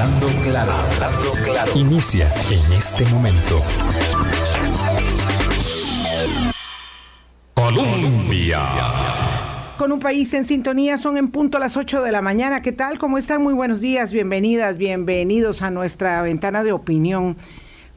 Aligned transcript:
Hablando 0.00 0.28
claro, 0.42 0.72
hablando 0.72 1.32
claro. 1.44 1.72
Inicia 1.76 2.32
en 2.50 2.72
este 2.72 3.04
momento. 3.10 3.60
Colombia. 7.52 8.62
Con 9.76 9.92
un 9.92 10.00
país 10.00 10.32
en 10.32 10.46
sintonía, 10.46 10.96
son 10.96 11.18
en 11.18 11.28
punto 11.28 11.58
las 11.58 11.76
8 11.76 12.00
de 12.00 12.12
la 12.12 12.22
mañana. 12.22 12.62
¿Qué 12.62 12.72
tal? 12.72 12.98
¿Cómo 12.98 13.18
están? 13.18 13.42
Muy 13.42 13.52
buenos 13.52 13.82
días, 13.82 14.10
bienvenidas, 14.10 14.78
bienvenidos 14.78 15.60
a 15.60 15.70
nuestra 15.70 16.22
ventana 16.22 16.62
de 16.62 16.72
opinión. 16.72 17.36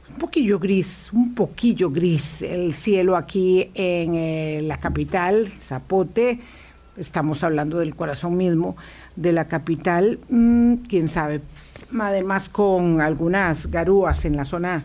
Un 0.10 0.16
poquillo 0.20 0.60
gris, 0.60 1.10
un 1.14 1.34
poquillo 1.34 1.90
gris 1.90 2.42
el 2.42 2.74
cielo 2.74 3.16
aquí 3.16 3.72
en 3.76 4.16
eh, 4.16 4.62
la 4.62 4.76
capital, 4.76 5.48
Zapote. 5.48 6.42
Estamos 6.98 7.46
hablando 7.46 7.80
del 7.80 7.96
corazón 7.96 8.36
mismo 8.36 8.76
de 9.16 9.32
la 9.32 9.48
capital. 9.48 10.20
Mm, 10.30 10.76
Quién 10.88 11.08
sabe, 11.08 11.42
además 12.00 12.50
con 12.50 13.02
algunas 13.02 13.70
garúas 13.70 14.26
en 14.26 14.36
la 14.36 14.46
zona 14.46 14.84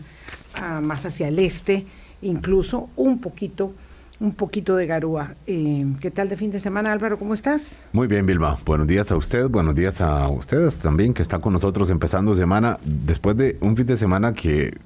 ah, 0.61 0.81
más 0.81 1.05
hacia 1.05 1.27
el 1.27 1.39
este, 1.39 1.85
incluso 2.21 2.89
un 2.95 3.19
poquito 3.19 3.73
un 4.19 4.33
poquito 4.33 4.75
de 4.75 4.85
garúa. 4.85 5.35
Eh, 5.47 5.85
¿Qué 6.01 6.11
tal 6.11 6.27
de 6.27 6.35
fin 6.35 6.51
de 6.51 6.59
semana, 6.59 6.91
Álvaro? 6.91 7.17
¿Cómo 7.17 7.33
estás? 7.33 7.87
Muy 7.93 8.07
bien, 8.07 8.25
Vilma. 8.25 8.57
Buenos 8.65 8.85
días 8.85 9.11
a 9.11 9.15
usted, 9.15 9.47
buenos 9.47 9.75
días 9.75 10.01
a 10.01 10.27
ustedes 10.27 10.79
también 10.79 11.13
que 11.13 11.21
están 11.21 11.39
con 11.39 11.53
nosotros 11.53 11.89
empezando 11.89 12.35
semana. 12.35 12.77
Después 12.83 13.37
de 13.37 13.57
un 13.61 13.77
fin 13.77 13.85
de 13.85 13.95
semana 13.95 14.33
que 14.33 14.77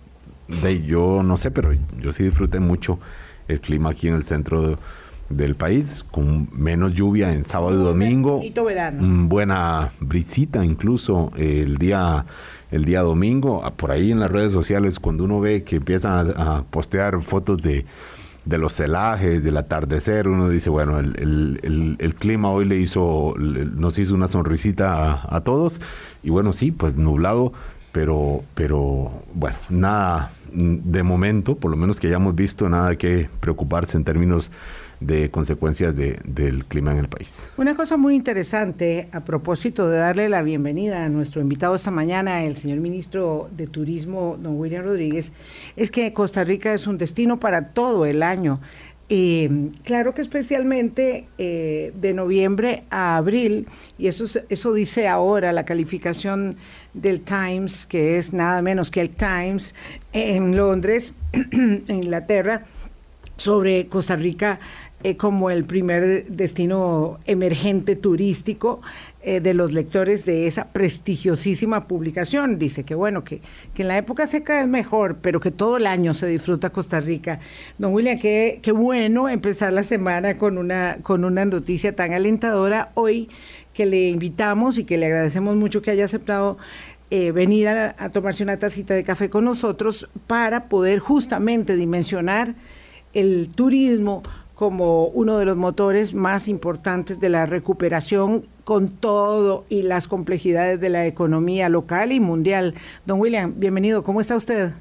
de, 0.62 0.84
yo 0.84 1.24
no 1.24 1.38
sé, 1.38 1.50
pero 1.50 1.72
yo 2.00 2.14
sí 2.14 2.24
disfruté 2.24 2.60
mucho 2.60 3.00
el 3.48 3.60
clima 3.60 3.90
aquí 3.90 4.08
en 4.08 4.16
el 4.16 4.24
centro 4.24 4.62
de, 4.62 4.78
del 5.30 5.56
país, 5.56 6.06
con 6.12 6.48
menos 6.52 6.94
lluvia 6.94 7.34
en 7.34 7.46
sábado 7.46 7.80
y 7.80 7.84
domingo. 7.84 8.42
verano. 8.66 9.02
Mm, 9.02 9.30
buena 9.30 9.92
brisita 10.00 10.64
incluso 10.64 11.32
el 11.38 11.78
día 11.78 12.26
el 12.72 12.86
día 12.86 13.02
domingo. 13.02 13.64
Por 13.78 13.92
ahí 13.92 14.12
en 14.12 14.20
las 14.20 14.32
redes 14.32 14.52
sociales, 14.52 15.00
cuando 15.00 15.24
uno 15.24 15.40
ve 15.40 15.64
que 15.64 15.78
empiezan 15.78 16.34
a, 16.36 16.58
a 16.58 16.64
postear 16.64 17.22
fotos 17.22 17.62
de 17.62 17.86
de 18.46 18.58
los 18.58 18.74
celajes, 18.74 19.44
del 19.44 19.58
atardecer, 19.58 20.28
uno 20.28 20.50
dice, 20.50 20.70
bueno, 20.70 21.00
el, 21.00 21.16
el, 21.18 21.60
el, 21.64 21.96
el 22.00 22.16
clima 22.16 22.50
hoy 22.50 22.66
le 22.66 22.78
hizo, 22.78 23.34
nos 23.38 23.98
hizo 23.98 24.14
una 24.14 24.28
sonrisita 24.28 25.14
a, 25.14 25.36
a, 25.38 25.42
todos, 25.42 25.80
y 26.24 26.30
bueno, 26.30 26.52
sí, 26.52 26.72
pues 26.72 26.98
nublado, 26.98 27.54
pero, 27.92 28.44
pero 28.54 29.12
bueno, 29.34 29.58
nada 29.70 30.32
de 30.52 31.04
momento, 31.04 31.56
por 31.56 31.72
lo 31.72 31.78
menos 31.78 32.00
que 32.00 32.08
hayamos 32.08 32.36
visto, 32.36 32.68
nada 32.70 32.96
que 32.96 33.30
preocuparse 33.40 33.98
en 33.98 34.04
términos 34.04 34.52
de 35.06 35.30
consecuencias 35.30 35.96
de, 35.96 36.20
del 36.24 36.66
clima 36.66 36.92
en 36.92 37.00
el 37.00 37.08
país. 37.08 37.38
Una 37.58 37.76
cosa 37.76 37.98
muy 37.98 38.16
interesante 38.16 39.10
a 39.12 39.24
propósito 39.26 39.90
de 39.90 39.98
darle 39.98 40.30
la 40.30 40.42
bienvenida 40.42 41.04
a 41.04 41.10
nuestro 41.10 41.42
invitado 41.42 41.76
esta 41.76 41.92
mañana, 41.92 42.44
el 42.44 42.58
señor 42.58 42.80
ministro 42.80 43.50
de 43.56 43.68
Turismo, 43.68 44.38
don 44.42 44.60
William 44.60 44.84
Rodríguez, 44.84 45.32
es 45.76 45.92
que 45.92 46.14
Costa 46.14 46.44
Rica 46.44 46.74
es 46.74 46.88
un 46.88 46.98
destino 46.98 47.40
para 47.40 47.70
todo 47.70 48.06
el 48.06 48.24
año. 48.24 48.60
Eh, 49.10 49.70
claro 49.84 50.14
que 50.16 50.22
especialmente 50.22 51.28
eh, 51.38 51.92
de 51.94 52.14
noviembre 52.14 52.84
a 52.90 53.18
abril, 53.18 53.68
y 53.98 54.08
eso, 54.08 54.26
eso 54.50 54.74
dice 54.74 55.08
ahora 55.08 55.52
la 55.52 55.66
calificación 55.66 56.56
del 56.94 57.22
Times, 57.22 57.86
que 57.86 58.18
es 58.18 58.34
nada 58.34 58.62
menos 58.62 58.90
que 58.90 59.02
el 59.02 59.10
Times 59.10 59.76
en 60.14 60.56
Londres, 60.56 61.12
en 61.34 61.84
Inglaterra, 61.88 62.66
sobre 63.36 63.88
Costa 63.88 64.16
Rica 64.16 64.60
eh, 65.04 65.18
como 65.18 65.50
el 65.50 65.66
primer 65.66 66.26
destino 66.28 67.20
emergente 67.26 67.98
turístico 67.98 68.82
eh, 69.22 69.42
de 69.42 69.54
los 69.54 69.74
lectores 69.74 70.26
de 70.26 70.48
esa 70.48 70.70
prestigiosísima 70.72 71.88
publicación. 71.88 72.58
Dice 72.58 72.86
que 72.86 72.96
bueno, 72.96 73.26
que, 73.26 73.42
que, 73.74 73.82
en 73.82 73.90
la 73.90 73.98
época 73.98 74.28
seca 74.28 74.62
es 74.62 74.68
mejor, 74.68 75.18
pero 75.22 75.42
que 75.42 75.52
todo 75.52 75.76
el 75.76 75.88
año 75.88 76.14
se 76.14 76.28
disfruta 76.28 76.70
Costa 76.70 77.02
Rica. 77.02 77.42
Don 77.78 77.94
William, 77.94 78.18
qué, 78.18 78.60
qué 78.62 78.72
bueno 78.72 79.28
empezar 79.28 79.74
la 79.74 79.84
semana 79.84 80.38
con 80.38 80.58
una, 80.58 81.00
con 81.04 81.26
una 81.26 81.44
noticia 81.44 81.94
tan 81.94 82.14
alentadora 82.14 82.92
hoy 82.94 83.30
que 83.74 83.86
le 83.86 84.10
invitamos 84.10 84.78
y 84.78 84.86
que 84.86 84.98
le 84.98 85.08
agradecemos 85.08 85.58
mucho 85.58 85.82
que 85.82 85.92
haya 85.92 86.06
aceptado 86.06 86.58
eh, 87.12 87.32
venir 87.32 87.68
a, 87.68 87.94
a 87.98 88.10
tomarse 88.10 88.42
una 88.42 88.58
tacita 88.58 88.94
de 88.94 89.04
café 89.04 89.30
con 89.30 89.44
nosotros 89.44 90.10
para 90.28 90.70
poder 90.70 91.00
justamente 91.00 91.76
dimensionar 91.76 92.56
el 93.14 93.50
turismo 93.54 94.24
como 94.56 95.08
uno 95.08 95.38
de 95.38 95.46
los 95.46 95.58
motores 95.58 96.14
más 96.14 96.48
importantes 96.48 97.20
de 97.20 97.30
la 97.30 97.46
recuperación 97.46 98.44
con 98.64 98.90
todo 98.90 99.66
y 99.70 99.82
las 99.82 100.08
complejidades 100.08 100.80
de 100.80 100.90
la 100.90 101.06
economía 101.06 101.70
local 101.70 102.12
y 102.12 102.20
mundial. 102.20 102.76
Don 103.06 103.20
William, 103.20 103.54
bienvenido, 103.58 104.04
¿cómo 104.04 104.22
está 104.22 104.36
usted? 104.36 104.72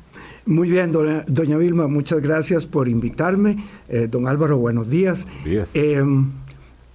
Muy 0.45 0.71
bien, 0.71 0.93
doña, 0.93 1.25
doña 1.27 1.57
Vilma, 1.57 1.89
muchas 1.89 2.21
gracias 2.21 2.67
por 2.67 2.89
invitarme. 2.89 3.65
Eh, 3.89 4.09
don 4.11 4.29
Álvaro, 4.29 4.59
buenos 4.59 4.91
días. 4.91 5.27
días. 5.45 5.71
Eh, 5.75 6.03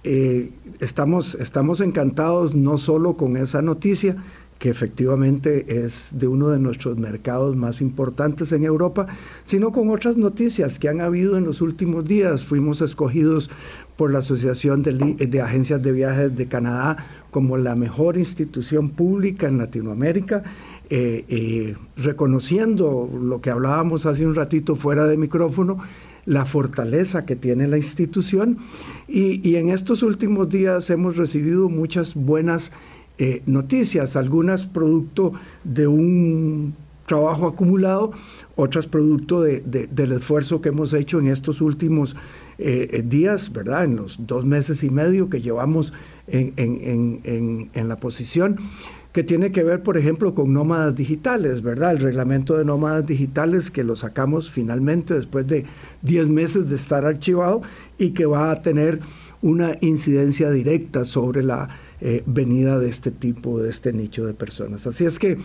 eh, 0.04 0.50
estamos, 0.80 1.34
estamos 1.34 1.80
encantados 1.80 2.54
no 2.54 2.78
solo 2.78 3.16
con 3.16 3.36
esa 3.36 3.62
noticia, 3.62 4.16
que 4.58 4.70
efectivamente 4.70 5.84
es 5.84 6.12
de 6.14 6.26
uno 6.26 6.48
de 6.48 6.58
nuestros 6.58 6.98
mercados 6.98 7.56
más 7.56 7.80
importantes 7.80 8.52
en 8.52 8.64
Europa, 8.64 9.06
sino 9.44 9.70
con 9.70 9.90
otras 9.90 10.16
noticias 10.16 10.78
que 10.78 10.88
han 10.88 11.00
habido 11.00 11.36
en 11.36 11.44
los 11.44 11.60
últimos 11.60 12.04
días. 12.04 12.44
Fuimos 12.44 12.80
escogidos 12.80 13.50
por 13.96 14.12
la 14.12 14.18
Asociación 14.18 14.82
de, 14.82 15.40
Agencias 15.40 15.82
de 15.82 15.92
Viajes 15.92 16.36
de 16.36 16.46
Canadá 16.46 16.96
como 17.30 17.56
la 17.56 17.76
mejor 17.76 18.16
institución 18.16 18.90
pública 18.90 19.46
en 19.46 19.58
Latinoamérica. 19.58 20.42
Eh, 20.90 21.24
eh, 21.28 21.76
reconociendo 21.96 23.10
lo 23.12 23.40
que 23.40 23.50
hablábamos 23.50 24.06
hace 24.06 24.26
un 24.26 24.34
ratito 24.34 24.74
fuera 24.74 25.06
de 25.06 25.18
micrófono, 25.18 25.78
la 26.24 26.44
fortaleza 26.44 27.26
que 27.26 27.36
tiene 27.36 27.68
la 27.68 27.76
institución 27.76 28.58
y, 29.06 29.46
y 29.48 29.56
en 29.56 29.68
estos 29.68 30.02
últimos 30.02 30.48
días 30.48 30.88
hemos 30.90 31.16
recibido 31.16 31.68
muchas 31.68 32.14
buenas 32.14 32.72
eh, 33.18 33.42
noticias, 33.46 34.16
algunas 34.16 34.66
producto 34.66 35.32
de 35.64 35.86
un 35.86 36.74
trabajo 37.08 37.48
acumulado, 37.48 38.12
otras 38.54 38.86
producto 38.86 39.42
de, 39.42 39.60
de, 39.62 39.88
del 39.88 40.12
esfuerzo 40.12 40.60
que 40.60 40.68
hemos 40.68 40.92
hecho 40.92 41.18
en 41.18 41.28
estos 41.28 41.60
últimos 41.60 42.14
eh, 42.58 43.02
días, 43.04 43.52
¿verdad? 43.52 43.84
En 43.84 43.96
los 43.96 44.26
dos 44.26 44.44
meses 44.44 44.84
y 44.84 44.90
medio 44.90 45.28
que 45.28 45.40
llevamos 45.40 45.92
en, 46.28 46.52
en, 46.56 47.20
en, 47.24 47.70
en, 47.72 47.88
la 47.88 47.96
posición, 47.96 48.58
que 49.12 49.24
tiene 49.24 49.50
que 49.50 49.64
ver, 49.64 49.82
por 49.82 49.96
ejemplo, 49.96 50.34
con 50.34 50.52
nómadas 50.52 50.94
digitales, 50.94 51.62
¿verdad? 51.62 51.92
El 51.92 51.98
reglamento 51.98 52.58
de 52.58 52.64
nómadas 52.64 53.06
digitales 53.06 53.70
que 53.70 53.82
lo 53.82 53.96
sacamos 53.96 54.50
finalmente 54.50 55.14
después 55.14 55.46
de 55.46 55.64
10 56.02 56.28
meses 56.28 56.68
de 56.68 56.76
estar 56.76 57.04
archivado 57.06 57.62
y 57.96 58.10
que 58.10 58.26
va 58.26 58.52
a 58.52 58.62
tener 58.62 59.00
una 59.40 59.78
incidencia 59.80 60.50
directa 60.50 61.04
sobre 61.04 61.42
la 61.42 61.68
eh, 62.00 62.22
venida 62.26 62.78
de 62.78 62.88
este 62.88 63.10
tipo, 63.10 63.60
de 63.60 63.70
este 63.70 63.92
nicho 63.92 64.24
de 64.26 64.34
personas. 64.34 64.86
Así 64.86 65.04
es 65.04 65.18
que, 65.18 65.38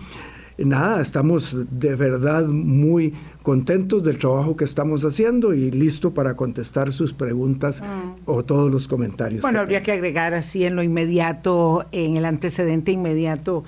nada, 0.58 1.02
estamos 1.02 1.56
de 1.72 1.96
verdad 1.96 2.46
muy 2.46 3.14
contentos 3.42 4.04
del 4.04 4.20
trabajo 4.20 4.56
que 4.56 4.66
estamos 4.66 5.04
haciendo 5.04 5.54
y 5.54 5.72
listo 5.72 6.14
para 6.14 6.36
contestar 6.36 6.94
sus 6.94 7.14
preguntas 7.14 7.82
mm. 7.82 8.22
o 8.26 8.44
todos 8.44 8.72
los 8.72 8.88
comentarios. 8.88 9.42
Bueno, 9.42 9.60
que 9.60 9.62
habría 9.62 9.84
que 9.84 9.92
agregar 9.94 10.34
así 10.34 10.64
en 10.64 10.76
lo 10.76 10.84
inmediato, 10.84 11.86
en 11.92 12.18
el 12.18 12.26
antecedente 12.26 12.92
inmediato, 12.92 13.64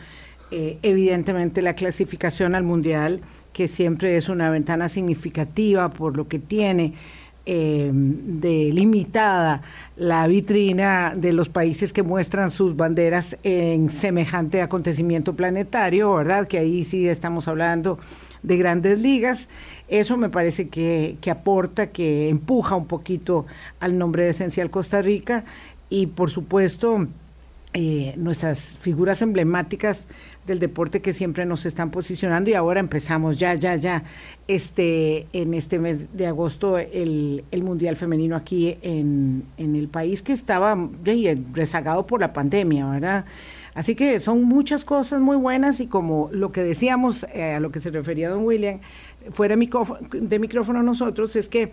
eh, 0.51 0.77
evidentemente 0.83 1.61
la 1.61 1.73
clasificación 1.73 2.53
al 2.55 2.63
mundial, 2.63 3.21
que 3.51 3.67
siempre 3.67 4.17
es 4.17 4.29
una 4.29 4.49
ventana 4.49 4.89
significativa 4.89 5.89
por 5.89 6.17
lo 6.17 6.27
que 6.27 6.39
tiene 6.39 6.93
eh, 7.45 7.91
de 7.93 8.71
limitada 8.73 9.61
la 9.95 10.25
vitrina 10.27 11.13
de 11.15 11.31
los 11.31 11.49
países 11.49 11.93
que 11.93 12.03
muestran 12.03 12.51
sus 12.51 12.75
banderas 12.75 13.37
en 13.43 13.89
semejante 13.89 14.61
acontecimiento 14.61 15.35
planetario, 15.35 16.15
¿verdad? 16.15 16.47
Que 16.47 16.57
ahí 16.57 16.83
sí 16.83 17.07
estamos 17.07 17.47
hablando 17.47 17.99
de 18.43 18.57
grandes 18.57 18.99
ligas. 18.99 19.47
Eso 19.87 20.17
me 20.17 20.29
parece 20.29 20.69
que, 20.69 21.17
que 21.21 21.31
aporta, 21.31 21.87
que 21.87 22.29
empuja 22.29 22.75
un 22.75 22.87
poquito 22.87 23.45
al 23.79 23.97
nombre 23.97 24.23
de 24.23 24.31
Esencial 24.31 24.69
Costa 24.69 25.01
Rica 25.01 25.45
y 25.89 26.07
por 26.07 26.31
supuesto 26.31 27.07
eh, 27.77 28.13
nuestras 28.15 28.61
figuras 28.61 29.21
emblemáticas 29.21 30.07
del 30.45 30.59
deporte 30.59 31.01
que 31.01 31.13
siempre 31.13 31.45
nos 31.45 31.65
están 31.65 31.91
posicionando 31.91 32.49
y 32.49 32.53
ahora 32.53 32.79
empezamos 32.79 33.39
ya, 33.39 33.55
ya, 33.55 33.75
ya, 33.75 34.03
este, 34.47 35.27
en 35.33 35.53
este 35.53 35.79
mes 35.79 36.05
de 36.13 36.27
agosto 36.27 36.77
el, 36.77 37.43
el 37.51 37.63
Mundial 37.63 37.95
Femenino 37.95 38.35
aquí 38.35 38.77
en, 38.81 39.43
en, 39.57 39.75
el 39.75 39.87
país 39.87 40.21
que 40.21 40.33
estaba 40.33 40.77
rezagado 41.53 42.05
por 42.05 42.21
la 42.21 42.33
pandemia, 42.33 42.87
¿verdad? 42.87 43.25
Así 43.73 43.93
que 43.95 44.19
son 44.19 44.43
muchas 44.43 44.85
cosas 44.85 45.19
muy 45.19 45.35
buenas 45.35 45.81
y 45.81 45.87
como 45.87 46.29
lo 46.31 46.51
que 46.51 46.63
decíamos, 46.63 47.25
eh, 47.33 47.53
a 47.53 47.59
lo 47.59 47.71
que 47.71 47.79
se 47.79 47.89
refería 47.89 48.29
don 48.29 48.45
William, 48.45 48.79
fuera 49.31 49.55
de 49.55 50.39
micrófono 50.39 50.83
nosotros, 50.83 51.35
es 51.35 51.49
que 51.49 51.71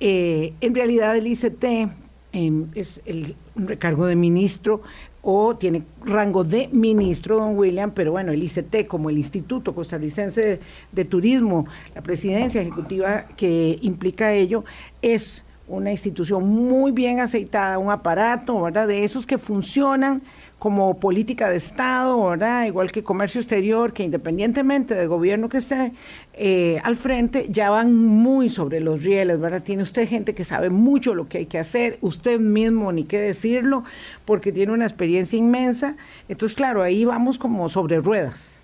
eh, 0.00 0.54
en 0.60 0.74
realidad 0.74 1.16
el 1.16 1.26
ICT 1.26 1.64
eh, 1.64 2.64
es 2.74 3.00
el 3.04 3.36
recargo 3.56 4.06
de 4.06 4.16
ministro, 4.16 4.82
o 5.24 5.56
tiene 5.56 5.82
rango 6.04 6.44
de 6.44 6.68
ministro, 6.70 7.38
don 7.38 7.56
William, 7.56 7.92
pero 7.92 8.12
bueno, 8.12 8.30
el 8.30 8.42
ICT 8.42 8.86
como 8.86 9.08
el 9.08 9.16
Instituto 9.16 9.74
Costarricense 9.74 10.60
de, 10.92 11.04
Turismo, 11.06 11.66
la 11.94 12.02
presidencia 12.02 12.60
ejecutiva 12.60 13.26
que 13.36 13.78
implica 13.80 14.32
ello, 14.34 14.64
es 15.00 15.44
una 15.66 15.90
institución 15.90 16.46
muy 16.46 16.92
bien 16.92 17.20
aceitada, 17.20 17.78
un 17.78 17.90
aparato, 17.90 18.60
¿verdad? 18.60 18.86
De 18.86 19.02
esos 19.02 19.24
que 19.24 19.38
funcionan 19.38 20.20
como 20.64 20.98
política 20.98 21.50
de 21.50 21.56
Estado, 21.56 22.26
¿verdad? 22.26 22.64
Igual 22.64 22.90
que 22.90 23.02
comercio 23.02 23.38
exterior, 23.38 23.92
que 23.92 24.02
independientemente 24.02 24.94
del 24.94 25.08
gobierno 25.08 25.50
que 25.50 25.58
esté 25.58 25.92
eh, 26.32 26.80
al 26.82 26.96
frente, 26.96 27.48
ya 27.50 27.68
van 27.68 27.94
muy 27.94 28.48
sobre 28.48 28.80
los 28.80 29.02
rieles, 29.02 29.38
¿verdad? 29.38 29.62
Tiene 29.62 29.82
usted 29.82 30.08
gente 30.08 30.34
que 30.34 30.42
sabe 30.42 30.70
mucho 30.70 31.14
lo 31.14 31.28
que 31.28 31.36
hay 31.36 31.44
que 31.44 31.58
hacer, 31.58 31.98
usted 32.00 32.40
mismo 32.40 32.92
ni 32.92 33.04
qué 33.04 33.18
decirlo, 33.18 33.84
porque 34.24 34.52
tiene 34.52 34.72
una 34.72 34.86
experiencia 34.86 35.38
inmensa. 35.38 35.98
Entonces, 36.30 36.56
claro, 36.56 36.80
ahí 36.80 37.04
vamos 37.04 37.36
como 37.36 37.68
sobre 37.68 38.00
ruedas. 38.00 38.58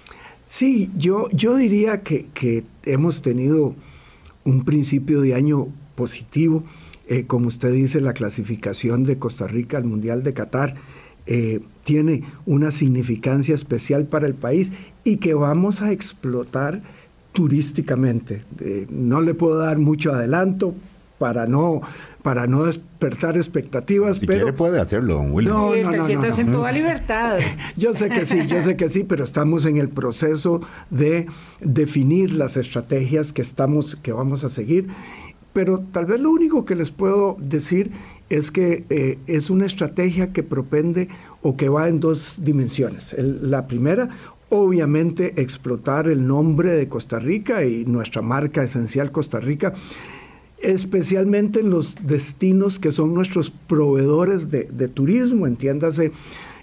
Sí, 0.47 0.91
yo, 0.97 1.29
yo 1.32 1.55
diría 1.55 2.00
que, 2.00 2.29
que 2.32 2.64
hemos 2.85 3.20
tenido 3.20 3.75
un 4.44 4.64
principio 4.64 5.20
de 5.20 5.35
año 5.35 5.67
positivo. 5.97 6.64
Eh, 7.08 7.26
como 7.26 7.49
usted 7.49 7.70
dice, 7.75 8.00
la 8.00 8.14
clasificación 8.14 9.05
de 9.05 9.19
Costa 9.19 9.47
Rica 9.47 9.76
al 9.76 9.85
Mundial 9.85 10.23
de 10.23 10.32
Qatar 10.32 10.76
eh, 11.26 11.61
tiene 11.90 12.22
una 12.46 12.70
significancia 12.70 13.52
especial 13.52 14.04
para 14.04 14.28
el 14.28 14.34
país 14.34 14.70
y 15.02 15.16
que 15.16 15.34
vamos 15.34 15.82
a 15.82 15.90
explotar 15.90 16.82
turísticamente. 17.32 18.44
Eh, 18.60 18.87
no 18.90 19.20
le 19.20 19.34
puedo 19.34 19.58
dar 19.58 19.78
mucho 19.78 20.12
adelanto 20.12 20.72
para 21.19 21.48
no 21.48 21.81
para 22.22 22.46
no 22.46 22.66
despertar 22.66 23.37
expectativas, 23.37 24.19
si 24.19 24.26
pero 24.26 24.44
quiere 24.44 24.56
puede 24.56 24.81
hacerlo, 24.81 25.14
don 25.14 25.32
William. 25.32 25.52
No, 25.52 25.75
no, 25.75 25.90
no, 25.96 26.08
no, 26.08 26.38
en 26.38 26.52
toda 26.52 26.70
libertad. 26.70 27.40
Yo 27.76 27.92
sé 27.92 28.08
que 28.08 28.25
sí, 28.25 28.46
yo 28.46 28.62
sé 28.62 28.76
que 28.76 28.88
sí, 28.88 29.02
pero 29.02 29.25
estamos 29.25 29.64
en 29.64 29.78
el 29.78 29.88
proceso 29.88 30.60
de 30.90 31.26
definir 31.60 32.34
las 32.34 32.56
estrategias 32.56 33.32
que 33.32 33.42
estamos 33.42 33.96
que 33.96 34.12
vamos 34.12 34.44
a 34.44 34.48
seguir. 34.48 34.87
Pero 35.52 35.81
tal 35.81 36.06
vez 36.06 36.20
lo 36.20 36.31
único 36.31 36.64
que 36.64 36.76
les 36.76 36.92
puedo 36.92 37.37
decir 37.40 37.90
es 38.28 38.52
que 38.52 38.84
eh, 38.88 39.19
es 39.26 39.50
una 39.50 39.66
estrategia 39.66 40.32
que 40.32 40.44
propende 40.44 41.08
o 41.42 41.56
que 41.56 41.69
va 41.69 41.88
en 41.88 42.00
dos 42.00 42.37
dimensiones. 42.38 43.14
la 43.19 43.66
primera, 43.66 44.08
obviamente, 44.50 45.40
explotar 45.40 46.08
el 46.08 46.26
nombre 46.26 46.70
de 46.70 46.88
Costa 46.88 47.19
Rica 47.19 47.64
y 47.64 47.84
nuestra 47.84 48.22
marca 48.22 48.62
esencial 48.62 49.10
Costa 49.10 49.40
Rica, 49.40 49.72
especialmente 50.58 51.60
en 51.60 51.70
los 51.70 51.96
destinos 52.02 52.78
que 52.78 52.92
son 52.92 53.14
nuestros 53.14 53.50
proveedores 53.50 54.50
de, 54.50 54.88
turismo, 54.88 55.46
entiéndase 55.46 56.12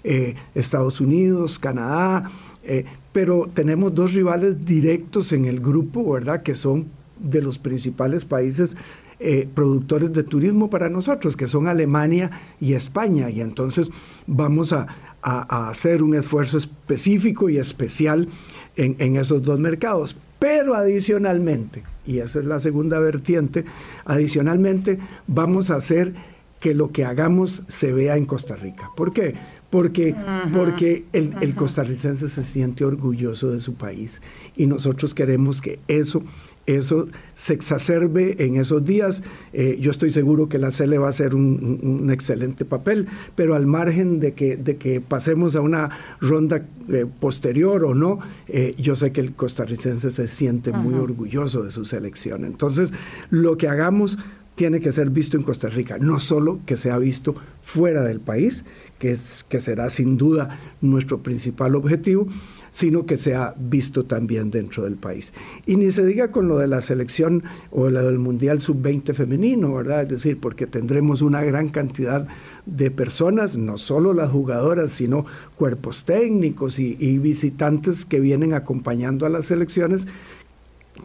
eh, 0.04 0.36
Estados 0.54 1.00
Unidos, 1.00 1.58
Canadá, 1.58 2.30
eh, 2.62 2.84
pero 3.12 3.50
tenemos 3.52 3.94
dos 3.94 4.14
rivales 4.14 4.64
directos 4.64 5.32
en 5.32 5.46
el 5.46 5.60
grupo, 5.60 6.12
¿verdad? 6.12 6.42
Que 6.42 6.54
son 6.54 6.86
de 7.18 7.42
los 7.42 7.58
principales 7.58 8.24
países 8.24 8.76
eh, 9.20 9.48
productores 9.52 10.12
de 10.12 10.22
turismo 10.22 10.70
para 10.70 10.88
nosotros, 10.88 11.36
que 11.36 11.48
son 11.48 11.66
Alemania 11.66 12.30
y 12.60 12.74
España. 12.74 13.30
Y 13.30 13.40
entonces 13.40 13.90
vamos 14.28 14.72
a, 14.72 14.86
hacer 15.20 16.04
un 16.04 16.14
esfuerzo 16.14 16.56
específico 16.58 17.48
y 17.48 17.58
especial 17.58 18.28
en, 18.76 19.16
esos 19.16 19.42
dos 19.42 19.58
mercados. 19.58 20.16
Pero 20.38 20.76
adicionalmente, 20.76 21.82
y 22.06 22.18
esa 22.18 22.38
es 22.38 22.44
la 22.44 22.60
segunda 22.60 23.00
vertiente, 23.00 23.64
adicionalmente 24.04 25.00
vamos 25.26 25.70
a 25.70 25.74
hacer 25.74 26.14
que 26.60 26.74
lo 26.74 26.92
que 26.92 27.04
hagamos 27.04 27.64
se 27.66 27.92
vea 27.92 28.16
en 28.16 28.24
Costa 28.24 28.54
Rica. 28.54 28.90
¿Por 28.96 29.12
qué? 29.12 29.34
Porque, 29.70 30.14
porque 30.54 31.04
el, 31.12 31.34
el, 31.40 31.56
costarricense 31.56 32.28
se 32.28 32.42
siente 32.44 32.84
orgulloso 32.84 33.50
de 33.50 33.60
su 33.60 33.74
país 33.74 34.22
y 34.56 34.66
nosotros 34.66 35.12
queremos 35.14 35.60
que 35.60 35.80
eso 35.88 36.22
eso 36.68 37.08
se 37.34 37.54
exacerbe 37.54 38.36
en 38.38 38.56
esos 38.56 38.84
días. 38.84 39.22
Eh, 39.52 39.78
yo 39.80 39.90
estoy 39.90 40.10
seguro 40.10 40.48
que 40.48 40.58
la 40.58 40.70
CELE 40.70 40.98
va 40.98 41.06
a 41.06 41.10
hacer 41.10 41.34
un, 41.34 42.10
excelente 42.12 42.64
papel, 42.64 43.06
pero 43.34 43.54
al 43.54 43.66
margen 43.66 44.20
de 44.20 44.34
que, 44.34 44.56
de 44.56 44.76
que 44.76 45.00
pasemos 45.00 45.56
a 45.56 45.60
una 45.60 45.90
ronda 46.20 46.66
eh, 46.88 47.06
posterior 47.20 47.84
o 47.84 47.94
no, 47.94 48.18
eh, 48.48 48.74
yo 48.78 48.96
sé 48.96 49.12
que 49.12 49.20
el 49.20 49.34
costarricense 49.34 50.10
se 50.10 50.28
siente 50.28 50.72
muy 50.72 50.94
orgulloso 50.94 51.62
de 51.62 51.70
su 51.70 51.84
selección. 51.84 52.44
Entonces, 52.44 52.92
lo 53.30 53.56
que 53.56 53.68
hagamos 53.68 54.18
tiene 54.58 54.80
que 54.80 54.90
ser 54.90 55.10
visto 55.10 55.36
en 55.36 55.44
Costa 55.44 55.68
Rica, 55.68 55.98
no 56.00 56.18
solo 56.18 56.58
que 56.66 56.76
sea 56.76 56.98
visto 56.98 57.36
fuera 57.62 58.02
del 58.02 58.18
país, 58.18 58.64
que, 58.98 59.12
es, 59.12 59.44
que 59.48 59.60
será 59.60 59.88
sin 59.88 60.16
duda 60.16 60.58
nuestro 60.80 61.22
principal 61.22 61.76
objetivo, 61.76 62.26
sino 62.70 63.06
que 63.06 63.16
sea 63.16 63.54
visto 63.58 64.04
también 64.04 64.50
dentro 64.50 64.84
del 64.84 64.96
país. 64.96 65.32
Y 65.66 65.76
ni 65.76 65.90
se 65.90 66.04
diga 66.04 66.30
con 66.30 66.48
lo 66.48 66.58
de 66.58 66.68
la 66.68 66.80
selección 66.82 67.42
o 67.70 67.90
la 67.90 68.02
del 68.02 68.18
Mundial 68.18 68.60
Sub-20 68.60 69.14
femenino, 69.14 69.74
¿verdad? 69.74 70.02
Es 70.02 70.08
decir, 70.08 70.38
porque 70.40 70.66
tendremos 70.66 71.22
una 71.22 71.42
gran 71.42 71.68
cantidad 71.68 72.26
de 72.66 72.90
personas, 72.90 73.56
no 73.56 73.78
solo 73.78 74.12
las 74.12 74.30
jugadoras, 74.30 74.90
sino 74.90 75.26
cuerpos 75.56 76.04
técnicos 76.04 76.78
y, 76.78 76.96
y 76.98 77.18
visitantes 77.18 78.04
que 78.04 78.20
vienen 78.20 78.54
acompañando 78.54 79.26
a 79.26 79.28
las 79.28 79.46
selecciones 79.46 80.06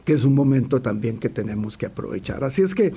que 0.05 0.13
es 0.13 0.25
un 0.25 0.33
momento 0.33 0.81
también 0.81 1.17
que 1.17 1.29
tenemos 1.29 1.77
que 1.77 1.85
aprovechar. 1.85 2.43
Así 2.43 2.61
es 2.61 2.75
que 2.75 2.93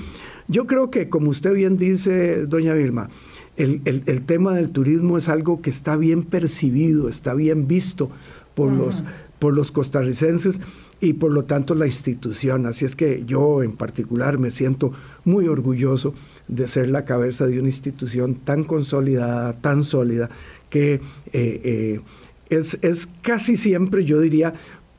yo 0.48 0.66
creo 0.66 0.90
que, 0.90 1.08
como 1.08 1.30
usted 1.30 1.52
bien 1.52 1.76
dice, 1.76 2.46
doña 2.46 2.74
Vilma, 2.74 3.10
el, 3.56 3.80
el, 3.84 4.24
tema 4.24 4.54
del 4.54 4.70
turismo 4.70 5.16
es 5.16 5.28
algo 5.28 5.62
que 5.62 5.70
está 5.70 5.96
bien 5.96 6.24
percibido, 6.24 7.08
está 7.08 7.34
bien 7.34 7.66
visto 7.66 8.10
por, 8.56 8.73
los, 8.73 9.05
por 9.38 9.55
los 9.55 9.70
costarricenses 9.70 10.61
y 10.99 11.12
por 11.12 11.31
lo 11.31 11.44
tanto 11.44 11.75
la 11.75 11.87
institución. 11.87 12.64
Así 12.64 12.87
es 12.87 12.97
que 12.97 13.23
yo 13.26 13.62
en 13.62 13.76
particular 13.76 14.38
me 14.38 14.50
siento 14.50 14.93
muy 15.25 15.47
orgulloso 15.47 16.14
de 16.49 16.67
ser 16.67 16.88
la 16.88 17.05
cabeza 17.05 17.47
de 17.47 17.61
una 17.61 17.69
institución 17.69 18.35
tan 18.35 18.64
consolidada, 18.64 19.53
tan 19.61 19.85
sólida, 19.85 20.31
que 20.70 20.94
eh, 20.94 21.00
eh, 21.32 22.00
es, 22.49 22.79
es 22.81 23.06
casi 23.20 23.58
siempre, 23.58 24.06
yo 24.06 24.20
diría, 24.20 24.55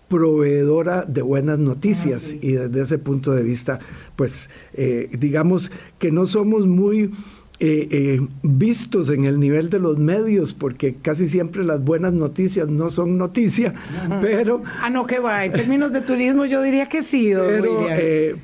proveedora 0.07 1.03
de 1.03 1.23
buenas 1.23 1.57
noticias. 1.57 2.33
Ah, 2.33 2.39
y 2.41 2.51
desde 2.51 2.81
ese 2.81 2.97
punto 2.99 3.31
de 3.31 3.41
vista, 3.41 3.79
pues 4.15 4.51
eh, 4.73 5.09
digamos 5.17 5.71
que 5.97 6.11
no 6.11 6.27
somos 6.27 6.67
muy 6.67 7.11
eh, 7.59 7.87
eh, 7.89 8.27
vistos 8.43 9.09
en 9.09 9.25
el 9.25 9.39
nivel 9.39 9.69
de 9.69 9.79
los 9.79 9.97
medios, 9.97 10.53
porque 10.53 10.95
casi 10.95 11.27
siempre 11.27 11.63
las 11.63 11.83
buenas 11.83 12.13
noticias 12.13 12.67
no 12.67 12.89
son 12.89 13.17
noticia, 13.17 13.73
pero... 14.21 14.61
Ah, 14.81 14.89
no, 14.89 15.07
que 15.07 15.19
va, 15.19 15.43
en 15.43 15.53
términos 15.53 15.91
de 15.91 16.01
turismo 16.01 16.45
yo 16.45 16.61
diría 16.61 16.87
que 16.87 17.01
sí, 17.01 17.31
pero, 17.33 17.87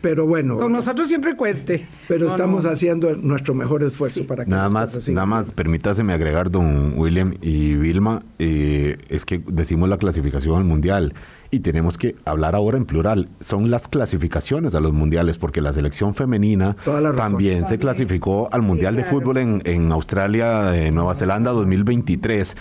pero 0.01 0.25
bueno... 0.25 0.57
Con 0.57 0.71
nosotros 0.71 1.07
siempre 1.07 1.35
cuente. 1.35 1.87
Pero 2.07 2.27
estamos 2.27 2.65
haciendo 2.65 3.15
nuestro 3.15 3.53
mejor 3.53 3.83
esfuerzo 3.83 4.25
para 4.25 4.45
que... 4.45 4.51
Nada 4.51 4.69
más, 4.69 5.07
nada 5.07 5.27
más, 5.27 5.51
permítaseme 5.51 6.13
agregar, 6.13 6.49
don 6.49 6.97
William 6.97 7.35
y 7.41 7.75
Vilma, 7.75 8.21
es 8.39 9.25
que 9.25 9.43
decimos 9.47 9.89
la 9.89 9.97
clasificación 9.97 10.57
al 10.57 10.63
mundial 10.63 11.13
y 11.53 11.59
tenemos 11.59 11.99
que 11.99 12.15
hablar 12.25 12.55
ahora 12.55 12.77
en 12.77 12.85
plural. 12.85 13.29
Son 13.39 13.69
las 13.69 13.87
clasificaciones 13.87 14.73
a 14.73 14.79
los 14.79 14.91
mundiales, 14.91 15.37
porque 15.37 15.61
la 15.61 15.71
selección 15.71 16.15
femenina 16.15 16.75
también, 17.15 17.67
se 17.67 17.77
clasificó 17.77 18.49
al 18.51 18.63
Mundial 18.63 18.95
de 18.95 19.03
Fútbol 19.03 19.37
en, 19.37 19.61
en 19.65 19.91
Australia, 19.91 20.75
en 20.75 20.95
Nueva 20.95 21.13
Zelanda 21.13 21.51
2023. 21.51 22.57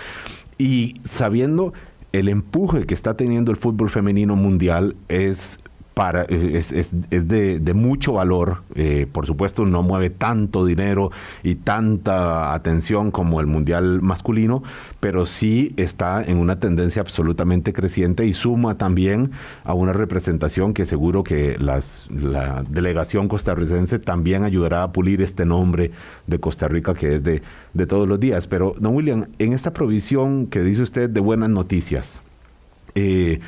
Y 0.58 1.00
sabiendo 1.04 1.72
el 2.12 2.28
empuje 2.28 2.84
que 2.84 2.92
está 2.92 3.16
teniendo 3.16 3.50
el 3.50 3.56
fútbol 3.56 3.88
femenino 3.88 4.36
mundial 4.36 4.94
es 5.08 5.58
para, 5.94 6.22
eh, 6.22 6.52
es, 6.54 6.72
es, 6.72 6.92
es 7.10 7.28
de, 7.28 7.58
de, 7.58 7.74
mucho 7.74 8.14
valor. 8.14 8.62
Eh, 8.74 9.06
por 9.10 9.26
supuesto, 9.26 9.64
no 9.66 9.82
mueve 9.82 10.10
tanto 10.10 10.64
dinero 10.64 11.10
y 11.42 11.56
tanta 11.56 12.54
atención 12.54 13.10
como 13.10 13.40
el 13.40 13.46
mundial 13.46 14.00
masculino, 14.02 14.62
pero 15.00 15.26
sí 15.26 15.74
está 15.76 16.22
en 16.24 16.38
una 16.38 16.58
tendencia 16.58 17.02
absolutamente 17.02 17.72
creciente 17.72 18.26
y 18.26 18.34
suma 18.34 18.78
también 18.78 19.32
a 19.64 19.74
una 19.74 19.92
representación 19.92 20.74
que 20.74 20.86
seguro 20.86 21.24
que 21.24 21.56
las, 21.58 22.08
la 22.10 22.64
delegación 22.68 23.28
costarricense 23.28 23.98
también 23.98 24.44
ayudará 24.44 24.82
a 24.84 24.92
pulir 24.92 25.20
este 25.22 25.44
nombre 25.44 25.90
de 26.26 26.40
Costa 26.40 26.68
Rica 26.68 26.94
que 26.94 27.16
es 27.16 27.22
de, 27.22 27.42
de 27.74 27.86
todos 27.86 28.08
los 28.08 28.18
días. 28.18 28.46
Pero, 28.46 28.74
don 28.78 28.94
William, 28.94 29.26
en 29.38 29.52
esta 29.52 29.72
provisión 29.72 30.46
que 30.46 30.62
dice 30.62 30.82
usted 30.82 31.10
de 31.10 31.20
buenas 31.20 31.50
noticias, 31.50 32.22
eh, 32.94 33.40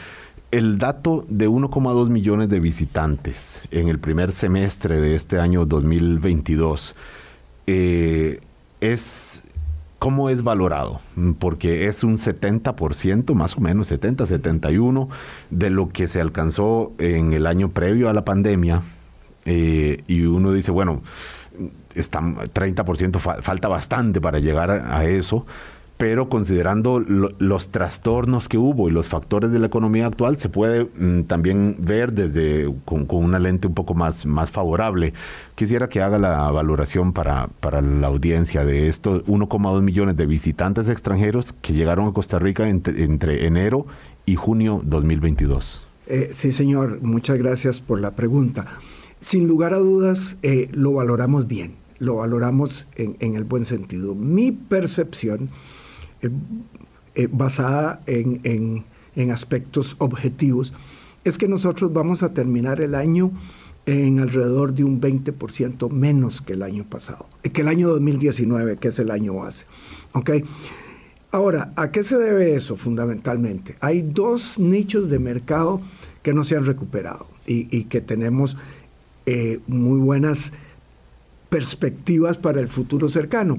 el 0.57 0.79
dato 0.79 1.25
de 1.29 1.49
1,2 1.49 2.11
millones 2.11 2.49
de 2.49 2.61
visitantes 2.61 3.61
en 3.73 3.89
el 3.89 3.99
primer 3.99 4.31
semestre 4.31 5.01
de 5.01 5.17
este 5.17 5.41
año 5.41 5.67
2022 5.67 6.95
eh, 7.67 8.39
es 8.81 9.43
cómo 9.99 10.31
es 10.31 10.45
valorado, 10.45 11.01
porque 11.41 11.89
es 11.89 12.05
un 12.05 12.19
70%, 12.19 13.35
más 13.35 13.57
o 13.57 13.61
menos 13.61 13.89
70, 13.89 14.27
71 14.27 15.09
de 15.51 15.71
lo 15.71 15.89
que 15.89 16.07
se 16.07 16.21
alcanzó 16.21 16.93
en 16.99 17.33
el 17.33 17.49
año 17.49 17.71
previo 17.71 18.09
a 18.09 18.13
la 18.13 18.25
pandemia 18.25 18.83
eh, 19.47 20.05
y 20.07 20.23
uno 20.23 20.53
dice, 20.53 20.71
bueno, 20.71 21.03
está 21.97 22.21
30% 22.21 23.19
falta 23.43 23.67
bastante 23.67 24.21
para 24.21 24.39
llegar 24.39 24.71
a 24.71 25.05
eso 25.05 25.47
pero 26.05 26.29
considerando 26.29 27.01
los 27.01 27.71
trastornos 27.71 28.47
que 28.47 28.59
hubo 28.59 28.91
y 28.91 28.93
los 28.93 29.09
factores 29.09 29.51
de 29.53 29.59
la 29.59 29.69
economía 29.69 30.05
actual, 30.05 30.37
se 30.37 30.51
puede 30.51 30.85
mm, 30.85 31.23
también 31.23 31.77
ver 31.79 32.13
desde 32.13 32.71
con, 32.85 33.07
una 33.09 33.39
lente 33.39 33.69
un 33.69 33.73
poco 33.73 33.95
más, 33.95 34.27
más 34.27 34.51
favorable. 34.51 35.15
Quisiera 35.55 35.89
que 35.89 36.03
haga 36.03 36.19
la 36.19 36.51
valoración 36.51 37.15
para, 37.15 37.49
para 37.61 37.81
la 37.81 38.09
audiencia 38.09 38.67
de 38.67 38.89
estos 38.89 39.25
1,2 39.25 39.81
millones 39.81 40.19
de 40.19 40.27
visitantes 40.27 40.91
extranjeros 40.91 41.55
que 41.63 41.73
llegaron 41.73 42.07
a 42.09 42.13
Costa 42.13 42.39
Rica 42.39 42.69
entre, 42.69 43.47
enero 43.47 43.87
y 44.27 44.35
junio 44.35 44.83
2022. 44.85 45.81
Eh, 46.07 46.29
sí, 46.33 46.53
señor, 46.53 47.01
muchas 47.01 47.39
gracias 47.39 47.81
por 47.81 47.99
la 47.99 48.11
pregunta. 48.11 48.67
Sin 49.21 49.49
lugar 49.49 49.73
a 49.73 49.79
dudas, 49.79 50.37
eh, 50.43 50.69
lo 50.71 50.93
valoramos 50.93 51.47
bien, 51.47 51.77
lo 51.99 52.17
valoramos 52.17 52.87
en, 52.95 53.37
el 53.37 53.45
buen 53.45 53.65
sentido. 53.65 54.15
Mi 54.15 54.53
percepción, 54.53 55.49
eh, 56.25 56.31
eh, 57.15 57.29
basada 57.31 58.03
en, 58.07 58.85
aspectos 59.31 59.95
objetivos, 59.99 60.73
es 61.23 61.39
que 61.39 61.47
nosotros 61.47 61.93
vamos 61.93 62.23
a 62.23 62.35
terminar 62.35 62.81
el 62.81 62.95
año 62.95 63.31
en 63.87 64.19
alrededor 64.19 64.75
de 64.75 64.83
un 64.83 65.01
20% 65.01 65.91
menos 65.91 66.41
que 66.41 66.55
el 66.55 66.63
año 66.63 66.85
pasado, 66.89 67.29
que 67.43 67.61
el 67.61 67.69
año 67.69 67.89
2019, 67.91 68.79
que 68.79 68.89
es 68.89 68.99
el 68.99 69.11
año 69.11 69.35
base. 69.35 69.67
Ahora, 71.31 71.73
¿a 71.77 71.91
qué 71.91 72.03
se 72.03 72.17
debe 72.19 72.55
eso 72.55 72.77
fundamentalmente? 72.77 73.77
Hay 73.81 74.03
dos 74.03 74.59
nichos 74.59 75.11
de 75.11 75.19
mercado 75.19 75.81
que 76.23 76.33
no 76.33 76.45
se 76.45 76.57
han 76.57 76.65
recuperado 76.65 77.27
y 77.47 77.85
que 77.85 78.01
tenemos 78.01 78.57
eh, 79.27 79.61
muy 79.67 80.01
buenas 80.01 80.53
perspectivas 81.49 82.37
para 82.37 82.61
el 82.61 82.69
futuro 82.69 83.09
cercano. 83.09 83.57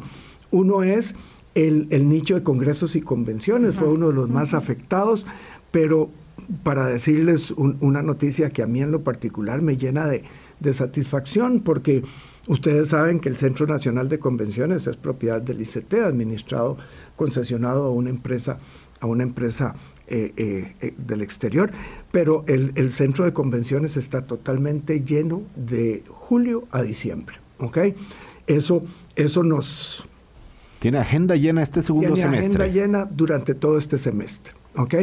Uno 0.52 0.84
es 0.84 1.16
el, 1.56 2.10
nicho 2.10 2.36
de 2.36 2.44
congresos 2.44 2.96
y 2.96 3.02
convenciones, 3.02 3.76
fue 3.76 3.88
uno 3.88 4.10
de 4.10 4.14
los 4.14 4.30
más 4.30 4.54
afectados, 4.54 5.26
pero 5.72 6.10
para 6.64 6.88
decirles 6.88 7.52
una 7.52 8.02
noticia 8.02 8.50
que 8.50 8.62
a 8.62 8.68
mí 8.68 8.82
en 8.82 8.92
lo 8.92 9.04
particular 9.04 9.62
me 9.62 9.78
llena 9.78 10.06
de, 10.06 10.24
satisfacción, 10.74 11.62
porque 11.62 12.04
ustedes 12.48 12.90
saben 12.90 13.20
que 13.20 13.30
el 13.30 13.38
Centro 13.38 13.66
Nacional 13.68 14.10
de 14.10 14.20
Convenciones 14.20 14.86
es 14.88 14.98
propiedad 14.98 15.42
del 15.42 15.62
ICT, 15.62 15.94
administrado, 16.06 16.78
concesionado 17.16 17.86
a 17.86 17.90
una 17.90 18.10
empresa, 18.10 18.60
a 19.00 19.06
una 19.06 19.24
empresa 19.24 19.76
eh, 20.08 20.34
eh, 20.38 20.76
eh, 20.82 20.94
del 20.98 21.22
exterior, 21.22 21.72
pero 22.12 22.44
el, 22.48 22.92
centro 22.92 23.26
de 23.26 23.34
convenciones 23.34 23.98
está 23.98 24.26
totalmente 24.26 25.02
lleno 25.02 25.44
de 25.56 26.04
julio 26.08 26.68
a 26.72 26.82
diciembre. 26.82 27.38
¿ok? 27.60 27.78
Eso, 28.46 28.84
eso 29.16 29.44
nos... 29.44 30.06
Tiene 30.86 31.00
agenda 31.00 31.36
llena 31.36 31.64
este 31.64 31.82
segundo 31.82 32.14
tiene 32.14 32.30
semestre. 32.30 32.64
agenda 32.64 32.68
llena 32.68 33.10
durante 33.10 33.56
todo 33.56 33.80
este 33.80 33.98
semestre. 33.98 34.54
¿ok? 34.76 34.94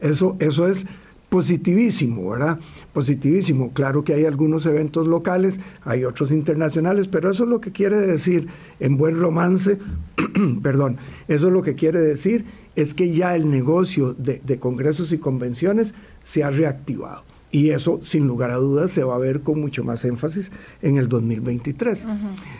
Eso, 0.00 0.34
eso 0.40 0.66
es 0.66 0.84
positivísimo, 1.28 2.28
¿verdad? 2.28 2.58
Positivísimo. 2.92 3.72
Claro 3.72 4.02
que 4.02 4.14
hay 4.14 4.24
algunos 4.24 4.66
eventos 4.66 5.06
locales, 5.06 5.60
hay 5.84 6.04
otros 6.04 6.32
internacionales, 6.32 7.06
pero 7.06 7.30
eso 7.30 7.44
es 7.44 7.50
lo 7.50 7.60
que 7.60 7.70
quiere 7.70 7.98
decir, 7.98 8.48
en 8.80 8.96
buen 8.96 9.20
romance, 9.20 9.78
perdón, 10.60 10.96
eso 11.28 11.46
es 11.46 11.52
lo 11.52 11.62
que 11.62 11.76
quiere 11.76 12.00
decir 12.00 12.44
es 12.74 12.92
que 12.92 13.14
ya 13.14 13.36
el 13.36 13.48
negocio 13.48 14.14
de, 14.14 14.58
congresos 14.58 15.12
y 15.12 15.18
convenciones 15.18 15.94
se 16.24 16.42
ha 16.42 16.50
reactivado. 16.50 17.22
Y 17.50 17.70
eso, 17.70 17.98
sin 18.02 18.26
lugar 18.26 18.50
a 18.50 18.56
dudas, 18.56 18.90
se 18.90 19.04
va 19.04 19.14
a 19.14 19.18
ver 19.18 19.40
con 19.40 19.60
mucho 19.60 19.82
más 19.82 20.04
énfasis 20.04 20.50
en 20.82 20.98
el 20.98 21.08
2023. 21.08 22.04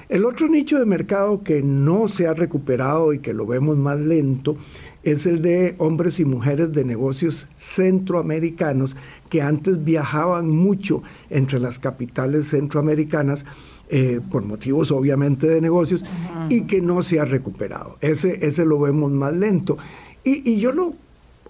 El 0.09 0.25
otro 0.25 0.49
nicho 0.49 0.79
de 0.79 0.87
mercado 0.87 1.43
que 1.43 1.63
no 1.63 2.09
se 2.09 2.27
ha 2.27 2.35
recuperado 2.35 3.13
y 3.13 3.19
que 3.19 3.35
lo 3.35 3.47
vemos 3.47 3.77
más 3.77 3.99
lento 3.99 4.57
es 5.03 5.27
el 5.27 5.43
de 5.43 5.75
hombres 5.79 6.21
y 6.21 6.25
mujeres 6.25 6.73
de 6.73 6.85
negocios 6.85 7.49
centroamericanos 7.57 8.97
que 9.29 9.43
antes 9.43 9.85
viajaban 9.85 10.49
mucho 10.49 11.03
entre 11.31 11.61
las 11.61 11.79
capitales 11.79 12.49
centroamericanas 12.49 13.45
eh, 13.91 14.21
por 14.31 14.45
motivos 14.45 14.91
obviamente 14.91 15.47
de 15.47 15.63
negocios 15.63 16.05
y 16.51 16.63
que 16.63 16.83
no 16.83 17.01
se 17.01 17.21
ha 17.21 17.25
recuperado. 17.25 17.97
Ese, 18.03 18.45
ese 18.47 18.67
lo 18.67 18.79
vemos 18.79 19.11
más 19.13 19.33
lento. 19.33 19.79
Y, 20.25 20.59
yo 20.59 20.73
lo, 20.73 20.95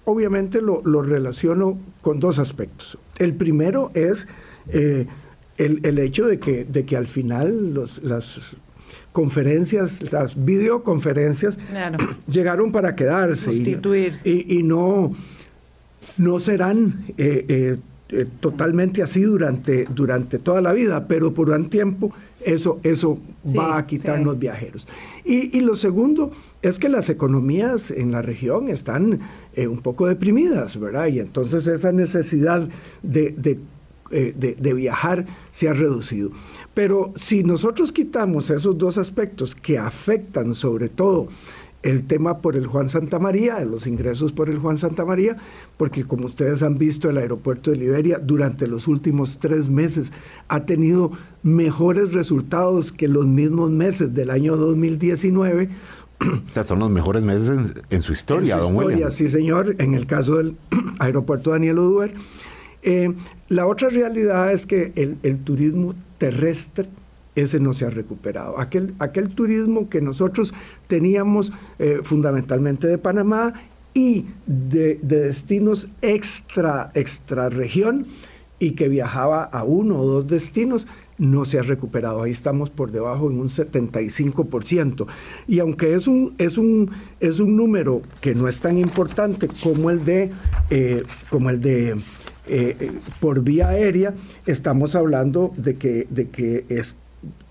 obviamente 0.05 0.61
lo, 0.61 1.03
relaciono 1.03 1.79
con 2.09 2.21
dos 2.21 2.39
aspectos. 2.39 2.97
El 3.19 3.35
primero 3.35 3.91
es 3.93 4.27
eh, 4.71 5.07
el, 5.59 5.99
hecho 5.99 6.27
de 6.27 6.39
que, 6.39 6.65
de 6.65 6.87
que 6.87 6.97
al 6.97 7.07
final 7.07 7.75
los, 7.75 8.03
las 8.03 8.41
conferencias, 9.13 10.11
las 10.11 10.43
videoconferencias 10.43 11.59
llegaron 12.27 12.73
para 12.73 12.97
quedarse. 12.97 13.53
Y, 14.25 14.63
no, 14.63 15.13
no 16.17 16.39
serán 16.39 17.05
eh, 17.19 17.45
eh, 17.47 17.79
eh, 18.09 18.27
totalmente 18.41 19.03
así 19.03 19.21
durante, 19.21 19.85
durante 19.95 20.39
toda 20.39 20.63
la 20.63 20.73
vida, 20.73 21.07
pero 21.07 21.35
por 21.35 21.51
un 21.51 21.69
tiempo 21.69 22.11
eso, 22.41 22.81
eso 22.83 23.19
va 23.55 23.77
a 23.77 23.87
quitarnos 23.87 24.39
viajeros. 24.39 24.89
Y, 25.27 25.61
lo 25.61 25.77
segundo 25.77 26.33
es 26.63 26.79
que 26.79 26.89
las 26.89 27.09
economías 27.09 27.91
en 27.91 28.13
la 28.13 28.23
región 28.23 28.69
están 28.69 29.21
un 29.57 29.79
poco 29.79 30.07
deprimidas, 30.07 30.79
¿verdad? 30.79 31.07
Y 31.07 31.21
entonces 31.21 31.67
esa 31.67 31.93
necesidad 31.93 32.69
de, 33.03 33.31
de 33.37 33.59
eh, 34.11 34.33
de, 34.35 34.73
viajar 34.73 35.27
se 35.51 35.69
ha 35.69 35.75
reducido. 35.75 36.31
Pero 36.73 37.13
si 37.15 37.45
nosotros 37.45 37.93
quitamos 37.93 38.49
esos 38.49 38.79
dos 38.79 38.97
aspectos 38.97 39.55
que 39.55 39.77
afectan 39.77 40.55
sobre 40.55 40.89
todo 40.89 41.29
el 41.83 42.07
tema 42.07 42.39
por 42.39 42.57
el 42.57 42.67
Juan 42.67 42.89
Santa 42.89 43.19
María, 43.19 43.61
los 43.67 43.87
ingresos 43.87 44.33
por 44.33 44.49
el 44.49 44.61
Juan 44.61 44.79
Santa 44.79 45.05
María, 45.05 45.37
porque 45.77 46.05
como 46.05 46.25
ustedes 46.25 46.63
han 46.63 46.79
visto, 46.79 47.11
el 47.11 47.19
aeropuerto 47.19 47.71
de 47.71 47.77
Liberia 47.77 48.19
durante 48.19 48.67
los 48.67 48.89
últimos 48.89 49.39
tres 49.41 49.69
meses 49.69 50.11
ha 50.49 50.65
tenido 50.65 51.13
mejores 51.43 52.15
resultados 52.15 52.93
que 52.93 53.09
los 53.09 53.27
mismos 53.27 53.71
meses 53.71 54.15
del 54.15 54.31
año 54.31 54.57
2019. 54.57 55.69
O 56.49 56.51
sea, 56.53 56.65
son 56.65 56.81
los 56.81 56.91
mejores 56.91 57.23
meses 57.23 57.49
en, 57.91 58.03
su 58.03 58.13
historia, 58.13 58.57
en 58.57 58.63
su 58.63 58.69
historia, 58.69 59.11
Sí, 59.11 59.29
señor, 59.29 59.77
en 59.79 59.95
el 59.95 60.07
caso 60.07 60.37
del 60.37 60.57
aeropuerto 60.99 61.51
Daniel 61.51 61.79
Oduber. 61.79 62.15
Eh, 62.83 63.13
la 63.49 63.67
otra 63.67 63.89
realidad 63.89 64.53
es 64.53 64.67
que 64.67 64.93
el, 64.97 65.39
turismo 65.39 65.95
terrestre 66.19 66.89
ese 67.35 67.61
no 67.61 67.73
se 67.73 67.85
ha 67.85 67.91
recuperado. 67.91 68.59
Aquel, 68.59 68.95
aquel 68.99 69.31
turismo 69.31 69.89
que 69.89 70.01
nosotros 70.01 70.53
teníamos 70.89 71.53
eh, 71.79 72.01
fundamentalmente 72.03 72.89
de 72.89 72.99
Panamá 72.99 73.55
y 73.95 74.27
de, 74.47 74.99
destinos 75.03 75.89
extra, 76.03 76.91
extra 76.95 77.49
región 77.49 78.07
y 78.59 78.73
que 78.73 78.89
viajaba 78.89 79.45
a 79.45 79.63
uno 79.63 80.01
o 80.01 80.07
dos 80.07 80.27
destinos, 80.27 80.87
no 81.19 81.45
se 81.45 81.59
ha 81.59 81.63
recuperado. 81.63 82.23
Ahí 82.23 82.33
estamos 82.33 82.71
por 82.71 82.91
debajo 82.91 83.31
en 83.31 83.39
un 83.39 83.49
75%. 83.49 85.07
Y 85.47 85.59
aunque 85.59 85.95
es 85.95 86.07
un, 86.07 86.35
es 86.39 86.59
un, 86.59 86.91
es 87.21 87.41
un 87.41 87.57
número 87.57 88.03
que 88.21 88.35
no 88.35 88.49
es 88.49 88.61
tan 88.61 88.79
importante 88.79 89.49
como 89.63 89.91
el 89.91 90.05
de, 90.05 90.31
eh, 90.71 91.03
como 91.31 91.51
el 91.51 91.61
de 91.61 91.97
eh, 92.49 92.77
eh, 92.81 92.93
por 93.21 93.43
vía 93.43 93.69
aérea, 93.69 94.15
estamos 94.47 94.95
hablando 94.95 95.53
de 95.59 95.77
que, 95.77 96.07
de 96.09 96.31
que 96.31 96.65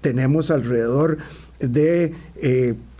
tenemos 0.01 0.49
alrededor 0.49 1.19
de 1.59 2.13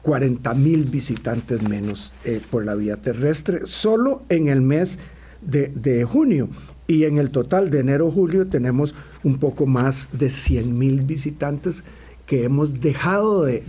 40 0.04 0.52
eh, 0.52 0.56
mil 0.56 0.84
visitantes 0.84 1.60
menos 1.64 2.14
por 2.52 2.66
la 2.66 2.76
vía 2.76 2.98
terrestre, 2.98 3.62
solo 3.64 4.22
en 4.30 4.48
el 4.48 4.62
mes 4.62 5.00
de, 5.42 6.06
junio. 6.08 6.50
Y 6.88 7.03
en 7.03 7.17
el 7.17 7.32
total 7.32 7.70
de 7.70 7.82
enero-julio 7.82 8.48
tenemos 8.48 8.96
un 9.24 9.38
poco 9.38 9.65
más 9.65 10.10
de 10.13 10.29
100 10.29 10.77
mil 10.77 11.01
visitantes 11.01 11.84
que 12.27 12.44
hemos 12.44 12.82
dejado 12.82 13.44
de, 13.44 13.62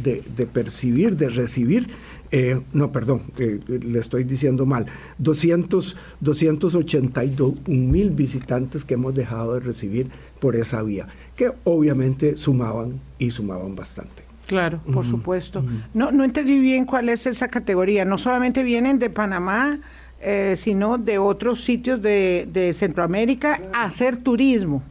percibir, 0.52 1.16
de 1.16 1.28
recibir, 1.30 1.90
eh, 2.32 2.60
no, 2.72 2.90
perdón, 2.90 3.22
eh, 3.38 3.60
le 3.68 3.98
estoy 4.00 4.24
diciendo 4.24 4.66
mal, 4.66 4.86
200, 5.18 5.96
282 6.20 7.68
mil 7.68 8.10
visitantes 8.10 8.84
que 8.84 8.94
hemos 8.94 9.14
dejado 9.14 9.54
de 9.54 9.60
recibir 9.60 10.10
por 10.40 10.56
esa 10.56 10.82
vía, 10.82 11.06
que 11.36 11.52
obviamente 11.62 12.36
sumaban 12.36 13.00
y 13.18 13.30
sumaban 13.30 13.76
bastante. 13.76 14.24
Claro, 14.48 14.80
por 14.92 15.04
supuesto. 15.04 15.62
No, 15.92 16.10
no 16.10 16.24
entendí 16.24 16.58
bien 16.58 16.86
cuál 16.86 17.10
es 17.10 17.26
esa 17.26 17.48
categoría. 17.48 18.06
No 18.06 18.16
solamente 18.16 18.62
vienen 18.62 18.98
de 18.98 19.10
Panamá, 19.10 19.80
eh, 20.20 20.54
sino 20.56 20.98
de 20.98 21.18
otros 21.18 21.62
sitios 21.62 22.02
de, 22.02 22.48
de 22.52 22.74
Centroamérica 22.74 23.60
a 23.72 23.84
hacer 23.84 24.16
turismo. 24.16 24.82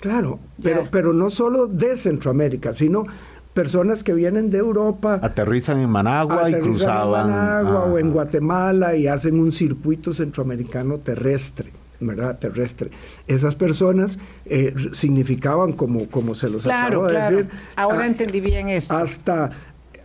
Claro, 0.00 0.40
pero, 0.62 0.88
pero 0.90 1.12
no 1.12 1.30
solo 1.30 1.66
de 1.66 1.96
Centroamérica, 1.96 2.74
sino 2.74 3.06
personas 3.54 4.02
que 4.02 4.12
vienen 4.12 4.50
de 4.50 4.58
Europa. 4.58 5.18
Aterrizan 5.22 5.78
en 5.78 5.88
Managua 5.88 6.50
y 6.50 6.54
cruzaban. 6.60 7.30
En 7.30 7.36
Managua 7.36 7.84
o 7.84 7.98
en 7.98 8.10
Guatemala 8.12 8.96
y 8.96 9.06
hacen 9.06 9.38
un 9.38 9.52
circuito 9.52 10.12
centroamericano 10.12 10.98
terrestre. 10.98 11.70
¿verdad? 11.98 12.38
terrestre. 12.38 12.90
Esas 13.26 13.54
personas 13.54 14.18
eh, 14.44 14.74
significaban, 14.92 15.72
como, 15.72 16.06
como 16.10 16.34
se 16.34 16.50
los 16.50 16.66
acabo 16.66 17.06
de 17.06 17.18
decir. 17.18 17.48
Ahora 17.74 18.06
entendí 18.06 18.40
bien 18.40 18.68
eso. 18.68 18.92
Hasta 18.92 19.50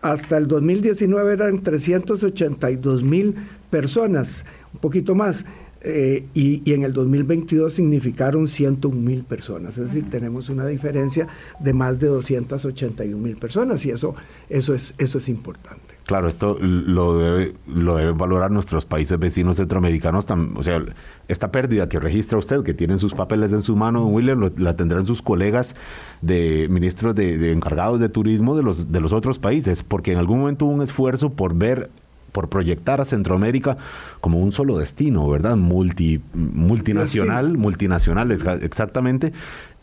hasta 0.01 0.37
el 0.37 0.47
2019 0.47 1.33
eran 1.33 1.61
382 1.61 3.03
mil 3.03 3.35
personas, 3.69 4.45
un 4.73 4.79
poquito 4.79 5.15
más. 5.15 5.45
Eh, 5.83 6.27
y, 6.35 6.71
en 6.71 6.83
el 6.83 6.93
2022 6.93 7.73
significaron 7.73 8.47
101 8.47 9.01
mil 9.01 9.23
personas, 9.23 9.79
es 9.79 9.87
decir, 9.87 10.07
tenemos 10.11 10.49
una 10.49 10.67
diferencia 10.67 11.27
de 11.59 11.73
más 11.73 11.97
de 11.99 12.05
281 12.05 13.17
mil 13.17 13.35
personas 13.35 13.83
y 13.85 13.89
eso, 13.89 14.13
eso, 14.47 14.75
es, 14.75 14.93
eso 14.99 15.17
es 15.17 15.27
importante. 15.27 15.95
Claro, 16.05 16.27
esto 16.27 16.57
lo, 16.59 17.17
debe, 17.17 17.55
lo 17.65 17.95
deben 17.95 18.15
valorar 18.15 18.51
nuestros 18.51 18.85
países 18.85 19.17
vecinos 19.17 19.57
centroamericanos. 19.57 20.27
o 20.55 20.61
sea, 20.61 20.83
esta 21.27 21.51
pérdida 21.51 21.89
que 21.89 21.99
registra 21.99 22.37
usted, 22.37 22.61
que 22.61 22.75
tienen 22.75 22.99
sus 22.99 23.15
papeles 23.15 23.51
en 23.51 23.63
su 23.63 23.75
mano, 23.75 24.05
William, 24.05 24.51
la 24.57 24.75
tendrán 24.75 25.07
sus 25.07 25.23
colegas 25.23 25.75
de 26.21 26.67
ministros 26.69 27.15
de, 27.15 27.39
de, 27.39 27.53
encargados 27.53 27.99
de 27.99 28.09
turismo 28.09 28.55
de 28.55 28.61
los, 28.61 28.91
de 28.91 28.99
los 28.99 29.13
otros 29.13 29.39
países, 29.39 29.81
porque 29.81 30.11
en 30.11 30.19
algún 30.19 30.41
momento 30.41 30.65
hubo 30.65 30.73
un 30.73 30.83
esfuerzo 30.83 31.31
por 31.31 31.55
ver 31.55 31.89
por 32.31 32.49
proyectar 32.49 33.01
a 33.01 33.05
Centroamérica 33.05 33.77
como 34.19 34.39
un 34.39 34.51
solo 34.51 34.77
destino, 34.77 35.29
¿verdad? 35.29 35.57
Multi, 35.57 36.21
multinacional, 36.33 37.57
multinacional 37.57 38.31
exactamente. 38.31 39.33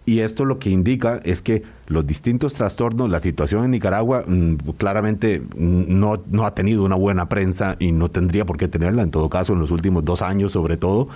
Y 0.08 0.20
esto 0.20 0.46
lo 0.46 0.58
que 0.58 0.70
indica 0.70 1.20
es 1.22 1.42
que 1.42 1.64
los 1.86 2.06
distintos 2.06 2.54
trastornos, 2.54 3.10
la 3.10 3.20
situación 3.20 3.66
en 3.66 3.72
Nicaragua 3.72 4.24
mm, 4.26 4.54
claramente 4.78 5.42
no, 5.54 6.22
no 6.30 6.46
ha 6.46 6.54
tenido 6.54 6.82
una 6.82 6.94
buena 6.94 7.28
prensa 7.28 7.76
y 7.78 7.92
no 7.92 8.10
tendría 8.10 8.46
por 8.46 8.56
qué 8.56 8.68
tenerla, 8.68 9.02
en 9.02 9.10
todo 9.10 9.28
caso, 9.28 9.52
en 9.52 9.58
los 9.58 9.70
últimos 9.70 10.06
dos 10.06 10.22
años 10.22 10.52
sobre 10.52 10.78
todo. 10.78 11.08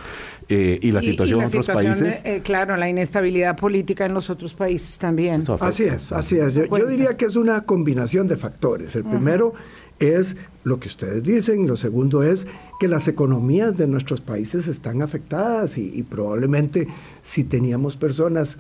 Eh, 0.50 0.78
y 0.82 0.92
la 0.92 1.00
situación 1.00 1.40
en 1.40 1.46
otros 1.46 1.68
países. 1.68 2.20
Eh, 2.26 2.42
claro, 2.44 2.76
la 2.76 2.86
inestabilidad 2.86 3.56
política 3.56 4.04
en 4.04 4.12
los 4.12 4.28
otros 4.28 4.52
países 4.52 4.98
también. 4.98 5.42
Así 5.60 5.84
es, 5.84 6.12
así 6.12 6.36
es. 6.36 6.52
Yo, 6.52 6.86
diría 6.86 7.16
que 7.16 7.24
es 7.24 7.36
una 7.36 7.62
combinación 7.62 8.28
de 8.28 8.36
factores. 8.36 8.94
El 8.94 9.04
primero 9.04 9.54
es 10.02 10.36
lo 10.64 10.80
que 10.80 10.88
ustedes 10.88 11.22
dicen, 11.22 11.66
lo 11.66 11.76
segundo 11.76 12.22
es 12.22 12.46
que 12.80 12.88
las 12.88 13.08
economías 13.08 13.76
de 13.76 13.86
nuestros 13.86 14.20
países 14.20 14.68
están 14.68 15.02
afectadas 15.02 15.78
y, 15.78 16.02
probablemente 16.02 16.88
si 17.22 17.44
teníamos 17.44 17.96
personas 17.96 18.58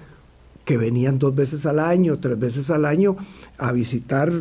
que 0.64 0.76
venían 0.76 1.18
dos 1.18 1.34
veces 1.34 1.66
al 1.66 1.80
año, 1.80 2.18
tres 2.20 2.38
veces 2.38 2.70
al 2.70 2.84
año 2.84 3.16
a 3.58 3.72
visitar 3.72 4.32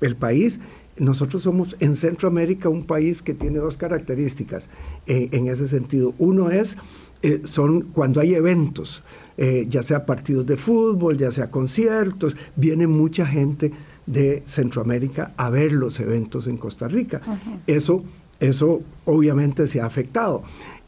el 0.00 0.16
país, 0.16 0.58
nosotros 0.96 1.42
somos 1.42 1.76
en 1.80 1.96
Centroamérica 1.96 2.68
un 2.68 2.84
país 2.84 3.22
que 3.22 3.34
tiene 3.34 3.58
dos 3.58 3.76
características 3.76 4.68
eh, 5.06 5.28
en 5.32 5.48
ese 5.48 5.68
sentido. 5.68 6.14
Uno 6.18 6.50
es, 6.50 6.76
eh, 7.22 7.42
son 7.44 7.82
cuando 7.92 8.20
hay 8.20 8.34
eventos, 8.34 9.02
eh, 9.36 9.66
ya 9.68 9.82
sea 9.82 10.04
partidos 10.04 10.44
de 10.46 10.56
fútbol, 10.56 11.16
ya 11.16 11.30
sea 11.30 11.50
conciertos, 11.50 12.36
viene 12.56 12.86
mucha 12.86 13.24
gente 13.24 13.72
de 14.06 14.42
Centroamérica 14.46 15.32
a 15.36 15.50
ver 15.50 15.72
los 15.72 16.00
eventos 16.00 16.46
en 16.46 16.56
Costa 16.56 16.88
Rica. 16.88 17.20
Eso, 17.66 18.04
eso 18.40 18.82
obviamente 19.04 19.66
se 19.66 19.80
ha 19.80 19.86
afectado. 19.86 20.42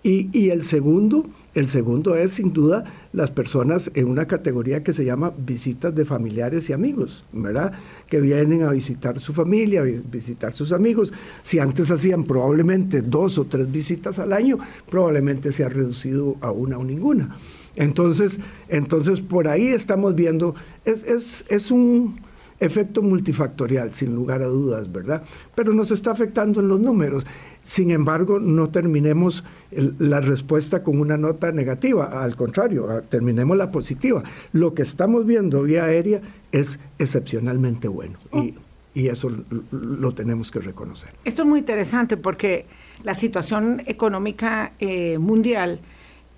Y, 0.07 0.51
el 0.51 0.65
segundo, 0.65 1.25
el 1.55 1.67
segundo 1.67 2.15
es 2.15 2.33
sin 2.33 2.53
duda 2.53 2.85
las 3.15 3.31
personas 3.31 3.91
en 3.95 4.07
una 4.07 4.27
categoría 4.27 4.83
que 4.83 4.93
se 4.93 5.07
llama 5.07 5.33
visitas 5.35 5.95
de 5.95 6.05
familiares 6.05 6.69
y 6.69 6.75
amigos, 6.75 7.25
¿verdad? 7.33 7.73
Que 8.07 8.21
vienen 8.21 8.65
a 8.65 8.71
visitar 8.71 9.19
su 9.19 9.33
familia, 9.33 9.81
visitar 9.83 10.53
sus 10.53 10.73
amigos. 10.73 11.11
Si 11.43 11.59
antes 11.59 11.91
hacían 11.91 12.25
probablemente 12.25 13.01
dos 13.01 13.39
o 13.39 13.47
tres 13.47 13.73
visitas 13.73 14.19
al 14.19 14.35
año, 14.35 14.59
probablemente 14.91 15.53
se 15.53 15.65
ha 15.65 15.71
reducido 15.71 16.37
a 16.43 16.51
una 16.51 16.77
o 16.77 16.85
ninguna. 16.85 17.39
Entonces, 17.75 18.41
entonces 18.69 19.23
por 19.23 19.49
ahí 19.49 19.69
estamos 19.69 20.15
viendo, 20.15 20.55
es, 20.85 21.47
es 21.49 21.71
un 21.71 22.21
efecto 22.61 23.03
multifactorial, 23.03 23.93
sin 23.93 24.15
lugar 24.15 24.43
a 24.43 24.47
dudas, 24.47 24.91
¿verdad? 24.91 25.23
Pero 25.55 25.73
nos 25.73 25.91
está 25.91 26.13
afectando 26.13 26.61
en 26.61 26.69
los 26.69 26.81
números. 26.81 27.25
Sin 27.63 27.91
embargo, 27.91 28.39
no 28.39 28.71
terminemos 28.71 29.45
la 29.71 30.21
respuesta 30.21 30.83
con 30.83 31.01
una 31.01 31.17
nota 31.17 31.53
negativa, 31.53 32.23
al 32.23 32.37
contrario, 32.37 33.03
terminemos 33.09 33.57
la 33.57 33.71
positiva. 33.71 34.23
Lo 34.53 34.75
que 34.75 34.83
estamos 34.83 35.27
viendo 35.27 35.63
vía 35.63 35.85
aérea 35.85 36.21
es 36.53 36.79
excepcionalmente 36.99 37.89
bueno 37.89 38.19
y, 38.33 38.55
eso 38.95 39.29
lo 39.73 40.15
tenemos 40.15 40.53
que 40.53 40.61
reconocer. 40.61 41.11
Esto 41.25 41.43
es 41.43 41.49
muy 41.49 41.59
interesante 41.59 42.17
porque 42.17 42.67
la 43.03 43.13
situación 43.13 43.83
económica 43.87 44.73
eh, 44.79 45.19
mundial 45.19 45.81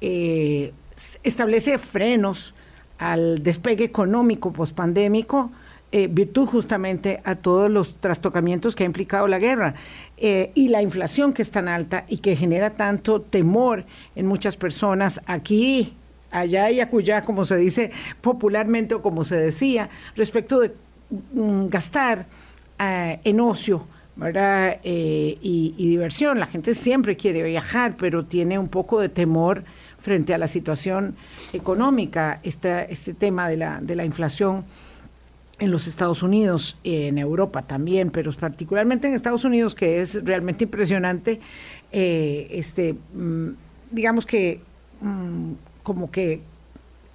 eh, 0.01 0.73
establece 1.23 1.77
frenos 1.77 2.55
al 2.97 3.43
despegue 3.43 3.85
económico 3.85 4.55
pospandémico 4.55 5.51
eh, 5.93 6.09
virtud 6.11 6.47
justamente 6.49 7.21
a 7.23 7.37
todos 7.37 7.71
los 7.71 7.95
trastocamientos 8.01 8.75
que 8.75 8.83
ha 8.83 8.87
implicado 8.87 9.29
la 9.29 9.39
guerra 9.39 9.75
eh, 10.17 10.51
y 10.57 10.67
la 10.69 10.83
inflación 10.83 11.33
que 11.33 11.43
es 11.43 11.53
tan 11.53 11.69
alta 11.69 12.05
y 12.09 12.19
que 12.19 12.35
genera 12.35 12.71
tanto 12.71 13.21
temor 13.21 13.85
en 14.17 14.27
muchas 14.27 14.57
personas 14.57 15.21
aquí, 15.27 15.95
allá 16.33 16.73
y 16.73 16.81
acullá, 16.81 17.25
como 17.25 17.45
se 17.45 17.57
dice 17.57 17.93
popularmente 18.21 18.97
o 18.97 19.01
como 19.01 19.23
se 19.23 19.37
decía, 19.37 19.89
respecto 20.17 20.59
de 20.59 20.75
mm, 21.33 21.69
gastar 21.69 22.27
eh, 22.81 23.21
en 23.23 23.41
ocio. 23.41 23.87
¿verdad? 24.17 24.79
Y, 24.83 25.75
y, 25.77 25.89
diversión. 25.91 26.41
La 26.41 26.47
gente 26.47 26.75
siempre 26.75 27.19
quiere 27.19 27.43
viajar, 27.43 27.99
pero 27.99 28.25
tiene 28.25 28.59
un 28.59 28.69
poco 28.69 28.99
de 28.99 29.11
temor 29.11 29.63
frente 29.99 30.33
a 30.33 30.39
la 30.39 30.49
situación 30.49 31.17
económica, 31.53 32.41
este, 32.43 32.91
este 32.91 33.13
tema 33.13 33.47
de 33.47 33.59
la, 33.59 33.79
de 33.83 33.95
la 33.95 34.07
inflación 34.07 34.65
en 35.59 35.71
los 35.71 35.87
Estados 35.87 36.23
Unidos, 36.23 36.77
en 36.85 37.19
Europa 37.19 37.63
también, 37.63 38.11
pero 38.11 38.33
particularmente 38.33 39.09
en 39.09 39.15
Estados 39.15 39.45
Unidos, 39.45 39.75
que 39.75 40.01
es 40.01 40.23
realmente 40.25 40.65
impresionante, 40.65 41.41
eh, 41.93 42.49
este, 42.51 42.95
mm, 43.15 43.49
digamos 43.91 44.27
que 44.27 44.61
mm, 45.01 45.53
como 45.83 46.11
que 46.11 46.43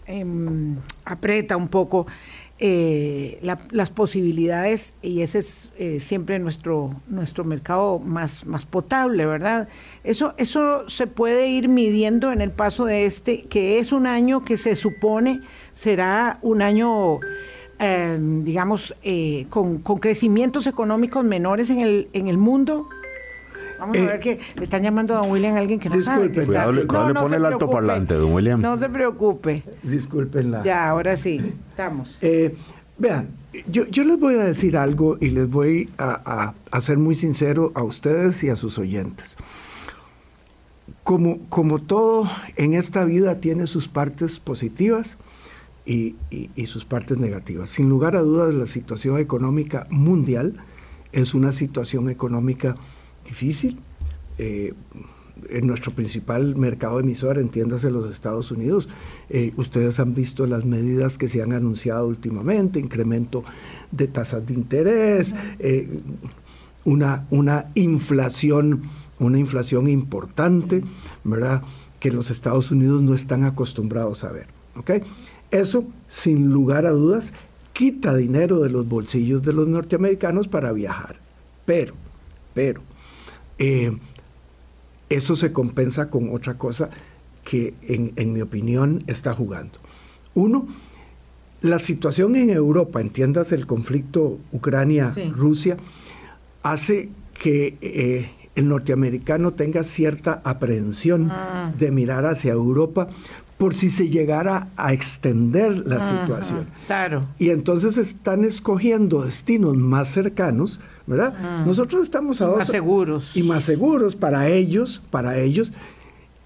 em, 0.08 0.78
aprieta 1.06 1.56
un 1.58 1.68
poco 1.68 2.08
eh, 2.64 3.40
las 3.72 3.90
posibilidades 3.90 4.94
y 5.02 5.22
ese 5.22 5.40
es 5.40 5.72
eh, 5.80 6.00
siempre 6.00 6.38
nuestro, 6.38 6.96
nuestro 7.08 7.44
mercado 7.44 7.98
más, 7.98 8.46
más 8.46 8.66
potable, 8.66 9.26
¿verdad? 9.26 9.68
Eso, 10.04 10.36
eso 10.38 10.88
se 10.88 11.08
puede 11.08 11.48
ir 11.48 11.70
midiendo 11.70 12.32
en 12.32 12.40
el 12.40 12.52
paso 12.52 12.86
de 12.86 13.06
este, 13.06 13.44
que 13.44 13.80
es 13.80 13.92
un 13.92 14.06
año 14.06 14.46
que 14.46 14.58
se 14.58 14.76
supone 14.76 15.42
será 15.74 16.38
un 16.44 16.62
año 16.62 17.20
Em, 17.84 18.44
digamos, 18.44 18.96
eh, 19.02 19.48
con, 19.50 19.80
crecimientos 19.80 20.67
económicos 20.67 21.24
menores 21.24 21.67
en 21.72 21.80
el, 21.80 22.10
en 22.13 22.28
el 22.28 22.38
mundo? 22.38 22.88
Vamos 23.80 23.98
a 23.98 24.00
eh, 24.00 24.06
ver 24.06 24.20
que 24.20 24.39
le 24.56 24.63
están 24.63 24.84
llamando 24.84 25.15
a 25.15 25.17
don 25.17 25.32
William 25.32 25.56
alguien 25.56 25.80
que 25.80 25.89
no 25.89 26.00
sabe. 26.00 26.32
Que 26.32 26.46
cuidado, 26.46 26.74
no, 26.74 27.08
le 27.08 27.13
pone 27.15 27.38
el 27.38 27.46
alto 27.46 27.67
parlante, 27.72 28.13
don 28.13 28.34
William. 28.34 28.62
No 28.62 28.78
se 28.78 28.88
preocupe. 28.88 29.63
Disculpenla. 29.82 30.63
Ya, 30.63 30.88
ahora 30.89 31.17
sí, 31.17 31.41
estamos. 31.72 32.20
Eh, 32.22 32.56
vean, 33.00 33.30
yo, 33.65 33.88
yo, 33.88 34.04
les 34.04 34.20
voy 34.20 34.36
a 34.36 34.44
decir 34.44 34.78
algo 34.78 35.17
y 35.20 35.32
les 35.32 35.50
voy 35.50 35.89
a, 35.98 36.54
a, 36.70 36.82
ser 36.82 37.00
muy 37.00 37.15
sincero 37.15 37.72
a 37.74 37.82
ustedes 37.82 38.44
y 38.44 38.50
a 38.50 38.56
sus 38.56 38.78
oyentes. 38.78 39.38
Como, 41.04 41.39
como 41.50 41.80
todo 41.80 42.30
en 42.58 42.76
esta 42.76 43.06
vida 43.06 43.39
tiene 43.39 43.65
sus 43.65 43.88
partes 43.88 44.39
positivas, 44.39 45.17
y, 45.86 46.15
sus 46.65 46.86
partes 46.86 47.17
negativas. 47.17 47.70
Sin 47.70 47.89
lugar 47.89 48.15
a 48.15 48.22
dudas, 48.22 48.54
la 48.54 48.67
situación 48.67 49.20
económica 49.20 49.88
mundial 49.89 50.56
es 51.12 51.34
una 51.34 51.52
situación 51.52 52.10
económica 52.10 52.76
difícil. 53.26 53.80
Eh, 54.38 54.74
en 55.50 55.65
nuestro 55.65 55.91
principal 55.94 56.56
mercado 56.56 57.00
emisor, 57.00 57.39
entiéndase 57.39 57.89
los 57.89 58.12
Estados 58.12 58.52
Unidos, 58.52 58.88
eh, 59.30 59.54
ustedes 59.56 60.00
han 60.00 60.13
visto 60.13 60.46
las 60.46 60.65
medidas 60.65 61.17
que 61.17 61.28
se 61.28 61.41
han 61.41 61.52
anunciado 61.52 62.08
últimamente, 62.08 62.80
incremento 62.80 63.44
de 63.91 64.08
tasas 64.08 64.46
de 64.46 64.54
interés, 64.54 65.36
eh, 65.58 66.00
una, 66.84 67.26
una 67.32 67.72
inflación, 67.74 68.84
una 69.17 69.39
inflación 69.39 69.88
importante, 69.88 70.84
¿verdad? 71.24 71.63
Que 72.00 72.12
los 72.12 72.30
Estados 72.30 72.70
Unidos 72.70 73.02
no 73.02 73.15
están 73.15 73.44
acostumbrados 73.44 74.24
a 74.24 74.32
ver. 74.32 74.48
¿okay? 74.76 75.02
Eso, 75.52 75.86
sin 76.08 76.52
lugar 76.52 76.86
a 76.86 76.92
dudas, 76.92 77.34
quita 77.74 78.16
dinero 78.16 78.60
de 78.60 78.70
los 78.70 78.88
bolsillos 78.88 79.44
de 79.44 79.54
los 79.54 79.68
norteamericanos 79.68 80.48
para 80.48 80.72
viajar. 80.72 81.18
Pero, 81.66 81.94
pero, 82.54 82.82
eh, 83.58 83.98
eso 85.10 85.36
se 85.36 85.52
compensa 85.52 86.10
con 86.10 86.34
otra 86.34 86.58
cosa 86.58 86.90
que 87.44 87.74
en, 87.82 88.34
mi 88.34 88.42
opinión 88.42 89.04
está 89.08 89.34
jugando. 89.34 89.78
Uno, 90.34 90.68
la 91.62 91.80
situación 91.80 92.36
en 92.36 92.50
Europa, 92.50 93.02
entiendas 93.02 93.52
el 93.52 93.68
conflicto 93.68 94.40
Ucrania-Rusia, 94.54 95.78
hace 96.64 97.10
que 97.34 97.78
eh, 97.82 98.30
el 98.56 98.70
norteamericano 98.70 99.54
tenga 99.54 99.84
cierta 99.84 100.42
aprehensión 100.44 101.30
ah. 101.32 101.72
de 101.78 101.92
mirar 101.92 102.26
hacia 102.26 102.54
Europa 102.54 103.10
por 103.62 103.76
si 103.76 103.91
se 103.91 104.10
llegara 104.10 104.69
a 104.76 104.91
extender 104.91 105.86
la 105.86 106.02
situación. 106.02 106.65
Claro. 106.88 107.28
Y 107.38 107.52
entonces 107.52 107.95
están 108.00 108.43
escogiendo 108.43 109.24
destinos 109.24 109.78
más 109.78 110.10
cercanos, 110.10 110.80
¿verdad? 111.06 111.63
Nosotros 111.63 112.02
estamos 112.02 112.41
a 112.41 112.47
Más 112.47 112.69
seguros. 112.69 113.38
Y 113.38 113.43
más 113.43 113.63
seguros 113.65 114.15
para 114.15 114.47
ellos, 114.47 115.04
para 115.12 115.38
ellos. 115.38 115.74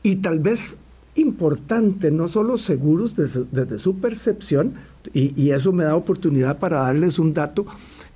Y 0.04 0.18
tal 0.18 0.40
vez 0.40 0.76
importante, 1.16 2.12
no 2.12 2.28
solo 2.28 2.58
seguros 2.58 3.16
desde, 3.16 3.46
desde 3.50 3.80
su 3.80 3.96
percepción, 4.00 4.74
y, 5.14 5.42
y, 5.42 5.52
eso 5.52 5.72
me 5.72 5.86
da 5.86 5.96
oportunidad 5.96 6.60
para 6.60 6.82
darles 6.82 7.18
un 7.18 7.34
dato 7.34 7.66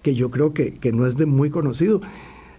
que 0.02 0.14
yo 0.14 0.30
creo 0.30 0.54
que, 0.54 0.74
que 0.74 0.92
no 0.92 1.08
es 1.08 1.16
de 1.16 1.26
muy 1.26 1.50
conocido. 1.50 2.02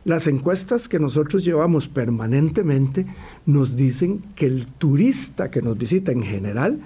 Las 0.04 0.26
encuestas 0.26 0.88
que 0.88 0.98
nosotros 0.98 1.44
llevamos 1.44 1.88
permanentemente 1.88 3.06
nos 3.44 3.76
dicen 3.76 4.22
que 4.34 4.46
el 4.46 4.66
turista 4.66 5.50
que 5.50 5.60
nos 5.60 5.76
visita 5.76 6.10
en 6.12 6.22
general 6.22 6.80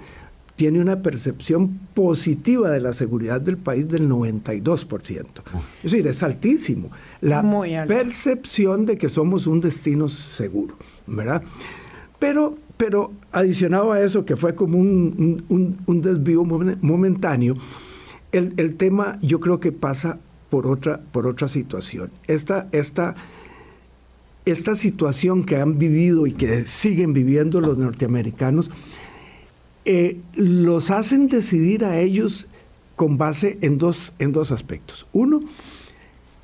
tiene 0.56 0.80
una 0.80 1.02
percepción 1.02 1.80
positiva 1.94 2.70
de 2.70 2.80
la 2.80 2.92
seguridad 2.92 3.40
del 3.40 3.56
país 3.56 3.88
del 3.88 4.08
92%. 4.08 5.26
Es 5.82 5.92
decir, 5.92 6.06
es 6.06 6.22
altísimo. 6.22 6.90
La 7.20 7.42
percepción 7.86 8.86
de 8.86 8.96
que 8.96 9.08
somos 9.08 9.46
un 9.46 9.60
destino 9.60 10.08
seguro, 10.08 10.76
¿verdad? 11.06 11.42
Pero, 12.18 12.56
pero 12.76 13.12
adicionado 13.32 13.92
a 13.92 14.00
eso, 14.00 14.24
que 14.24 14.36
fue 14.36 14.54
como 14.54 14.78
un, 14.78 15.44
un, 15.48 15.78
un 15.86 16.00
desvío 16.00 16.44
momentáneo, 16.44 17.56
el, 18.30 18.54
el 18.56 18.76
tema 18.76 19.18
yo 19.22 19.40
creo 19.40 19.60
que 19.60 19.72
pasa 19.72 20.18
por 20.54 20.68
otra, 20.68 21.00
por 21.10 21.26
otra 21.26 21.48
situación. 21.48 22.12
Esta, 22.28 22.68
esta, 22.70 23.16
esta 24.44 24.76
situación 24.76 25.42
que 25.42 25.56
han 25.56 25.80
vivido 25.80 26.28
y 26.28 26.32
que 26.32 26.62
siguen 26.62 27.12
viviendo 27.12 27.60
los 27.60 27.76
norteamericanos, 27.76 28.70
eh, 29.84 30.20
los 30.34 30.92
hacen 30.92 31.26
decidir 31.26 31.84
a 31.84 31.98
ellos 31.98 32.46
con 32.94 33.18
base 33.18 33.58
en 33.62 33.78
dos, 33.78 34.12
en 34.20 34.30
dos 34.30 34.52
aspectos. 34.52 35.08
Uno, 35.12 35.40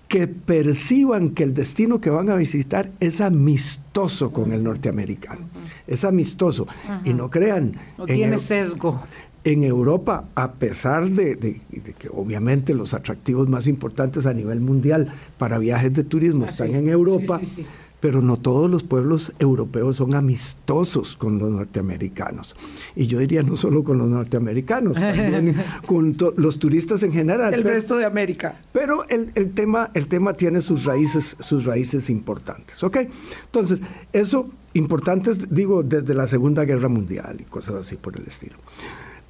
que 0.08 0.26
perciban 0.26 1.30
que 1.30 1.44
el 1.44 1.54
destino 1.54 2.00
que 2.00 2.10
van 2.10 2.30
a 2.30 2.34
visitar 2.34 2.90
es 2.98 3.20
amistoso 3.20 4.32
con 4.32 4.52
el 4.52 4.64
norteamericano, 4.64 5.48
es 5.86 6.04
amistoso. 6.04 6.66
Y 7.04 7.14
no 7.14 7.30
crean... 7.30 7.76
No 7.96 8.06
tiene 8.06 8.38
sesgo 8.38 9.00
en 9.44 9.64
Europa, 9.64 10.24
a 10.34 10.52
pesar 10.52 11.10
de, 11.10 11.60
que 11.98 12.08
obviamente 12.12 12.74
los 12.74 12.94
atractivos 12.94 13.48
más 13.48 13.66
importantes 13.66 14.26
a 14.26 14.34
nivel 14.34 14.60
mundial 14.60 15.12
para 15.38 15.58
viajes 15.58 15.92
de 15.94 16.04
turismo 16.04 16.44
ah, 16.46 16.50
están 16.50 16.74
en 16.74 16.88
Europa, 16.88 17.40
sí, 17.40 17.52
sí, 17.56 17.66
pero 18.00 18.22
no 18.22 18.38
todos 18.38 18.70
los 18.70 18.82
pueblos 18.82 19.32
europeos 19.38 19.96
son 19.96 20.14
amistosos 20.14 21.16
con 21.16 21.38
los 21.38 21.50
norteamericanos. 21.50 22.56
Y 22.96 23.06
yo 23.06 23.18
diría 23.18 23.42
no 23.42 23.56
solo 23.56 23.84
con 23.84 23.98
los 23.98 24.08
norteamericanos, 24.08 24.94
también 25.00 25.54
con 25.86 26.16
los 26.36 26.58
turistas 26.58 27.02
en 27.02 27.12
general. 27.12 27.54
El 27.54 27.62
pero, 27.62 27.74
resto 27.74 27.96
de 27.96 28.06
América. 28.06 28.60
Pero 28.72 29.08
el, 29.08 29.32
el, 29.34 29.52
tema, 29.52 29.90
el 29.94 30.06
tema 30.06 30.34
tiene 30.34 30.62
sus 30.62 30.84
raíces, 30.84 31.36
sus 31.40 31.64
raíces 31.64 32.10
importantes. 32.10 32.82
¿ok? 32.82 32.98
Entonces, 33.44 33.82
eso 34.12 34.48
importantes, 34.74 35.52
digo, 35.52 35.82
desde 35.82 36.14
la 36.14 36.26
Segunda 36.26 36.64
Guerra 36.64 36.88
Mundial 36.88 37.38
y 37.40 37.44
cosas 37.44 37.76
así 37.76 37.96
por 37.96 38.16
el 38.16 38.26
estilo. 38.26 38.56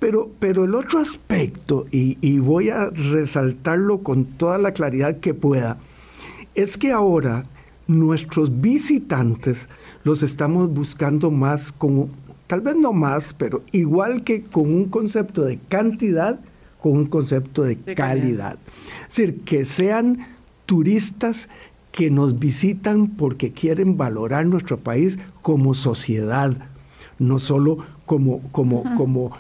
Pero, 0.01 0.31
pero 0.41 0.65
el 0.65 0.75
otro 0.75 0.99
aspecto, 0.99 1.87
y, 1.93 2.19
y, 2.21 2.39
voy 2.39 2.71
a 2.71 2.87
resaltarlo 2.87 4.03
con 4.03 4.25
toda 4.25 4.59
la 4.59 4.73
claridad 4.73 5.21
que 5.21 5.35
pueda, 5.35 5.79
es 6.55 6.77
que 6.77 6.91
ahora 6.91 7.45
nuestros 7.87 8.61
visitantes 8.61 9.69
los 10.03 10.23
estamos 10.23 10.73
buscando 10.73 11.31
más 11.31 11.71
como, 11.71 12.09
tal 12.47 12.63
vez 12.63 12.77
no 12.77 12.93
más, 12.93 13.33
pero 13.35 13.63
igual 13.73 14.25
que 14.25 14.43
con 14.43 14.73
un 14.73 14.87
concepto 14.87 15.43
de 15.43 15.59
cantidad, 15.69 16.41
con 16.81 16.93
un 16.93 17.07
concepto 17.07 17.63
de, 17.63 17.77
de 17.77 17.95
calidad. 17.95 17.97
calidad. 17.97 18.59
Es 19.03 19.17
decir, 19.17 19.41
que 19.45 19.65
sean 19.65 20.19
turistas 20.67 21.49
que 21.93 22.11
nos 22.11 22.39
visitan 22.39 23.09
porque 23.09 23.53
quieren 23.53 23.97
valorar 23.97 24.47
nuestro 24.47 24.79
país 24.79 25.19
como 25.43 25.75
sociedad, 25.75 26.57
no 27.19 27.39
solo 27.39 27.79
como, 28.07 28.41
como, 28.53 28.85
como 28.97 29.33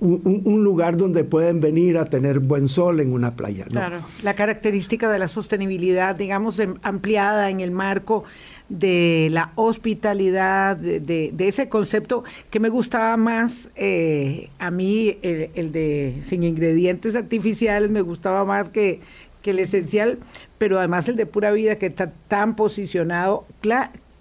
un, 0.00 0.64
lugar 0.64 0.96
donde 0.96 1.24
pueden 1.24 1.60
venir 1.60 1.98
a 1.98 2.04
tener 2.04 2.40
buen 2.40 2.68
sol 2.68 3.00
en 3.00 3.12
una 3.12 3.34
playa. 3.34 3.64
Claro, 3.66 4.00
la 4.22 4.34
característica 4.34 5.10
de 5.10 5.18
la 5.18 5.28
sostenibilidad, 5.28 6.14
digamos, 6.14 6.60
ampliada 6.82 7.50
en 7.50 7.60
el 7.60 7.70
marco 7.70 8.24
de 8.68 9.28
la 9.30 9.52
hospitalidad, 9.54 10.76
de, 10.76 11.32
ese 11.38 11.68
concepto 11.68 12.24
que 12.50 12.60
me 12.60 12.68
gustaba 12.68 13.16
más, 13.16 13.70
eh, 13.76 14.50
a 14.58 14.70
mí 14.70 15.18
el, 15.22 15.72
de 15.72 16.18
sin 16.22 16.42
ingredientes 16.42 17.14
artificiales 17.14 17.90
me 17.90 18.00
gustaba 18.00 18.44
más 18.44 18.68
que, 18.68 19.00
que 19.42 19.50
el 19.50 19.58
esencial, 19.58 20.18
pero 20.58 20.78
además 20.78 21.08
el 21.08 21.16
de 21.16 21.26
pura 21.26 21.50
vida 21.50 21.76
que 21.76 21.86
está 21.86 22.12
tan 22.28 22.56
posicionado, 22.56 23.46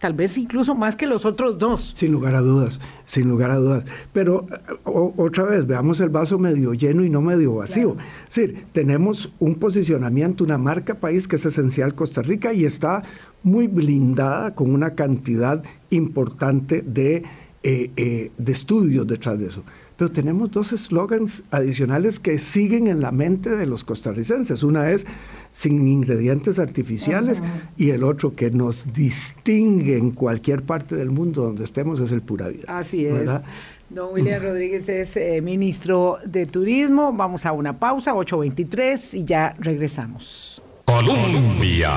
tal 0.02 0.14
vez 0.14 0.36
incluso 0.38 0.74
más 0.74 0.96
que 0.96 1.06
los 1.06 1.26
otros 1.26 1.60
dos. 1.60 1.94
Sin 1.96 2.12
lugar 2.12 2.34
a 2.34 2.42
dudas, 2.42 2.82
sin 3.06 3.30
lugar 3.30 3.52
a 3.52 3.56
dudas. 3.58 3.86
Pero 4.12 4.48
o, 4.84 5.14
otra 5.16 5.44
vez, 5.44 5.68
veamos 5.68 6.00
el 6.02 6.10
vaso 6.10 6.40
medio 6.40 6.74
lleno 6.74 7.06
y 7.06 7.10
no 7.10 7.22
medio 7.22 7.56
vacío. 7.56 7.94
Claro. 7.94 8.10
Es 8.28 8.36
decir, 8.36 8.66
tenemos 8.74 9.32
un 9.38 9.56
posicionamiento, 9.56 10.44
una 10.44 10.58
marca 10.58 10.96
país 10.96 11.28
que 11.28 11.36
es 11.36 11.46
esencial 11.46 11.94
Costa 11.94 12.24
Rica 12.24 12.52
y 12.52 12.66
está 12.66 13.04
muy 13.44 13.68
blindada 13.68 14.56
con 14.56 14.74
una 14.74 14.96
cantidad 14.96 15.64
importante 15.92 16.82
de, 16.82 17.24
eh, 17.62 17.92
eh, 17.96 18.32
de 18.36 18.52
estudios 18.52 19.06
detrás 19.06 19.38
de 19.38 19.48
eso 19.48 19.64
pero 20.02 20.12
tenemos 20.12 20.50
dos 20.50 20.74
eslogans 20.74 21.44
adicionales 21.52 22.20
que 22.20 22.40
siguen 22.40 22.88
en 22.88 23.02
la 23.02 23.12
mente 23.12 23.52
de 23.52 23.68
los 23.68 23.84
costarricenses. 23.84 24.64
Una 24.64 24.90
es 24.90 25.06
sin 25.52 25.88
ingredientes 25.88 26.58
artificiales 26.58 27.40
uh 27.40 27.44
-huh. 27.44 27.70
y 27.78 27.92
el 27.92 28.04
otro 28.04 28.36
que 28.36 28.50
nos 28.50 28.92
distingue 28.94 29.98
en 29.98 30.10
cualquier 30.10 30.64
parte 30.64 30.96
del 30.96 31.12
mundo 31.12 31.44
donde 31.44 31.66
estemos 31.66 32.00
es 32.00 32.12
el 32.12 32.24
pura 32.24 32.48
vida. 32.48 32.64
Así 32.68 33.06
es. 33.06 33.14
¿verdad? 33.14 33.44
Don 33.92 34.12
William 34.12 34.42
Rodríguez 34.42 34.90
es 34.90 35.16
eh, 35.18 35.40
ministro 35.40 36.18
de 36.26 36.48
Turismo. 36.48 37.14
Vamos 37.14 37.46
a 37.46 37.52
una 37.52 37.78
pausa, 37.78 38.16
8.23 38.16 39.20
y 39.20 39.24
ya 39.24 39.56
regresamos. 39.60 40.51
Colombia. 40.92 41.92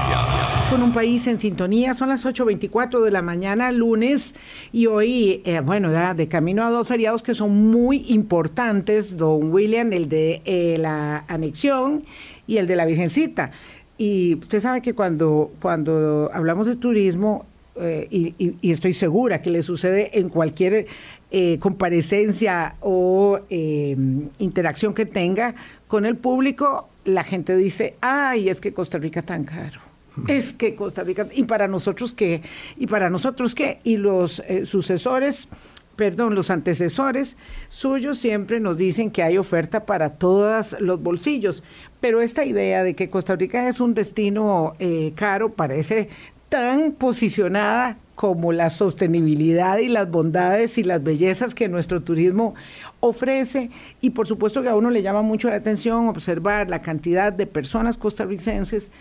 Con 0.71 0.81
un 0.83 0.93
país 0.93 1.27
en 1.27 1.41
sintonía, 1.41 1.95
son 1.95 2.11
las 2.11 2.25
8.24 2.25 3.03
de 3.03 3.11
la 3.11 3.23
mañana, 3.23 3.73
lunes, 3.73 4.37
y 4.73 4.87
hoy, 4.87 5.43
eh, 5.45 5.61
bueno, 5.61 5.91
de 5.91 6.29
camino 6.29 6.63
a 6.63 6.71
dos 6.71 6.87
feriados 6.87 7.25
que 7.25 7.35
son 7.35 7.71
muy 7.71 8.05
importantes, 8.09 9.17
don 9.17 9.53
William, 9.53 9.93
el 9.93 10.09
de 10.09 10.43
eh, 10.45 10.77
la 10.79 11.25
anexión 11.27 12.05
y 12.47 12.59
el 12.59 12.69
de 12.69 12.77
la 12.77 12.87
Virgencita. 12.87 13.51
Y 13.99 14.37
usted 14.37 14.61
sabe 14.61 14.81
que 14.81 14.95
cuando, 14.95 15.51
cuando 15.61 16.31
hablamos 16.33 16.69
de 16.69 16.77
turismo, 16.77 17.47
eh, 17.77 18.07
y, 18.09 18.35
y, 18.39 18.55
y, 18.61 18.71
estoy 18.71 18.95
segura 18.95 19.43
que 19.43 19.51
le 19.51 19.65
sucede 19.65 20.17
en 20.21 20.29
cualquier 20.29 20.87
eh, 21.37 21.59
comparecencia 21.59 22.77
o 22.81 23.41
eh, 23.51 23.97
interacción 24.39 24.95
que 24.95 25.05
tenga 25.05 25.57
con 25.89 26.07
el 26.07 26.17
público, 26.17 26.89
la 27.05 27.25
gente 27.25 27.57
dice, 27.57 27.97
ay, 28.01 28.49
es 28.49 28.61
que 28.61 28.73
Costa 28.73 28.99
Rica 28.99 29.19
es 29.19 29.27
tan 29.27 29.43
caro. 29.43 29.81
Es 30.29 30.55
que 30.55 30.77
Costa 30.77 31.03
Rica, 31.03 31.27
y 31.33 31.43
para 31.43 31.67
nosotros 31.67 32.13
qué, 32.13 32.41
y 32.77 32.87
para 32.87 33.11
nosotros 33.11 33.57
qué, 33.57 33.81
y 33.83 33.97
los 33.97 34.45
eh, 34.47 34.65
sucesores, 34.65 35.49
perdón, 35.97 36.37
los 36.37 36.51
antecesores 36.51 37.37
suyos 37.69 38.19
siempre 38.19 38.61
nos 38.61 38.77
dicen 38.77 39.11
que 39.11 39.25
hay 39.25 39.37
oferta 39.37 39.87
para 39.87 40.11
todos 40.11 40.77
los 40.79 41.03
bolsillos, 41.03 41.65
pero 42.01 42.21
esta 42.21 42.45
idea 42.45 42.85
de 42.85 42.95
que 42.95 43.11
Costa 43.11 43.35
Rica 43.35 43.69
es 43.69 43.81
un 43.81 43.95
destino 43.95 44.75
eh, 44.79 45.13
caro 45.17 45.53
parece 45.55 46.09
tan 46.55 46.93
posicionada 46.93 47.97
como 48.15 48.53
la 48.53 48.71
sostenibilidad 48.71 49.79
y 49.79 49.89
las 49.89 50.09
bondades 50.09 50.79
y 50.79 50.85
las 50.85 51.03
bellezas 51.03 51.53
que 51.53 51.67
nuestro 51.67 52.01
turismo 52.05 52.55
ofrece. 53.01 53.71
Y 54.01 54.11
por 54.11 54.29
supuesto 54.29 54.63
que 54.63 54.69
a 54.69 54.77
uno 54.77 54.91
le 54.91 55.03
llama 55.03 55.23
mucho 55.23 55.51
la 55.51 55.57
atención 55.57 56.07
observar 56.07 56.71
la 56.71 56.79
cantidad 56.79 57.33
de 57.33 57.49
personas 57.49 57.97
costarricenses 57.97 58.93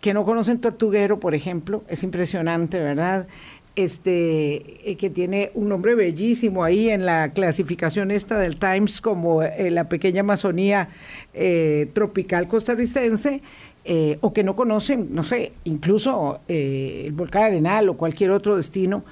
que 0.00 0.14
no 0.14 0.24
conocen 0.24 0.60
Tortuguero, 0.60 1.20
por 1.20 1.36
ejemplo, 1.36 1.84
es 1.86 2.02
impresionante, 2.02 2.80
¿verdad? 2.80 3.28
Este, 3.76 4.90
eh, 4.90 4.96
que 4.96 5.08
tiene 5.08 5.52
un 5.54 5.68
nombre 5.68 5.94
bellísimo 5.94 6.64
ahí 6.64 6.88
en 6.88 7.06
la 7.06 7.32
clasificación 7.34 8.10
esta 8.10 8.36
del 8.36 8.56
Times 8.56 9.00
como 9.00 9.44
eh, 9.44 9.70
la 9.70 9.88
pequeña 9.88 10.22
Amazonía 10.22 10.88
eh, 11.34 11.88
tropical 11.92 12.48
costarricense, 12.48 13.42
eh, 13.86 14.18
o 14.20 14.32
que 14.32 14.42
no 14.42 14.56
conocen, 14.56 15.08
no 15.12 15.22
sé, 15.22 15.52
incluso 15.64 16.40
eh, 16.48 17.04
el 17.06 17.12
volcán 17.12 17.44
Arenal 17.44 17.88
o 17.88 17.96
cualquier 17.96 18.30
otro 18.30 18.56
destino, 18.56 19.04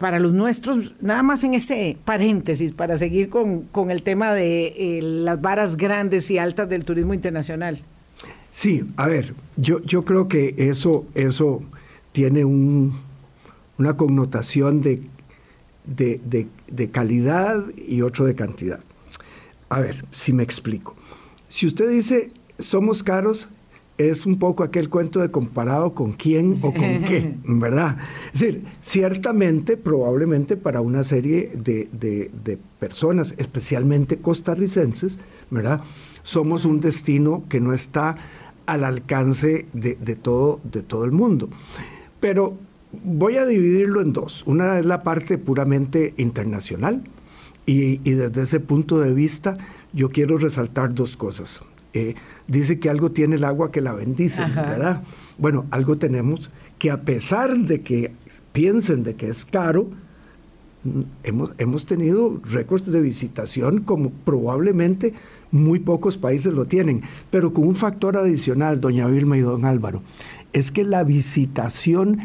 para 0.00 0.18
los 0.18 0.32
nuestros, 0.32 0.94
nada 1.00 1.22
más 1.22 1.44
en 1.44 1.54
ese 1.54 1.96
paréntesis, 2.04 2.72
para 2.72 2.96
seguir 2.96 3.28
con, 3.28 3.62
con 3.62 3.90
el 3.90 4.02
tema 4.02 4.34
de 4.34 4.74
eh, 4.76 5.02
las 5.02 5.40
varas 5.40 5.76
grandes 5.76 6.30
y 6.30 6.38
altas 6.38 6.68
del 6.68 6.84
turismo 6.84 7.14
internacional. 7.14 7.78
Sí, 8.50 8.84
a 8.96 9.06
ver, 9.06 9.34
yo, 9.56 9.80
yo 9.82 10.04
creo 10.04 10.26
que 10.26 10.54
eso, 10.56 11.06
eso 11.14 11.62
tiene 12.12 12.44
un, 12.44 12.94
una 13.78 13.96
connotación 13.96 14.80
de 14.80 15.02
de, 15.84 16.48
de 16.66 16.90
calidad 16.90 17.62
y 17.76 18.02
otro 18.02 18.24
de 18.24 18.34
cantidad. 18.34 18.80
A 19.68 19.80
ver, 19.80 20.04
si 20.12 20.32
me 20.32 20.42
explico. 20.42 20.94
Si 21.48 21.66
usted 21.66 21.90
dice 21.90 22.30
somos 22.58 23.02
caros, 23.02 23.48
es 23.96 24.26
un 24.26 24.38
poco 24.38 24.64
aquel 24.64 24.88
cuento 24.88 25.20
de 25.20 25.30
comparado 25.30 25.94
con 25.94 26.12
quién 26.12 26.58
o 26.62 26.72
con 26.72 26.74
qué, 27.04 27.36
¿verdad? 27.44 27.96
Es 28.32 28.40
decir, 28.40 28.64
ciertamente, 28.80 29.76
probablemente 29.76 30.56
para 30.56 30.80
una 30.80 31.04
serie 31.04 31.52
de, 31.54 32.58
personas, 32.78 33.34
especialmente 33.38 34.18
costarricenses, 34.18 35.18
¿verdad? 35.50 35.82
Somos 36.22 36.64
un 36.64 36.80
destino 36.80 37.44
que 37.48 37.60
no 37.60 37.72
está 37.72 38.16
al 38.66 38.84
alcance 38.84 39.66
de, 39.72 39.94
todo, 40.16 40.60
de 40.64 40.82
todo 40.82 41.04
el 41.04 41.12
mundo. 41.12 41.48
Pero 42.20 42.56
voy 43.04 43.36
a 43.36 43.46
dividirlo 43.46 44.00
en 44.00 44.12
dos. 44.12 44.42
Una 44.46 44.78
es 44.78 44.86
la 44.86 45.02
parte 45.02 45.38
puramente 45.38 46.14
internacional 46.16 47.04
y 47.66 47.96
desde 47.98 48.42
ese 48.42 48.60
punto 48.60 49.00
de 49.00 49.14
vista 49.14 49.56
yo 49.92 50.10
quiero 50.10 50.36
resaltar 50.38 50.94
dos 50.94 51.16
cosas. 51.16 51.62
Eh, 51.96 52.16
dice 52.48 52.80
que 52.80 52.90
algo 52.90 53.12
tiene 53.12 53.36
el 53.36 53.44
agua 53.44 53.70
que 53.70 53.80
la 53.80 53.92
bendice, 53.92 54.42
¿verdad? 54.44 55.04
Bueno, 55.38 55.66
algo 55.70 55.96
tenemos 55.96 56.50
que 56.76 56.90
a 56.90 57.02
pesar 57.02 57.56
de 57.56 57.82
que 57.82 58.10
piensen 58.52 59.04
de 59.04 59.14
que 59.14 59.28
es 59.28 59.44
caro, 59.44 59.90
mm, 60.82 61.02
hemos, 61.22 61.54
hemos 61.58 61.86
tenido 61.86 62.40
récords 62.42 62.90
de 62.90 63.00
visitación 63.00 63.82
como 63.82 64.10
probablemente 64.10 65.14
muy 65.52 65.78
pocos 65.78 66.18
países 66.18 66.52
lo 66.52 66.64
tienen, 66.64 67.02
pero 67.30 67.52
con 67.52 67.68
un 67.68 67.76
factor 67.76 68.16
adicional, 68.16 68.80
doña 68.80 69.06
Vilma 69.06 69.38
y 69.38 69.42
don 69.42 69.64
Álvaro, 69.64 70.02
es 70.52 70.72
que 70.72 70.82
la 70.82 71.04
visitación 71.04 72.18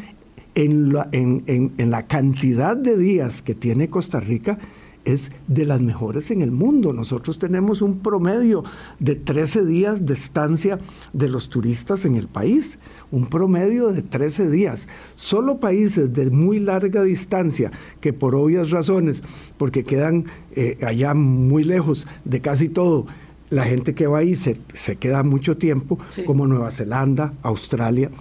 en 0.56 0.94
la, 0.94 1.10
en, 1.12 1.44
en 1.46 1.92
la 1.92 2.08
cantidad 2.08 2.76
de 2.76 2.98
días 2.98 3.44
que 3.44 3.54
tiene 3.54 3.88
Costa 3.88 4.20
Rica 4.20 4.58
es 5.06 5.32
de 5.48 5.66
las 5.66 5.82
mejores 5.82 6.32
en 6.32 6.42
el 6.42 6.52
mundo. 6.52 6.94
Nosotros 6.94 7.40
tenemos 7.40 7.82
un 7.82 8.00
promedio 8.00 8.64
de 9.00 9.16
13 9.16 9.66
días 9.66 10.06
de 10.06 10.14
estancia 10.14 10.80
de 11.14 11.30
los 11.30 11.50
turistas 11.50 12.06
en 12.06 12.16
el 12.16 12.28
país, 12.28 12.80
un 13.12 13.28
promedio 13.28 13.90
de 13.90 14.02
13 14.02 14.50
días. 14.50 14.88
Solo 15.16 15.60
países 15.60 16.14
de 16.14 16.30
muy 16.30 16.60
larga 16.60 17.04
distancia, 17.04 17.72
que 18.02 18.14
por 18.14 18.36
obvias 18.36 18.72
razones, 18.72 19.24
porque 19.58 19.84
quedan 19.84 20.26
eh, 20.56 20.78
allá 20.82 21.14
muy 21.14 21.64
lejos 21.64 22.08
de 22.26 22.42
casi 22.42 22.70
todo, 22.70 23.06
la 23.50 23.64
gente 23.64 23.96
que 23.96 24.08
va 24.08 24.20
ahí 24.20 24.36
se, 24.36 24.58
queda 24.98 25.24
mucho 25.24 25.58
tiempo, 25.58 25.98
como 26.26 26.46
Nueva 26.46 26.72
Zelanda, 26.72 27.34
Australia, 27.42 28.12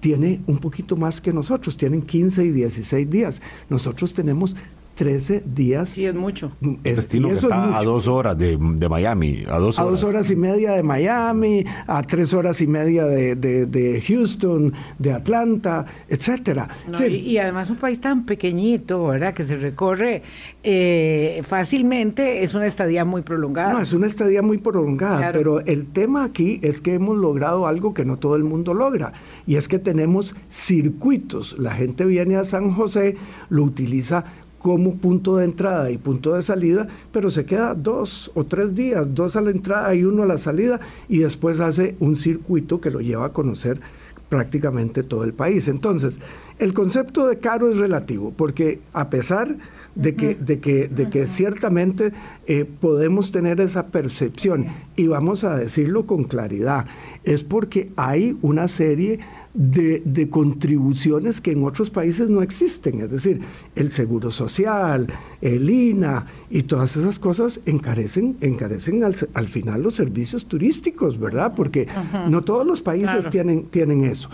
tiene 0.00 0.40
un 0.46 0.58
poquito 0.58 0.96
más 0.96 1.20
que 1.20 1.32
nosotros, 1.32 1.76
tienen 1.76 2.02
15 2.02 2.44
y 2.44 2.50
16 2.50 3.10
días. 3.10 3.42
Nosotros 3.68 4.14
tenemos 4.14 4.54
13 4.98 5.44
días. 5.46 5.90
Sí, 5.90 6.04
es 6.04 6.14
mucho. 6.14 6.50
Es, 6.82 6.96
destino 6.96 7.28
que 7.28 7.34
está 7.34 7.78
a 7.78 7.84
dos 7.84 8.08
horas 8.08 8.36
de, 8.36 8.58
Miami, 8.58 9.44
a 9.48 9.58
dos 9.58 9.78
horas. 9.78 9.86
A 9.86 9.90
dos 9.92 10.02
horas 10.02 10.28
y 10.28 10.34
media 10.34 10.72
de 10.72 10.82
Miami, 10.82 11.64
a 11.86 12.02
tres 12.02 12.34
horas 12.34 12.60
y 12.60 12.66
media 12.66 13.04
de, 13.04 14.04
Houston, 14.08 14.74
de 14.98 15.12
Atlanta, 15.12 15.86
etcétera. 16.08 16.68
y, 17.08 17.38
además 17.38 17.70
un 17.70 17.76
país 17.76 18.00
tan 18.00 18.26
pequeñito, 18.26 19.06
¿verdad? 19.06 19.34
Que 19.34 19.44
se 19.44 19.56
recorre 19.56 20.22
eh, 20.64 21.42
fácilmente, 21.44 22.42
es 22.42 22.54
una 22.54 22.66
estadía 22.66 23.04
muy 23.04 23.22
prolongada. 23.22 23.74
No, 23.74 23.80
es 23.80 23.92
una 23.92 24.08
estadía 24.08 24.42
muy 24.42 24.58
prolongada, 24.58 25.30
pero 25.30 25.60
el 25.60 25.86
tema 25.86 26.24
aquí 26.24 26.58
es 26.60 26.80
que 26.80 26.94
hemos 26.94 27.16
logrado 27.16 27.68
algo 27.68 27.94
que 27.94 28.04
no 28.04 28.16
todo 28.16 28.34
el 28.34 28.42
mundo 28.42 28.74
logra, 28.74 29.12
y 29.46 29.54
es 29.54 29.68
que 29.68 29.78
tenemos 29.78 30.34
circuitos. 30.50 31.56
La 31.56 31.74
gente 31.74 32.04
viene 32.04 32.34
a 32.34 32.42
San 32.42 32.72
José, 32.72 33.14
lo 33.48 33.62
utiliza 33.62 34.24
como 34.58 34.96
punto 34.96 35.36
de 35.36 35.44
entrada 35.44 35.90
y 35.90 35.98
punto 35.98 36.34
de 36.34 36.42
salida, 36.42 36.88
pero 37.12 37.30
se 37.30 37.44
queda 37.44 37.74
dos 37.74 38.30
o 38.34 38.44
tres 38.44 38.74
días, 38.74 39.06
dos 39.14 39.36
a 39.36 39.40
la 39.40 39.50
entrada 39.50 39.94
y 39.94 40.04
uno 40.04 40.22
a 40.22 40.26
la 40.26 40.38
salida, 40.38 40.80
y 41.08 41.18
después 41.18 41.60
hace 41.60 41.96
un 42.00 42.16
circuito 42.16 42.80
que 42.80 42.90
lo 42.90 43.00
lleva 43.00 43.26
a 43.26 43.32
conocer 43.32 43.80
prácticamente 44.28 45.02
todo 45.02 45.24
el 45.24 45.32
país. 45.32 45.68
Entonces, 45.68 46.18
el 46.58 46.74
concepto 46.74 47.28
de 47.28 47.38
caro 47.38 47.70
es 47.70 47.78
relativo, 47.78 48.32
porque 48.36 48.80
a 48.92 49.10
pesar 49.10 49.56
de 49.94 50.14
que, 50.14 50.34
de 50.34 50.60
que, 50.60 50.88
de 50.88 51.10
que 51.10 51.26
ciertamente 51.26 52.12
eh, 52.46 52.64
podemos 52.64 53.32
tener 53.32 53.60
esa 53.60 53.86
percepción, 53.88 54.66
y 54.96 55.06
vamos 55.06 55.44
a 55.44 55.56
decirlo 55.56 56.06
con 56.06 56.24
claridad, 56.24 56.86
es 57.24 57.44
porque 57.44 57.90
hay 57.96 58.36
una 58.42 58.68
serie 58.68 59.20
de, 59.54 60.28
contribuciones 60.30 61.40
que 61.40 61.52
en 61.52 61.64
otros 61.64 61.90
países 61.90 62.28
no 62.28 62.42
existen, 62.42 63.00
es 63.00 63.10
decir, 63.10 63.40
el 63.74 63.90
seguro 63.90 64.30
social, 64.30 65.06
el 65.40 65.68
INA 65.68 66.26
y 66.50 66.62
todas 66.62 66.96
esas 66.96 67.18
cosas 67.18 67.60
encarecen, 67.66 68.36
encarecen 68.40 69.02
al, 69.04 69.48
final 69.48 69.82
los 69.82 69.94
servicios 69.94 70.46
turísticos, 70.46 71.18
¿verdad? 71.18 71.54
Porque 71.56 71.88
no 72.28 72.42
todos 72.42 72.66
los 72.66 72.82
países 72.82 73.30
tienen, 73.30 73.64
tienen 73.64 74.04
eso 74.04 74.28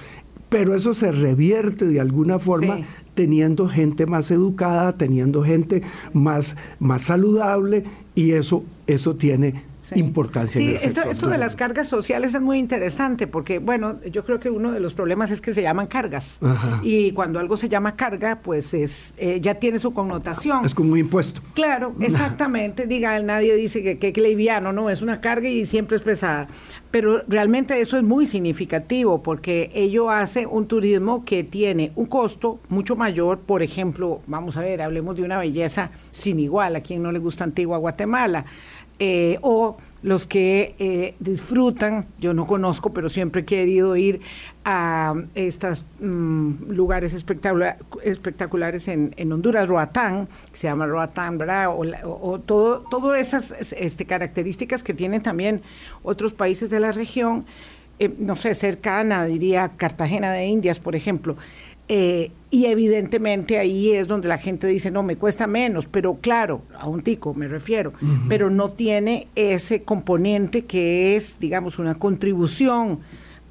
pero 0.55 0.77
eso 0.77 0.95
se 0.95 1.11
revierte 1.11 1.85
de 1.85 1.99
alguna 1.99 2.39
forma 2.39 2.79
teniendo 3.15 3.67
gente 3.67 4.07
más 4.07 4.31
educada, 4.31 4.97
teniendo 4.97 5.43
gente 5.43 5.83
más, 6.13 6.57
más 6.79 7.03
saludable 7.03 7.83
y 8.15 8.31
eso, 8.31 8.63
eso 8.87 9.17
tiene 9.17 9.65
importancia. 9.95 10.61
Sí, 10.61 10.77
esto, 10.83 11.03
esto, 11.03 11.29
de 11.29 11.39
las 11.39 11.57
cargas 11.57 11.89
sociales 11.89 12.35
es 12.35 12.41
muy 12.41 12.59
interesante 12.59 13.27
porque, 13.27 13.59
bueno, 13.59 14.01
yo 14.11 14.25
creo 14.25 14.41
que 14.41 14.51
uno 14.51 14.73
de 14.73 14.81
los 14.81 14.95
problemas 14.95 15.31
es 15.31 15.41
que 15.41 15.55
se 15.55 15.63
llaman 15.63 15.87
cargas. 15.87 16.39
Y 16.83 17.13
cuando 17.13 17.39
algo 17.39 17.57
se 17.57 17.69
llama 17.69 17.97
carga, 17.97 18.41
pues 18.41 18.75
es 18.75 19.15
eh, 19.17 19.41
ya 19.41 19.55
tiene 19.55 19.79
su 19.79 19.93
connotación. 19.93 20.65
Es 20.65 20.75
como 20.75 20.93
un 20.93 20.99
impuesto. 20.99 21.41
Claro, 21.55 21.95
exactamente. 22.01 22.87
Diga, 22.87 23.21
nadie 23.23 23.55
dice 23.57 23.83
que, 23.83 23.99
que, 23.99 24.13
que 24.13 24.21
liviano, 24.21 24.73
no, 24.73 24.91
es 24.91 25.03
una 25.03 25.21
carga 25.21 25.49
y 25.49 25.67
siempre 25.67 25.97
es 25.97 26.03
pesada. 26.03 26.49
Pero 26.91 27.23
realmente 27.27 27.81
eso 27.81 27.97
es 27.97 28.05
muy 28.05 28.25
significativo 28.27 29.23
porque 29.23 29.71
ello 29.75 30.11
hace 30.11 30.47
un 30.47 30.69
turismo 30.69 31.25
que 31.25 31.43
tiene 31.43 31.91
un 31.97 32.07
costo 32.07 32.61
mucho 32.69 32.95
mayor. 32.95 33.41
Por 33.41 33.63
ejemplo, 33.63 34.21
vamos 34.29 34.57
a 34.57 34.61
ver, 34.61 34.81
hablemos 34.81 35.17
de 35.17 35.25
una 35.25 35.39
belleza 35.39 35.91
sin 36.13 36.39
igual 36.39 36.77
a 36.77 36.81
quien 36.83 37.03
no 37.03 37.11
le 37.11 37.19
gusta 37.19 37.43
Antigua 37.43 37.79
Guatemala. 37.79 38.45
Eh, 38.99 39.39
o 39.43 39.77
los 40.05 40.27
que 40.27 40.75
eh, 40.79 41.15
disfrutan, 41.19 42.07
yo 42.21 42.35
no 42.35 42.47
conozco, 42.47 42.93
pero 42.93 43.09
siempre 43.09 43.41
he 43.41 43.45
querido 43.47 43.97
ir 43.97 44.21
a 44.63 45.15
estos 45.35 45.87
mm, 45.99 46.71
lugares 46.71 47.15
espectaculares 47.15 48.89
en, 48.89 49.33
Honduras, 49.33 49.67
Roatán, 49.67 50.29
que 50.53 50.59
se 50.59 50.67
llama 50.67 50.87
Roatán, 50.87 51.39
¿verdad? 51.39 51.69
O, 51.75 52.39
todo, 52.39 52.81
todas 52.81 53.19
esas 53.19 53.73
este, 53.73 54.05
características 54.05 54.83
que 54.83 54.93
tienen 54.93 55.23
también 55.23 55.63
otros 56.03 56.35
países 56.35 56.69
de 56.69 56.81
la 56.81 56.93
región, 56.93 57.47
eh, 57.99 58.15
no 58.19 58.37
sé, 58.37 58.55
cercana, 58.55 59.25
diría 59.25 59.71
Cartagena 59.75 60.33
de 60.33 60.45
Indias, 60.45 60.81
por 60.81 60.95
ejemplo. 60.97 61.35
Eh, 61.89 62.31
y 62.51 62.67
evidentemente 62.67 63.59
ahí 63.59 63.93
es 63.93 64.07
donde 64.07 64.29
la 64.29 64.39
gente 64.39 64.67
dice, 64.67 64.91
no, 64.91 65.03
me 65.03 65.17
cuesta 65.17 65.47
menos, 65.47 65.87
pero 65.87 66.19
claro, 66.21 66.63
a 66.79 66.89
un 66.89 67.03
tico 67.03 67.35
me 67.35 67.49
refiero, 67.49 67.93
pero 68.29 68.49
no 68.49 68.71
tiene 68.71 69.27
ese 69.35 69.83
componente 69.83 70.65
que 70.65 71.17
es, 71.17 71.39
digamos, 71.41 71.81
una 71.81 71.97
contribución 71.97 73.01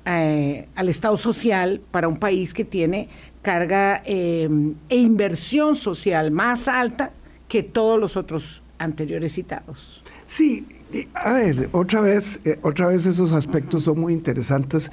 eh, 0.06 0.68
al 0.76 0.90
Estado 0.90 1.18
social 1.18 1.82
para 1.92 2.08
un 2.08 2.18
país 2.18 2.54
que 2.54 2.64
tiene 2.64 3.10
carga 3.42 4.02
eh, 4.06 4.48
e 4.88 4.98
inversión 4.98 5.76
social 5.76 6.32
más 6.32 6.70
alta 6.70 7.12
que 7.50 7.62
todos 7.62 8.00
los 8.00 8.16
otros 8.16 8.64
anteriores 8.80 9.34
citados. 9.34 10.02
Sí, 10.26 10.66
a 11.14 11.34
ver, 11.34 11.70
otra 11.74 12.00
vez, 12.00 12.40
otra 12.62 12.88
vez 12.88 13.06
esos 13.06 13.34
aspectos 13.34 13.84
son 13.84 14.00
muy 14.00 14.14
interesantes 14.14 14.90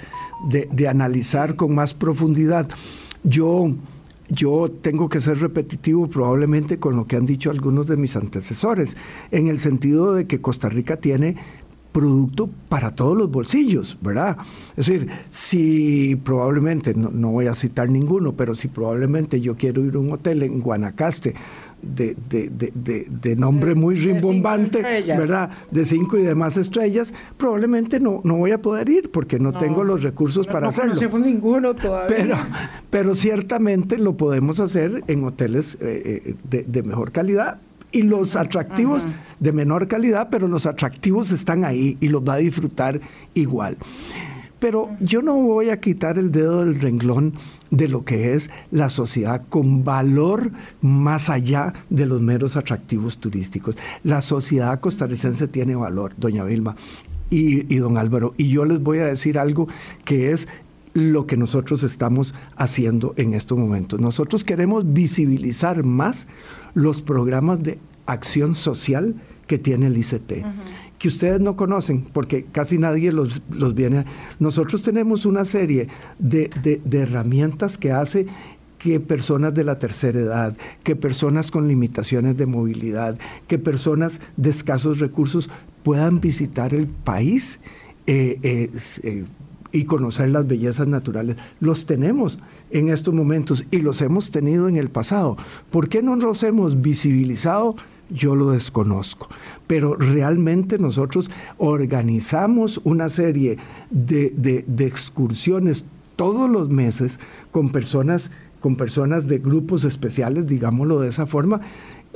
de, 0.48 0.68
de 0.72 0.88
analizar 0.88 1.54
con 1.54 1.74
más 1.74 1.94
profundidad. 1.94 2.68
Yo, 3.22 3.72
yo 4.28 4.70
tengo 4.70 5.08
que 5.08 5.20
ser 5.20 5.38
repetitivo 5.38 6.08
probablemente 6.08 6.78
con 6.78 6.96
lo 6.96 7.06
que 7.06 7.16
han 7.16 7.26
dicho 7.26 7.50
algunos 7.50 7.86
de 7.86 7.96
mis 7.96 8.16
antecesores, 8.16 8.96
en 9.30 9.48
el 9.48 9.58
sentido 9.58 10.14
de 10.14 10.26
que 10.26 10.40
Costa 10.40 10.68
Rica 10.68 10.96
tiene 10.96 11.36
producto 11.92 12.48
para 12.68 12.94
todos 12.94 13.16
los 13.16 13.30
bolsillos, 13.30 13.98
¿verdad? 14.00 14.36
Es 14.76 14.86
decir, 14.86 15.08
si 15.28 16.16
probablemente, 16.16 16.94
no, 16.94 17.30
voy 17.30 17.46
a 17.46 17.54
citar 17.54 17.90
ninguno, 17.90 18.34
pero 18.34 18.54
si 18.54 18.68
probablemente 18.68 19.40
yo 19.40 19.56
quiero 19.56 19.84
ir 19.84 19.96
a 19.96 19.98
un 19.98 20.12
hotel 20.12 20.42
en 20.42 20.60
Guanacaste 20.60 21.34
de, 21.82 22.16
de, 22.18 23.36
nombre 23.36 23.74
muy 23.74 23.96
rimbombante, 23.96 24.82
¿verdad? 25.06 25.50
De 25.70 25.84
cinco 25.84 26.18
y 26.18 26.22
demás 26.22 26.56
estrellas, 26.56 27.12
probablemente 27.36 28.00
no, 28.00 28.20
no 28.24 28.36
voy 28.36 28.52
a 28.52 28.62
poder 28.62 28.88
ir 28.88 29.10
porque 29.10 29.38
no, 29.38 29.52
tengo 29.52 29.84
los 29.84 30.02
recursos 30.02 30.46
para 30.46 30.68
hacerlo. 30.68 30.94
No 30.94 31.18
ninguno 31.18 31.74
todavía. 31.74 32.16
Pero, 32.16 32.36
pero 32.90 33.14
ciertamente 33.14 33.98
lo 33.98 34.16
podemos 34.16 34.60
hacer 34.60 35.02
en 35.06 35.24
hoteles 35.24 35.76
eh, 35.80 36.36
eh, 36.50 36.64
de 36.66 36.82
mejor 36.82 37.12
calidad 37.12 37.58
y 37.92 38.02
los 38.02 38.36
atractivos 38.36 39.06
de 39.38 39.52
menor 39.52 39.88
calidad, 39.88 40.28
pero 40.30 40.48
los 40.48 40.66
atractivos 40.66 41.30
están 41.32 41.64
ahí 41.64 41.96
y 42.00 42.08
los 42.08 42.22
va 42.22 42.34
a 42.34 42.38
disfrutar 42.38 43.00
igual. 43.34 43.76
Pero 44.60 44.90
yo 45.00 45.22
no 45.22 45.34
voy 45.36 45.70
a 45.70 45.80
quitar 45.80 46.18
el 46.18 46.30
dedo 46.30 46.60
del 46.60 46.80
renglón 46.80 47.32
de 47.70 47.88
lo 47.88 48.04
que 48.04 48.34
es 48.34 48.50
la 48.70 48.90
sociedad 48.90 49.42
con 49.48 49.84
valor 49.84 50.52
más 50.82 51.30
allá 51.30 51.72
de 51.88 52.06
los 52.06 52.20
meros 52.20 52.56
atractivos 52.56 53.18
turísticos. 53.18 53.76
La 54.04 54.20
sociedad 54.20 54.78
costarricense 54.78 55.48
tiene 55.48 55.74
valor, 55.74 56.12
doña 56.18 56.44
Vilma 56.44 56.76
y, 57.30 57.74
y 57.74 57.78
don 57.78 57.96
Álvaro. 57.96 58.34
Y 58.36 58.48
yo 58.48 58.66
les 58.66 58.80
voy 58.80 58.98
a 58.98 59.06
decir 59.06 59.38
algo 59.38 59.66
que 60.04 60.32
es 60.32 60.46
lo 60.92 61.26
que 61.26 61.38
nosotros 61.38 61.82
estamos 61.82 62.34
haciendo 62.56 63.14
en 63.16 63.32
estos 63.32 63.56
momentos. 63.56 63.98
Nosotros 63.98 64.44
queremos 64.44 64.92
visibilizar 64.92 65.84
más 65.84 66.26
los 66.74 67.00
programas 67.00 67.62
de 67.62 67.78
acción 68.06 68.54
social 68.54 69.14
que 69.46 69.58
tiene 69.58 69.86
el 69.86 69.96
ICT 69.96 70.44
que 71.00 71.08
ustedes 71.08 71.40
no 71.40 71.56
conocen, 71.56 72.02
porque 72.12 72.44
casi 72.44 72.76
nadie 72.76 73.10
los, 73.10 73.40
los 73.50 73.74
viene. 73.74 74.04
Nosotros 74.38 74.82
tenemos 74.82 75.24
una 75.24 75.46
serie 75.46 75.88
de, 76.18 76.50
herramientas 76.92 77.78
que 77.78 77.90
hace 77.90 78.26
que 78.78 79.00
personas 79.00 79.54
de 79.54 79.64
la 79.64 79.78
tercera 79.78 80.20
edad, 80.20 80.56
que 80.82 80.96
personas 80.96 81.50
con 81.50 81.68
limitaciones 81.68 82.36
de 82.36 82.44
movilidad, 82.44 83.18
que 83.48 83.58
personas 83.58 84.20
de 84.36 84.50
escasos 84.50 84.98
recursos 84.98 85.48
puedan 85.82 86.20
visitar 86.20 86.74
el 86.74 86.86
país 86.86 87.60
eh, 88.06 88.38
eh, 88.42 89.24
y 89.72 89.84
conocer 89.84 90.28
las 90.28 90.46
bellezas 90.46 90.86
naturales. 90.86 91.36
Los 91.60 91.86
tenemos 91.86 92.38
en 92.70 92.90
estos 92.90 93.14
momentos 93.14 93.64
y 93.70 93.78
los 93.78 94.02
hemos 94.02 94.30
tenido 94.30 94.68
en 94.68 94.76
el 94.76 94.90
pasado. 94.90 95.38
¿Por 95.70 95.88
qué 95.88 96.02
no 96.02 96.14
los 96.16 96.42
hemos 96.42 96.82
visibilizado? 96.82 97.76
Yo 98.10 98.34
lo 98.34 98.50
desconozco. 98.50 99.28
Pero 99.66 99.94
realmente 99.94 100.78
nosotros 100.78 101.30
organizamos 101.58 102.80
una 102.84 103.08
serie 103.08 103.58
de, 103.90 104.64
excursiones 104.78 105.84
todos 106.16 106.50
los 106.50 106.68
meses 106.68 107.18
con 107.50 107.70
personas, 107.70 108.30
con 108.60 108.76
personas 108.76 109.26
de 109.26 109.38
grupos 109.38 109.84
especiales, 109.84 110.46
digámoslo 110.46 111.00
de 111.00 111.08
esa 111.08 111.26
forma, 111.26 111.60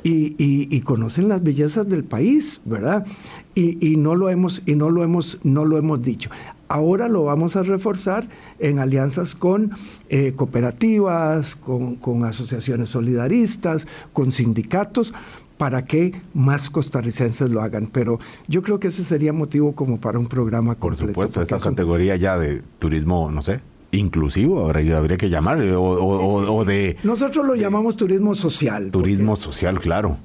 y, 0.02 0.80
conocen 0.82 1.28
las 1.28 1.42
bellezas 1.42 1.88
del 1.88 2.04
país, 2.04 2.60
¿verdad? 2.64 3.06
Y, 3.54 3.96
no 3.96 4.14
lo 4.14 4.28
hemos, 4.28 4.62
y 4.66 4.74
no 4.74 4.90
lo 4.90 5.02
hemos, 5.02 5.38
no 5.42 5.64
lo 5.64 5.78
hemos 5.78 6.02
dicho. 6.02 6.28
Ahora 6.68 7.08
lo 7.08 7.24
vamos 7.24 7.56
a 7.56 7.62
reforzar 7.62 8.28
en 8.58 8.78
alianzas 8.78 9.34
con 9.34 9.72
eh, 10.08 10.32
cooperativas, 10.34 11.54
con, 11.56 11.96
con 11.96 12.24
asociaciones 12.24 12.88
solidaristas, 12.90 13.86
con 14.12 14.32
sindicatos, 14.32 15.14
para 15.56 15.84
que 15.84 16.12
más 16.32 16.70
costarricenses 16.70 17.50
lo 17.50 17.62
hagan. 17.62 17.88
Pero 17.92 18.18
yo 18.48 18.62
creo 18.62 18.80
que 18.80 18.88
ese 18.88 19.04
sería 19.04 19.32
motivo 19.32 19.74
como 19.74 20.00
para 20.00 20.18
un 20.18 20.26
programa 20.26 20.74
Por 20.74 20.96
supuesto, 20.96 21.42
esta 21.42 21.58
categoría 21.58 22.16
ya 22.16 22.38
de 22.38 22.62
turismo, 22.78 23.30
no 23.30 23.42
sé, 23.42 23.60
inclusivo, 23.92 24.60
ahora 24.60 24.80
habría 24.96 25.16
que 25.16 25.30
llamar, 25.30 25.60
o, 25.76 26.64
de... 26.64 26.96
Nosotros 27.02 27.46
lo 27.46 27.54
llamamos 27.54 27.96
turismo 27.96 28.34
social. 28.34 28.90
Turismo 28.90 29.36
social, 29.36 29.78
claro. 29.80 30.18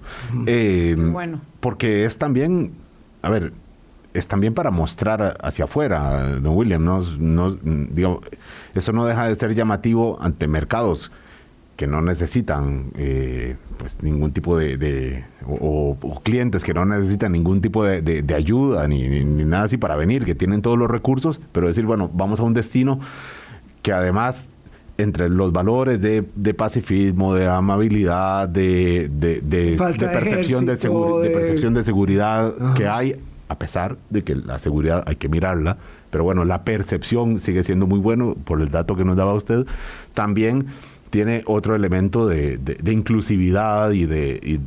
Eh, 0.45 0.95
bueno. 0.97 1.41
Porque 1.59 2.05
es 2.05 2.17
también, 2.17 2.71
a 3.21 3.29
ver, 3.29 3.53
es 4.13 4.27
también 4.27 4.53
para 4.53 4.71
mostrar 4.71 5.37
hacia 5.41 5.65
afuera, 5.65 6.39
don 6.39 6.55
William, 6.55 6.83
no, 6.83 7.01
no, 7.19 7.51
digo, 7.51 8.21
eso 8.73 8.91
no 8.91 9.05
deja 9.05 9.27
de 9.27 9.35
ser 9.35 9.53
llamativo 9.53 10.17
ante 10.19 10.47
mercados 10.47 11.11
que 11.79 11.87
no 11.87 12.01
necesitan 12.01 12.91
eh, 12.97 13.55
pues 13.77 14.03
ningún 14.03 14.33
tipo 14.33 14.57
de, 14.57 15.23
o, 15.47 15.95
clientes 16.21 16.61
que 16.61 16.73
no 16.73 16.83
necesitan 16.83 17.31
ningún 17.31 17.61
tipo 17.61 17.85
de, 17.85 18.35
ayuda 18.35 18.85
ni, 18.89 19.23
nada 19.23 19.63
así 19.63 19.77
para 19.77 19.95
venir, 19.95 20.25
que 20.25 20.35
tienen 20.35 20.61
todos 20.61 20.77
los 20.77 20.91
recursos, 20.91 21.39
pero 21.53 21.69
decir, 21.69 21.85
bueno, 21.85 22.11
vamos 22.13 22.41
a 22.41 22.43
un 22.43 22.53
destino 22.53 22.99
que 23.81 23.93
además 23.93 24.47
entre 24.97 25.29
los 25.29 25.53
valores 25.53 26.01
de, 26.01 26.53
pacifismo, 26.53 27.33
de 27.33 27.47
amabilidad, 27.47 28.49
de, 28.49 29.09
percepción, 29.77 30.65
de, 30.65 30.75
percepción 30.75 31.73
de 31.75 31.83
seguridad 31.85 32.73
que 32.75 32.89
hay, 32.89 33.15
a 33.47 33.57
pesar 33.57 33.95
de 34.09 34.25
que 34.25 34.35
la 34.35 34.59
seguridad 34.59 35.05
hay 35.07 35.15
que 35.15 35.29
mirarla, 35.29 35.77
pero 36.09 36.25
bueno, 36.25 36.43
la 36.43 36.65
percepción 36.65 37.39
sigue 37.39 37.63
siendo 37.63 37.87
muy 37.87 37.99
bueno 37.99 38.35
por 38.43 38.59
el 38.59 38.69
dato 38.69 38.97
que 38.97 39.05
nos 39.05 39.15
daba 39.15 39.33
usted, 39.33 39.65
también 40.13 40.67
tiene 41.09 41.43
otro 41.45 41.75
elemento 41.75 42.27
de, 42.27 42.59
inclusividad 42.85 43.91
y 43.91 44.05
de, 44.05 44.59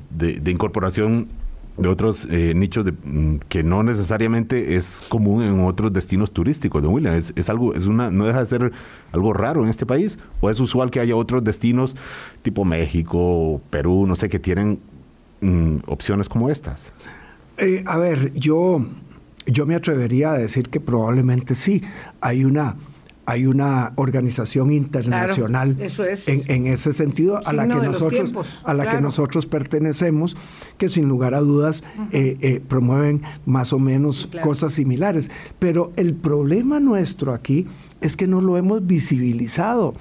incorporación 0.46 1.28
de 1.76 1.88
otros 1.88 2.28
eh, 2.30 2.52
nichos 2.54 2.86
mm, 2.86 3.36
que 3.48 3.62
no 3.62 3.82
necesariamente 3.82 4.76
es 4.76 5.06
común 5.08 5.42
en 5.42 5.64
otros 5.64 5.92
destinos 5.92 6.32
turísticos, 6.32 6.82
de 6.82 6.88
William. 6.88 7.14
Es, 7.14 7.48
algo, 7.48 7.74
es 7.74 7.86
una, 7.86 8.10
no 8.10 8.26
deja 8.26 8.40
de 8.40 8.46
ser 8.46 8.72
algo 9.10 9.32
raro 9.32 9.62
en 9.62 9.70
este 9.70 9.86
país, 9.86 10.18
o 10.40 10.50
es 10.50 10.60
usual 10.60 10.90
que 10.90 11.00
haya 11.00 11.16
otros 11.16 11.42
destinos 11.42 11.96
tipo 12.42 12.64
México, 12.64 13.60
Perú, 13.70 14.06
no 14.06 14.16
sé, 14.16 14.28
que 14.28 14.38
tienen 14.38 14.80
mm, 15.40 15.76
opciones 15.86 16.28
como 16.28 16.50
estas. 16.50 16.80
Eh, 17.56 17.82
a 17.86 17.96
ver, 17.96 18.32
yo, 18.34 18.84
yo 19.46 19.64
me 19.64 19.74
atrevería 19.74 20.32
a 20.32 20.38
decir 20.38 20.68
que 20.68 20.80
probablemente 20.80 21.54
sí. 21.54 21.82
Hay 22.20 22.44
una 22.44 22.76
hay 23.26 23.46
una 23.46 23.92
organización 23.96 24.72
internacional 24.72 25.76
en, 26.26 26.66
ese 26.66 26.92
sentido 26.92 27.40
a 27.44 27.52
la 27.52 27.68
que 27.68 27.74
nosotros 27.74 28.62
a 28.64 28.74
la 28.74 28.90
que 28.90 29.00
nosotros 29.00 29.46
pertenecemos 29.46 30.36
que 30.76 30.88
sin 30.88 31.08
lugar 31.08 31.34
a 31.34 31.40
dudas 31.40 31.84
eh, 32.10 32.36
eh, 32.40 32.60
promueven 32.66 33.22
más 33.46 33.72
o 33.72 33.78
menos 33.78 34.28
cosas 34.42 34.72
similares. 34.72 35.30
Pero 35.58 35.92
el 35.96 36.14
problema 36.14 36.80
nuestro 36.80 37.32
aquí 37.32 37.66
es 38.02 38.16
que 38.16 38.26
no 38.26 38.40
lo 38.40 38.56
hemos 38.58 38.86
visibilizado. 38.86 39.94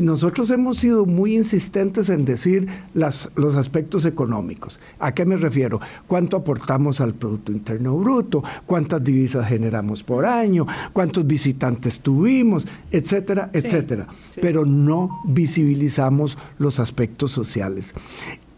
nosotros 0.00 0.50
hemos 0.50 0.78
sido 0.78 1.04
muy 1.04 1.36
insistentes 1.36 2.08
en 2.08 2.24
decir 2.24 2.68
las, 2.94 3.28
los 3.34 3.56
aspectos 3.56 4.04
económicos. 4.04 4.80
¿A 4.98 5.12
qué 5.12 5.24
me 5.24 5.36
refiero? 5.36 5.80
¿Cuánto 6.06 6.36
aportamos 6.36 7.00
al 7.00 7.14
Producto 7.14 7.52
Interno 7.52 7.96
Bruto? 7.98 8.42
¿Cuántas 8.64 9.02
divisas 9.02 9.46
generamos 9.48 10.02
por 10.02 10.24
año? 10.24 10.66
¿Cuántos 10.92 11.26
visitantes 11.26 12.00
tuvimos? 12.00 12.66
Etcétera, 12.90 13.50
etcétera. 13.52 14.06
Pero 14.40 14.64
no 14.64 15.20
visibilizamos 15.26 16.38
los 16.58 16.78
aspectos 16.78 17.32
sociales. 17.32 17.94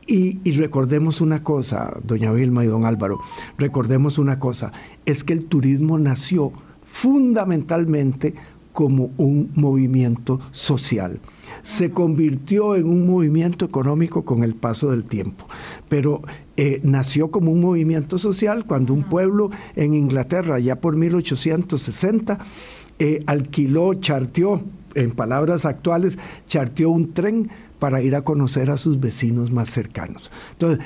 Y, 0.07 0.41
y, 0.43 0.53
recordemos 0.55 1.21
una 1.21 1.45
cosa, 1.45 1.97
doña 2.03 2.33
Vilma 2.33 2.65
y 2.65 2.67
don 2.67 2.85
Álvaro, 2.85 3.21
recordemos 3.59 4.19
una 4.19 4.41
cosa, 4.41 4.73
es 5.07 5.23
que 5.23 5.33
el 5.33 5.45
turismo 5.45 5.99
nació 5.99 6.53
fundamentalmente 6.91 8.35
como 8.81 9.11
un 9.19 9.51
movimiento 9.57 10.41
social. 10.53 11.21
Se 11.63 11.91
convirtió 11.91 12.77
en 12.77 12.89
un 12.89 13.07
movimiento 13.07 13.67
económico 13.67 14.25
con 14.25 14.43
el 14.43 14.55
paso 14.55 14.91
del 14.91 15.05
tiempo, 15.05 15.47
pero 15.91 16.23
eh, 16.57 16.81
nació 16.83 17.31
como 17.31 17.53
un 17.53 17.61
movimiento 17.61 18.17
social 18.17 18.65
cuando 18.65 18.95
un 18.95 19.03
pueblo 19.03 19.51
en 19.77 19.93
Inglaterra, 19.93 20.59
ya 20.61 20.77
por 20.77 20.97
1860, 20.97 22.39
eh, 22.99 23.23
alquiló, 23.27 23.93
charteó, 23.93 24.63
en 24.95 25.11
palabras 25.11 25.67
actuales, 25.67 26.19
charteó 26.47 26.89
un 26.89 27.13
tren 27.13 27.51
para 27.79 28.01
ir 28.01 28.15
a 28.15 28.23
conocer 28.23 28.71
a 28.71 28.79
sus 28.79 28.99
vecinos 28.99 29.51
más 29.51 29.69
cercanos. 29.69 30.31
Entonces, 30.53 30.83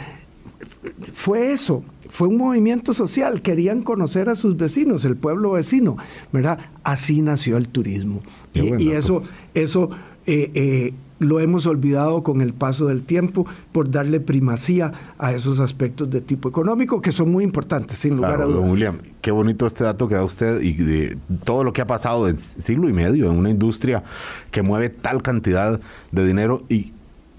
fue 1.14 1.52
eso, 1.52 1.84
fue 2.10 2.28
un 2.28 2.36
movimiento 2.36 2.92
social, 2.92 3.42
querían 3.42 3.82
conocer 3.82 4.28
a 4.28 4.34
sus 4.34 4.56
vecinos, 4.56 5.04
el 5.04 5.16
pueblo 5.16 5.52
vecino, 5.52 5.96
¿verdad? 6.32 6.58
Así 6.82 7.22
nació 7.22 7.56
el 7.56 7.68
turismo. 7.68 8.22
Y, 8.52 8.90
eso, 8.90 9.22
eso 9.54 9.90
eh, 10.26 10.50
eh, 10.54 10.94
lo 11.18 11.40
hemos 11.40 11.66
olvidado 11.66 12.22
con 12.22 12.40
el 12.40 12.52
paso 12.52 12.86
del 12.86 13.04
tiempo 13.04 13.46
por 13.72 13.90
darle 13.90 14.20
primacía 14.20 14.92
a 15.18 15.32
esos 15.32 15.60
aspectos 15.60 16.10
de 16.10 16.20
tipo 16.20 16.48
económico 16.48 17.00
que 17.00 17.12
son 17.12 17.30
muy 17.32 17.44
importantes, 17.44 17.98
sin 17.98 18.16
lugar 18.16 18.40
a 18.40 18.44
dudas. 18.44 18.62
Don 18.62 18.70
William, 18.70 18.98
qué 19.20 19.30
bonito 19.30 19.66
este 19.66 19.84
dato 19.84 20.08
que 20.08 20.14
da 20.14 20.24
usted 20.24 20.60
y 20.60 20.74
de 20.74 21.18
todo 21.44 21.64
lo 21.64 21.72
que 21.72 21.82
ha 21.82 21.86
pasado 21.86 22.28
en 22.28 22.38
siglo 22.38 22.88
y 22.88 22.92
medio 22.92 23.30
en 23.30 23.36
una 23.36 23.50
industria 23.50 24.04
que 24.50 24.62
mueve 24.62 24.90
tal 24.90 25.22
cantidad 25.22 25.80
de 26.12 26.26
dinero 26.26 26.62
y 26.68 26.92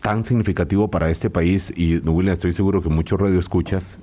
tan 0.05 0.23
significativo 0.23 0.87
para 0.87 1.09
este 1.09 1.31
país. 1.31 1.73
Y, 1.75 1.97
William, 1.97 2.33
estoy 2.33 2.53
seguro 2.53 2.83
que 2.83 2.89
muchos 2.89 3.19
radioescuchas 3.19 3.97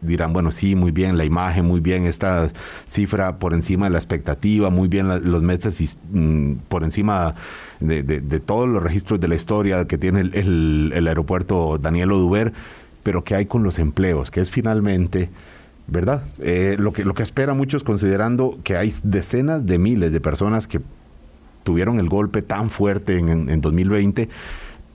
dirán, 0.00 0.32
bueno, 0.32 0.50
sí, 0.50 0.74
muy 0.74 0.90
bien 0.90 1.16
la 1.16 1.24
imagen, 1.24 1.64
muy 1.64 1.78
bien 1.78 2.06
esta 2.06 2.50
cifra 2.88 3.38
por 3.38 3.54
encima 3.54 3.86
de 3.86 3.90
la 3.90 3.98
expectativa, 3.98 4.68
muy 4.70 4.88
bien 4.88 5.08
los 5.30 5.42
meses 5.44 5.96
mm, 6.10 6.54
por 6.68 6.82
encima 6.82 7.36
de, 7.78 8.40
todos 8.40 8.68
los 8.68 8.82
registros 8.82 9.20
de 9.20 9.28
la 9.28 9.36
historia 9.36 9.84
que 9.86 9.96
tiene 9.96 10.22
el, 10.22 11.06
aeropuerto 11.06 11.78
Daniel 11.78 12.10
Oduber, 12.10 12.52
pero 13.04 13.22
¿qué 13.22 13.36
hay 13.36 13.46
con 13.46 13.62
los 13.62 13.78
empleos? 13.78 14.32
Que 14.32 14.40
es 14.40 14.50
finalmente... 14.50 15.30
¿Verdad? 15.86 16.22
Eh, 16.40 16.76
lo, 16.78 16.94
que, 16.94 17.04
lo 17.04 17.12
que 17.12 17.22
espera 17.22 17.52
muchos 17.52 17.84
considerando 17.84 18.58
que 18.64 18.78
hay 18.78 18.90
decenas 19.02 19.66
de 19.66 19.78
miles 19.78 20.12
de 20.12 20.18
personas 20.18 20.66
que 20.66 20.80
tuvieron 21.62 22.00
el 22.00 22.08
golpe 22.08 22.40
tan 22.40 22.70
fuerte 22.70 23.18
en, 23.18 23.50
en 23.50 23.60
2020 23.60 24.30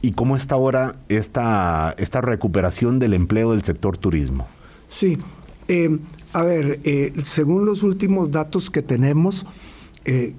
y 0.02 0.12
cómo 0.14 0.36
está 0.36 0.56
ahora 0.56 0.96
esta, 1.10 1.94
esta 1.98 2.22
recuperación 2.22 3.00
del 3.00 3.14
empleo 3.14 3.52
del 3.52 3.64
sector 3.64 3.98
turismo. 3.98 4.48
Sí, 4.88 5.18
eh, 5.68 6.00
a 6.34 6.44
ver, 6.44 6.80
eh, 6.84 7.14
según 7.26 7.66
los 7.66 7.84
últimos 7.84 8.32
datos 8.32 8.70
que 8.70 8.82
tenemos, 8.82 9.46
eh, 10.06 10.34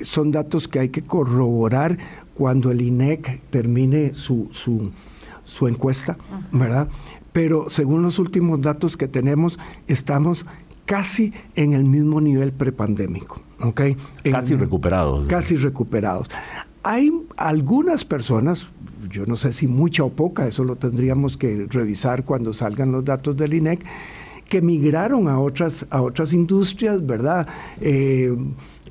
son 0.00 0.30
datos 0.30 0.68
que 0.68 0.80
hay 0.80 0.88
que 0.88 1.02
corroborar 1.02 1.98
cuando 2.34 2.70
el 2.70 2.80
INEC 2.80 3.40
termine 3.50 4.14
su, 4.14 4.48
su, 4.52 5.68
encuesta, 5.68 6.16
¿verdad? 6.50 6.88
Pero 7.32 7.68
según 7.68 8.02
los 8.02 8.18
últimos 8.18 8.60
datos 8.60 8.96
que 8.96 9.08
tenemos, 9.08 9.58
estamos 9.86 10.46
casi 10.86 11.32
en 11.54 11.72
el 11.72 11.84
mismo 11.84 12.20
nivel 12.20 12.52
prepandémico. 12.52 13.40
¿okay? 13.60 13.96
casi 14.30 14.54
recuperados. 14.54 15.26
Casi 15.28 15.56
recuperados. 15.56 16.28
Hay 16.82 17.12
algunas 17.36 18.04
personas, 18.04 18.70
yo 19.12 19.26
no 19.26 19.36
sé 19.36 19.52
si 19.52 19.66
mucha 19.66 20.02
o 20.02 20.10
poca, 20.10 20.48
eso 20.48 20.64
lo 20.64 20.76
tendríamos 20.76 21.36
que 21.36 21.66
revisar 21.68 22.24
cuando 22.24 22.52
salgan 22.52 22.90
los 22.90 23.04
datos 23.04 23.36
del 23.36 23.54
INEC, 23.54 23.84
que 24.48 24.60
migraron 24.60 25.28
a 25.28 25.38
otras, 25.38 25.86
a 25.90 26.02
otras 26.02 26.32
industrias, 26.32 27.04
¿verdad? 27.06 27.46
Eh, 27.80 28.36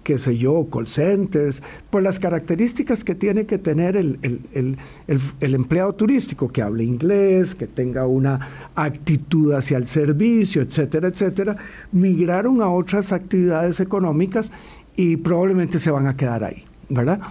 qué 0.04 0.18
sé 0.18 0.38
yo, 0.38 0.68
call 0.72 0.88
centers, 0.88 1.62
por 1.90 2.02
las 2.02 2.18
características 2.20 3.04
que 3.04 3.14
tiene 3.14 3.46
que 3.46 3.58
tener 3.58 3.96
el, 3.96 4.18
el, 4.24 5.54
empleado 5.54 5.94
turístico, 5.94 6.50
que 6.50 6.62
hable 6.62 6.84
inglés, 6.84 7.54
que 7.54 7.68
tenga 7.68 8.08
una 8.08 8.48
actitud 8.76 9.54
hacia 9.54 9.78
el 9.78 9.88
servicio, 9.88 10.62
etcétera, 10.62 11.10
etcétera, 11.10 11.56
migraron 11.92 12.62
a 12.62 12.70
otras 12.70 13.12
actividades 13.12 13.80
económicas 13.80 14.52
y 14.96 15.18
probablemente 15.18 15.78
se 15.78 15.92
van 15.92 16.08
a 16.08 16.18
quedar 16.18 16.44
ahí, 16.44 16.66
¿verdad? 16.90 17.22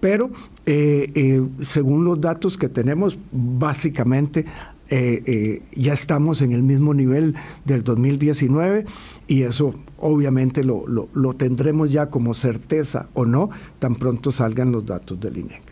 Pero 0.00 0.30
eh, 0.68 1.12
eh, 1.14 1.46
según 1.62 2.04
los 2.04 2.20
datos 2.20 2.58
que 2.58 2.68
tenemos, 2.68 3.16
básicamente 3.30 4.44
eh, 4.88 5.62
ya 5.76 5.92
estamos 5.92 6.42
en 6.42 6.50
el 6.50 6.64
mismo 6.64 6.92
nivel 6.92 7.36
del 7.64 7.84
2019 7.84 8.84
y 9.28 9.42
eso 9.42 9.74
obviamente 9.98 10.64
lo, 10.64 10.84
lo, 10.86 11.34
tendremos 11.34 11.92
ya 11.92 12.06
como 12.10 12.34
certeza 12.34 13.08
o 13.14 13.24
no 13.24 13.50
tan 13.78 13.94
pronto 13.94 14.32
salgan 14.32 14.72
los 14.72 14.84
datos 14.84 15.20
del 15.20 15.38
INEC. 15.38 15.62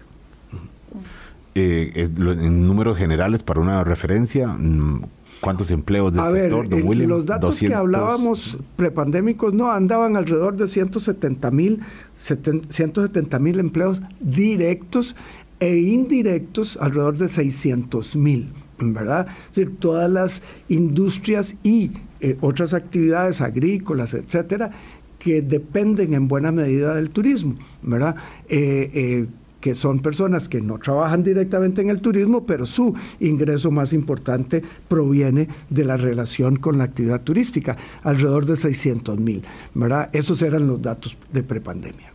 En 1.57 2.67
números 2.67 2.97
generales, 2.97 3.43
para 3.43 3.61
una 3.61 3.83
referencia, 3.85 4.49
mm, 4.49 5.03
¿cuántos 5.45 5.71
empleos 5.71 6.13
del 6.13 6.21
A 6.21 6.31
sector, 6.31 6.69
ver, 6.69 7.09
los 7.09 7.27
datos 7.27 7.59
que 7.59 7.75
hablábamos 7.75 8.59
prepandémicos 8.77 9.53
no 9.55 9.71
andaban 9.71 10.17
alrededor 10.17 10.57
de 10.57 10.67
170 10.67 11.51
mil 11.51 11.81
170 12.17 13.39
mil 13.39 13.61
empleos 13.61 14.01
directos 14.21 15.15
e 15.61 15.77
indirectos 15.77 16.79
alrededor 16.81 17.19
de 17.19 17.29
600 17.29 18.17
mil. 18.17 18.53
¿verdad? 18.79 19.29
Es 19.51 19.55
decir, 19.55 19.77
todas 19.79 20.11
las 20.11 20.43
industrias 20.69 21.57
y 21.63 21.93
eh, 22.21 22.37
otras 22.41 22.75
actividades 22.75 23.41
agrícolas, 23.41 24.15
etcétera, 24.15 24.73
que 25.19 25.43
dependen 25.43 26.13
en 26.15 26.29
buena 26.29 26.53
medida 26.53 26.95
del 26.95 27.11
turismo, 27.11 27.55
¿verdad? 27.83 28.17
Eh, 28.49 28.91
eh, 28.93 29.27
que 29.65 29.75
son 29.75 30.01
personas 30.01 30.47
que 30.47 30.61
no 30.61 30.77
trabajan 30.77 31.23
directamente 31.23 31.81
en 31.81 31.89
el 31.89 32.03
turismo, 32.03 32.45
pero 32.45 32.67
su 32.67 32.95
ingreso 33.19 33.71
más 33.71 33.95
importante 33.95 34.63
proviene 34.89 35.49
de 35.71 35.87
la 35.87 35.97
relación 35.97 36.57
con 36.57 36.77
la 36.77 36.85
actividad 36.85 37.23
turística, 37.23 37.75
alrededor 38.03 38.45
de 38.45 38.59
600 38.59 39.19
mil, 39.19 39.43
¿verdad? 39.73 40.11
Esos 40.13 40.43
eran 40.43 40.67
los 40.67 40.83
datos 40.83 41.17
de 41.33 41.43
prepandemia. 41.43 42.13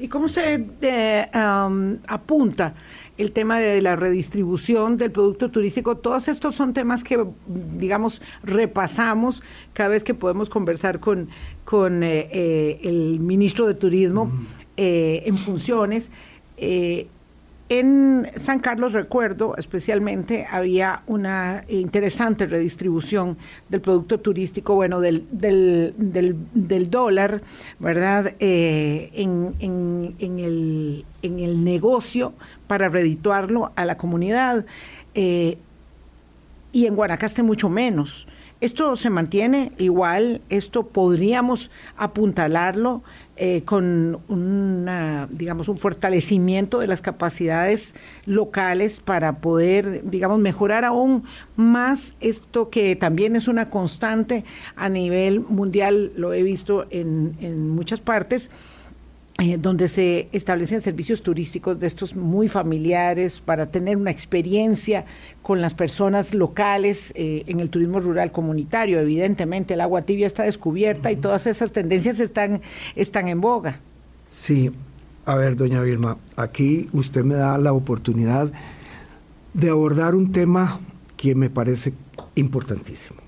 ¿Y 0.00 0.08
cómo 0.08 0.28
se 0.28 0.66
apunta 2.08 2.74
el 3.16 3.30
tema 3.30 3.60
de 3.60 3.80
la 3.80 3.94
redistribución 3.94 4.96
del 4.96 5.12
producto 5.12 5.50
turístico. 5.50 5.98
Todos 5.98 6.26
estos 6.28 6.54
son 6.56 6.72
temas 6.72 7.04
que, 7.04 7.24
digamos, 7.76 8.22
repasamos 8.42 9.42
cada 9.74 9.90
vez 9.90 10.02
que 10.02 10.14
podemos 10.14 10.48
conversar 10.48 10.98
con, 10.98 11.28
con 11.64 12.02
eh, 12.02 12.28
eh, 12.32 12.80
el 12.82 13.20
ministro 13.20 13.66
de 13.66 13.74
Turismo 13.74 14.32
eh, 14.76 15.22
en 15.26 15.36
funciones. 15.36 16.10
En 17.74 18.30
San 18.36 18.60
Carlos, 18.60 18.92
recuerdo 18.92 19.56
especialmente, 19.56 20.46
había 20.50 21.04
una 21.06 21.64
interesante 21.68 22.44
redistribución 22.44 23.38
del 23.70 23.80
producto 23.80 24.20
turístico, 24.20 24.74
bueno, 24.74 25.00
del, 25.00 25.26
del, 25.30 26.90
dólar, 26.90 27.40
¿verdad? 27.78 28.34
Eh, 28.40 29.08
en, 29.14 29.54
el, 29.58 31.06
en, 31.22 31.38
el, 31.38 31.64
negocio 31.64 32.34
para 32.66 32.90
redituarlo 32.90 33.72
a 33.74 33.86
la 33.86 33.96
comunidad. 33.96 34.66
Eh, 35.14 35.56
y 36.72 36.84
en 36.84 36.94
Guanacaste 36.94 37.42
mucho 37.42 37.70
menos. 37.70 38.28
Esto 38.60 38.96
se 38.96 39.08
mantiene 39.08 39.72
igual, 39.78 40.42
esto 40.50 40.86
podríamos 40.88 41.70
apuntalarlo 41.96 43.02
eh, 43.44 43.64
con 43.64 44.20
una, 44.28 45.28
digamos, 45.32 45.68
un 45.68 45.76
fortalecimiento 45.76 46.78
de 46.78 46.86
las 46.86 47.02
capacidades 47.02 47.92
locales 48.24 49.00
para 49.00 49.38
poder, 49.38 50.08
digamos, 50.08 50.38
mejorar 50.38 50.84
aún 50.84 51.24
más 51.56 52.14
esto 52.20 52.70
que 52.70 52.94
también 52.94 53.34
es 53.34 53.48
una 53.48 53.68
constante 53.68 54.44
a 54.76 54.88
nivel 54.88 55.40
mundial, 55.40 56.12
lo 56.14 56.32
he 56.32 56.44
visto 56.44 56.86
en, 56.90 57.34
en 57.40 57.68
muchas 57.68 58.00
partes, 58.00 58.48
eh, 59.44 59.58
donde 59.58 59.88
se 59.88 60.28
establecen 60.30 60.80
servicios 60.80 61.20
turísticos 61.20 61.80
de 61.80 61.88
estos 61.88 62.14
muy 62.14 62.46
familiares 62.46 63.40
para 63.40 63.72
tener 63.72 63.96
una 63.96 64.12
experiencia 64.12 65.04
con 65.42 65.60
las 65.60 65.74
personas 65.74 66.32
locales 66.32 67.12
eh, 67.16 67.42
en 67.48 67.58
el 67.58 67.68
turismo 67.68 67.98
rural 67.98 68.30
comunitario. 68.30 69.00
Evidentemente 69.00 69.74
el 69.74 69.80
agua 69.80 70.02
tibia 70.02 70.28
está 70.28 70.44
descubierta 70.44 71.10
y 71.10 71.16
todas 71.16 71.48
esas 71.48 71.72
tendencias 71.72 72.20
están, 72.20 72.60
están 72.94 73.26
en 73.26 73.40
boga. 73.40 73.80
Sí, 74.28 74.70
a 75.24 75.34
ver, 75.34 75.56
doña 75.56 75.82
Vilma, 75.82 76.18
aquí 76.36 76.88
usted 76.92 77.24
me 77.24 77.34
da 77.34 77.58
la 77.58 77.72
oportunidad 77.72 78.52
de 79.54 79.70
abordar 79.70 80.14
un 80.14 80.30
tema 80.30 80.78
que 81.16 81.34
me 81.34 81.50
parece 81.50 81.94
importantísimo. 82.36 83.18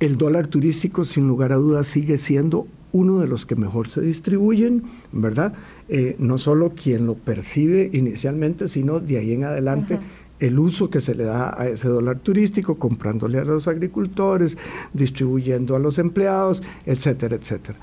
El 0.00 0.18
dólar 0.18 0.48
turístico, 0.48 1.06
sin 1.06 1.26
lugar 1.26 1.52
a 1.52 1.56
dudas, 1.56 1.86
sigue 1.86 2.18
siendo 2.18 2.66
uno 2.94 3.18
de 3.18 3.26
los 3.26 3.44
que 3.44 3.56
mejor 3.56 3.88
se 3.88 4.00
distribuyen, 4.00 4.84
¿verdad? 5.10 5.52
Eh, 5.88 6.14
no 6.20 6.38
solo 6.38 6.74
quien 6.74 7.06
lo 7.06 7.14
percibe 7.14 7.90
inicialmente, 7.92 8.68
sino 8.68 9.00
de 9.00 9.18
ahí 9.18 9.32
en 9.32 9.44
adelante. 9.44 9.98
el 10.40 10.58
uso 10.58 10.90
que 10.90 11.00
se 11.00 11.14
le 11.14 11.24
da 11.24 11.58
a 11.58 11.68
ese 11.68 11.88
dólar 11.88 12.18
turístico, 12.18 12.76
comprándole 12.76 13.38
a 13.38 13.44
los 13.44 13.66
agricultores, 13.66 14.58
distribuyendo 14.92 15.74
a 15.74 15.78
los 15.78 15.98
empleados, 15.98 16.62
etcétera, 16.86 17.36
etcétera. 17.36 17.78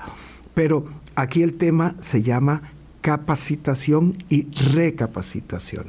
Pero 0.54 0.84
aquí 1.14 1.42
el 1.42 1.54
tema 1.54 1.96
se 1.98 2.22
llama 2.22 2.72
capacitación 3.00 4.16
y 4.28 4.46
recapacitación. 4.72 5.86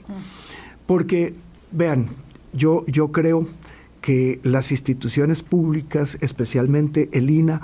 Porque, 0.88 1.34
vean, 1.71 2.09
yo, 2.53 2.86
yo 2.88 3.11
creo 3.11 3.47
que 4.01 4.39
las 4.43 4.71
instituciones 4.71 5.43
públicas, 5.43 6.17
especialmente 6.21 7.09
el 7.13 7.30
INA, 7.30 7.61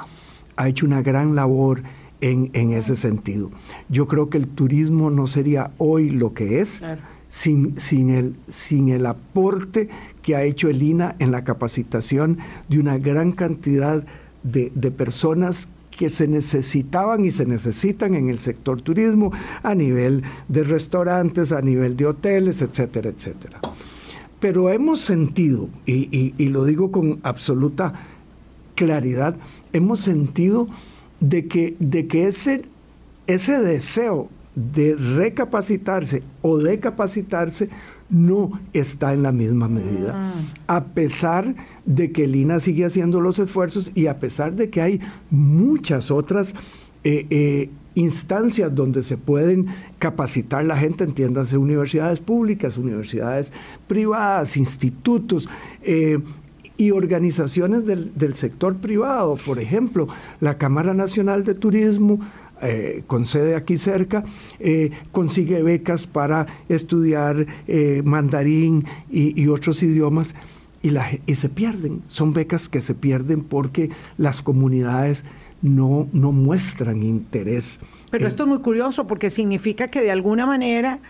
ha 0.60 0.68
hecho 0.68 0.86
una 0.86 1.02
gran 1.02 1.36
labor 1.36 1.84
en, 2.22 2.74
ese 2.74 2.98
sentido. 2.98 3.50
Yo 3.88 4.08
creo 4.08 4.30
que 4.30 4.38
el 4.38 4.48
turismo 4.48 5.10
no 5.10 5.26
sería 5.26 5.72
hoy 5.78 6.10
lo 6.10 6.34
que 6.34 6.60
es 6.60 6.82
sin, 7.30 7.80
sin, 7.80 8.10
el, 8.10 8.36
sin 8.50 8.90
el 8.90 9.06
aporte 9.06 9.88
que 10.22 10.36
ha 10.36 10.44
hecho 10.44 10.68
el 10.68 10.84
INA 10.84 11.16
en 11.20 11.32
la 11.32 11.46
capacitación 11.46 12.40
de 12.68 12.78
una 12.80 12.98
gran 12.98 13.32
cantidad 13.32 14.04
de, 14.44 14.70
de 14.76 14.92
personas 14.92 15.70
que 15.92 16.10
se 16.10 16.28
necesitaban 16.28 17.24
y 17.24 17.32
se 17.32 17.46
necesitan 17.46 18.14
en 18.14 18.28
el 18.28 18.40
sector 18.40 18.82
turismo 18.82 19.32
a 19.64 19.74
nivel 19.76 20.24
de 20.50 20.66
restaurantes, 20.66 21.54
a 21.54 21.62
nivel 21.62 21.96
de 21.96 22.06
hoteles, 22.06 22.62
etcétera, 22.62 23.10
etcétera. 23.10 23.62
Pero 24.42 24.70
hemos 24.70 25.00
sentido, 25.00 25.70
y, 25.86 26.34
y 26.38 26.48
lo 26.50 26.66
digo 26.66 26.92
con 26.92 27.20
absoluta 27.24 28.19
claridad, 28.80 29.36
hemos 29.74 30.00
sentido 30.00 30.70
de 31.20 31.48
que, 31.48 31.76
de 31.80 32.08
que 32.08 32.28
ese, 32.28 32.64
ese 33.28 33.60
deseo 33.60 34.30
de 34.56 34.96
recapacitarse 34.96 36.24
o 36.42 36.58
de 36.58 36.80
capacitarse 36.80 37.68
no 38.10 38.58
está 38.72 39.14
en 39.14 39.24
la 39.24 39.34
misma 39.34 39.68
medida. 39.68 40.14
Mm. 40.14 40.32
A 40.68 40.86
pesar 40.86 41.56
de 41.86 42.14
que 42.14 42.26
Lina 42.26 42.62
sigue 42.62 42.86
haciendo 42.86 43.20
los 43.20 43.38
esfuerzos 43.38 43.92
y 43.96 44.08
a 44.08 44.18
pesar 44.18 44.56
de 44.56 44.70
que 44.70 44.82
hay 44.82 45.02
muchas 45.30 46.10
otras 46.10 46.56
eh, 47.04 47.28
eh, 47.30 47.70
instancias 47.96 48.74
donde 48.74 49.04
se 49.04 49.18
pueden 49.18 49.68
capacitar 50.00 50.64
la 50.64 50.78
gente, 50.78 51.04
entiéndase 51.04 51.58
universidades 51.58 52.22
públicas, 52.22 52.78
universidades 52.78 53.52
privadas, 53.88 54.56
institutos, 54.56 55.50
eh, 55.84 56.20
y 56.80 56.92
organizaciones 56.92 57.86
del, 57.86 58.36
sector 58.36 58.78
privado. 58.78 59.38
Por 59.46 59.60
ejemplo, 59.60 60.08
la 60.40 60.58
Cámara 60.58 60.94
Nacional 60.94 61.44
de 61.44 61.54
Turismo, 61.54 62.22
eh, 62.62 63.04
con 63.06 63.26
sede 63.26 63.56
aquí 63.56 63.76
cerca, 63.76 64.24
eh, 64.60 64.92
consigue 65.12 65.62
becas 65.62 66.08
para 66.08 66.48
estudiar 66.70 67.46
eh, 67.68 68.02
mandarín 68.06 68.86
y, 69.12 69.46
otros 69.50 69.84
idiomas. 69.84 70.36
y, 70.82 70.92
la, 70.92 71.06
y 71.26 71.36
se 71.36 71.50
pierden. 71.50 72.02
Son 72.08 72.32
becas 72.32 72.70
que 72.70 72.80
se 72.80 72.96
pierden 72.96 73.44
porque 73.44 73.90
las 74.18 74.42
comunidades 74.42 75.26
no, 75.62 76.08
no 76.14 76.32
muestran 76.32 77.04
interés. 77.04 77.82
Pero 78.10 78.26
esto 78.26 78.44
es 78.44 78.50
muy 78.50 78.60
curioso 78.60 79.06
porque 79.06 79.30
significa 79.30 79.90
que 79.90 80.02
de 80.02 80.12
alguna 80.12 80.46
manera 80.46 81.02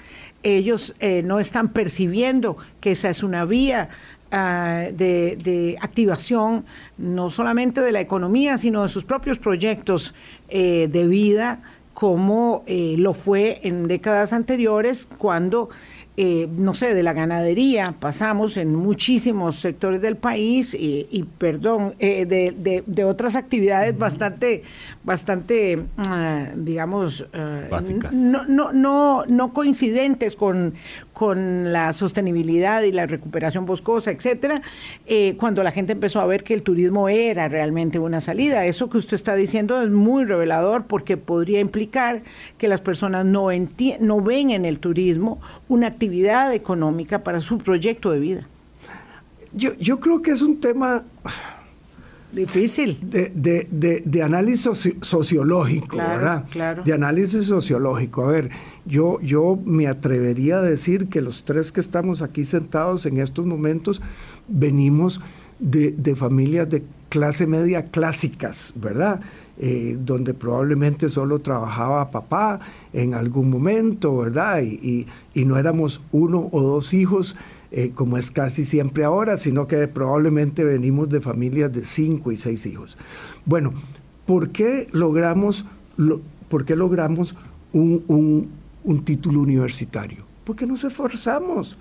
ellos 0.43 0.95
eh, 0.99 1.21
no 1.23 1.39
están 1.39 1.69
percibiendo 1.69 2.57
que 2.79 2.91
esa 2.91 3.09
es 3.09 3.23
una 3.23 3.45
vía 3.45 3.89
ah, 4.31 4.85
de, 4.91 5.77
activación 5.81 6.65
no 6.97 7.29
solamente 7.29 7.81
de 7.81 7.91
la 7.91 8.01
economía, 8.01 8.57
sino 8.57 8.83
de 8.83 8.89
sus 8.89 9.05
propios 9.05 9.39
proyectos 9.39 10.13
eh, 10.49 10.87
de 10.91 11.07
vida, 11.07 11.61
como 11.93 12.63
eh, 12.65 12.95
lo 12.97 13.13
fue 13.13 13.59
en 13.63 13.89
décadas 13.89 14.31
anteriores 14.31 15.05
cuando 15.05 15.69
eh, 16.21 16.49
no 16.51 16.73
sé, 16.73 16.93
de 16.93 17.01
la 17.01 17.13
ganadería, 17.13 17.95
pasamos 17.97 18.57
en 18.57 18.75
muchísimos 18.75 19.55
sectores 19.55 20.01
del 20.01 20.17
país 20.17 20.75
y, 20.77 21.25
perdón, 21.37 21.95
eh, 21.97 22.25
de, 22.25 23.03
otras 23.05 23.37
actividades 23.37 23.97
bastante, 23.97 24.63
bastante, 25.05 25.81
ah, 25.95 26.47
digamos, 26.57 27.25
ah, 27.33 27.69
no, 28.11 28.45
no, 28.47 28.73
no, 28.73 29.23
no 29.29 29.53
coincidentes 29.53 30.35
con, 30.35 30.73
con 31.13 31.71
la 31.71 31.93
sostenibilidad 31.93 32.81
y 32.81 32.91
la 32.91 33.05
recuperación 33.05 33.65
boscosa, 33.65 34.11
etcétera, 34.11 34.61
eh, 35.07 35.37
cuando 35.39 35.63
la 35.63 35.71
gente 35.71 35.93
empezó 35.93 36.19
a 36.19 36.25
ver 36.25 36.43
que 36.43 36.53
el 36.53 36.63
turismo 36.63 37.07
era 37.07 37.47
realmente 37.47 37.97
una 37.97 38.19
salida. 38.19 38.65
Eso 38.65 38.89
que 38.89 38.97
usted 38.97 39.15
está 39.15 39.35
diciendo 39.35 39.81
es 39.81 39.89
muy 39.89 40.25
revelador 40.25 40.83
porque 40.85 41.15
podría 41.15 41.61
implicar 41.61 42.23
que 42.57 42.67
las 42.67 42.81
personas 42.81 43.23
no, 43.23 43.47
no 44.01 44.21
ven 44.21 44.49
en 44.51 44.65
el 44.65 44.79
turismo 44.79 45.39
una 45.69 45.87
actividad 45.87 46.08
económica 46.55 47.23
para 47.23 47.39
su 47.39 47.57
proyecto 47.57 48.11
de 48.11 48.19
vida. 48.19 48.47
Yo, 49.53 49.73
yo 49.77 49.99
creo 49.99 50.21
que 50.21 50.31
es 50.31 50.41
un 50.41 50.59
tema 50.59 51.03
Difícil. 52.31 52.99
De, 53.01 53.31
de, 53.33 54.03
de, 54.05 54.23
análisis 54.23 54.69
sociológico, 55.01 55.97
¿verdad? 55.97 56.45
Claro. 56.51 56.83
De 56.83 56.93
análisis 56.93 57.47
sociológico. 57.47 58.25
A 58.25 58.31
ver, 58.31 58.49
yo, 58.85 59.19
yo 59.21 59.57
me 59.65 59.87
atrevería 59.87 60.57
a 60.59 60.61
decir 60.61 61.07
que 61.09 61.21
los 61.21 61.43
tres 61.43 61.71
que 61.71 61.81
estamos 61.81 62.21
aquí 62.21 62.45
sentados 62.45 63.07
en 63.07 63.19
estos 63.19 63.47
momentos 63.47 63.99
venimos 64.47 65.21
de, 65.59 66.15
familias 66.15 66.69
de 66.69 66.83
clase 67.09 67.47
media 67.47 67.87
clásicas, 67.87 68.73
¿verdad? 68.75 69.21
Eh, 69.61 69.97
donde 69.99 70.33
probablemente 70.33 71.09
solo 71.09 71.39
trabajaba 71.39 72.11
papá 72.11 72.61
en 72.93 73.13
algún 73.13 73.49
momento, 73.49 74.15
¿verdad? 74.15 74.61
Y, 74.61 75.05
y 75.33 75.43
no 75.43 75.57
éramos 75.57 75.99
uno 76.13 76.47
o 76.53 76.61
dos 76.61 76.93
hijos 76.93 77.35
eh, 77.71 77.91
como 77.93 78.17
es 78.17 78.31
casi 78.31 78.65
siempre 78.65 79.03
ahora, 79.03 79.37
sino 79.37 79.67
que 79.67 79.87
probablemente 79.87 80.63
venimos 80.63 81.07
de 81.09 81.21
familias 81.21 81.71
de 81.71 81.85
cinco 81.85 82.31
y 82.31 82.37
seis 82.37 82.65
hijos. 82.65 82.97
Bueno, 83.45 83.73
¿por 84.25 84.49
qué 84.49 84.87
logramos, 84.91 85.65
por 86.49 86.65
qué 86.65 86.75
logramos 86.75 87.35
un, 87.71 88.49
título 89.05 89.41
universitario? 89.41 90.25
Porque 90.45 90.65
nos 90.65 90.83
esforzamos 90.83 91.77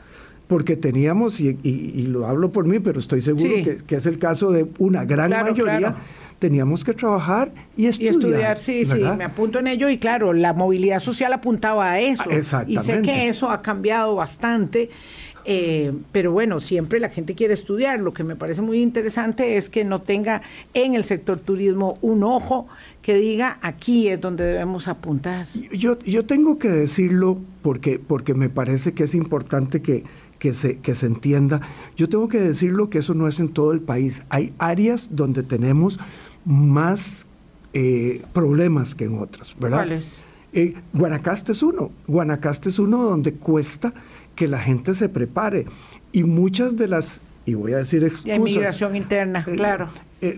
porque 0.47 0.77
teníamos, 0.77 1.41
y, 1.41 2.07
lo 2.07 2.27
hablo 2.27 2.53
por 2.53 2.67
mí, 2.67 2.79
pero 2.79 3.01
estoy 3.01 3.21
seguro 3.21 3.51
que, 3.87 3.97
es 3.97 4.07
el 4.07 4.19
caso 4.19 4.51
de 4.51 4.67
una 4.79 5.05
gran 5.05 5.31
mayoría, 5.31 5.95
teníamos 6.39 6.85
que 6.85 6.93
trabajar 6.93 7.53
y 7.77 7.87
estudiar. 7.87 8.13
Y 8.13 8.17
estudiar, 8.17 8.59
sí, 8.59 8.87
sí, 8.87 8.95
me 9.17 9.25
apunto 9.25 9.59
en 9.59 9.67
ello 9.67 9.89
y 9.89 9.99
claro, 9.99 10.33
la 10.33 10.53
movilidad 10.53 11.01
social 11.01 11.33
apuntaba 11.33 11.93
a 11.93 12.01
eso. 12.01 12.25
Y 12.67 12.79
sé 12.79 13.03
que 13.03 13.29
eso 13.29 13.51
ha 13.51 13.63
cambiado 13.63 14.15
bastante. 14.15 14.91
Eh, 15.51 15.95
pero 16.13 16.31
bueno, 16.31 16.61
siempre 16.61 17.01
la 17.01 17.09
gente 17.09 17.35
quiere 17.35 17.55
estudiar. 17.55 18.01
Lo 18.01 18.13
que 18.13 18.23
me 18.23 18.37
parece 18.37 18.61
muy 18.61 18.83
interesante 18.83 19.57
es 19.57 19.71
que 19.71 19.83
no 19.83 20.03
tenga 20.03 20.43
en 20.75 20.95
el 20.95 21.05
sector 21.05 21.39
turismo 21.39 21.97
un 22.03 22.23
ojo 22.23 22.69
que 23.01 23.15
diga 23.15 23.59
aquí 23.63 24.09
es 24.09 24.21
donde 24.21 24.45
debemos 24.45 24.89
apuntar. 24.89 25.47
Yo, 25.73 25.99
yo 26.01 26.27
tengo 26.27 26.59
que 26.59 26.69
decirlo 26.69 27.39
porque, 27.63 27.99
porque 27.99 28.35
me 28.35 28.51
parece 28.51 28.93
que 28.93 29.05
es 29.05 29.15
importante 29.15 29.81
que, 29.81 30.05
que, 30.39 30.53
se, 30.53 30.81
que 30.81 30.95
se 30.95 31.07
entienda. 31.07 31.63
Yo 31.97 32.11
tengo 32.11 32.29
que 32.29 32.41
decirlo 32.41 32.91
que 32.91 32.99
eso 32.99 33.15
no 33.15 33.27
es 33.27 33.41
en 33.41 33.49
todo 33.49 33.73
el 33.73 33.81
país. 33.81 34.25
Hay 34.29 34.53
áreas 34.59 35.09
donde 35.13 35.43
tenemos 35.43 35.99
más 36.49 37.27
eh, 37.75 38.23
problemas 38.33 38.95
que 38.95 39.05
en 39.05 39.19
otras, 39.19 39.55
¿verdad? 39.61 39.79
¿Cuáles? 39.79 40.19
Eh, 40.55 40.75
Guanacaste 40.95 41.53
es 41.53 41.63
uno. 41.63 41.93
Guanacaste 42.07 42.71
es 42.71 42.79
uno 42.79 43.05
donde 43.05 43.35
cuesta 43.35 43.93
que 44.35 44.49
la 44.49 44.59
gente 44.59 44.95
se 44.95 45.11
prepare. 45.11 45.67
Y 46.11 46.25
muchas 46.25 46.75
de 46.77 46.89
las, 46.89 47.21
y 47.45 47.53
voy 47.53 47.75
a 47.75 47.79
decir 47.79 48.03
excusas. 48.03 48.39
Y 48.39 48.41
migración 48.41 48.97
interna, 48.97 49.45
eh, 49.47 49.57
claro. 49.57 49.89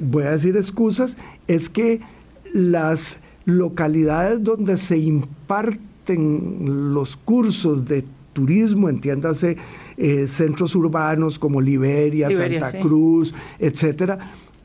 Voy 0.01 0.25
a 0.25 0.33
decir 0.33 0.57
excusas, 0.57 1.17
es 1.47 1.71
que 1.71 2.01
las 2.53 3.21
localidades 3.45 4.43
donde 4.43 4.77
se 4.79 4.99
imparten 4.99 6.93
los 6.93 7.17
cursos 7.17 7.87
de 7.87 8.05
turismo, 8.33 8.89
entiéndase, 8.89 9.57
eh, 9.97 10.27
centros 10.27 10.75
urbanos 10.75 11.39
como 11.39 11.61
Liberia, 11.61 12.31
Santa 12.31 12.81
Cruz, 12.81 13.33
etcétera, 13.59 14.19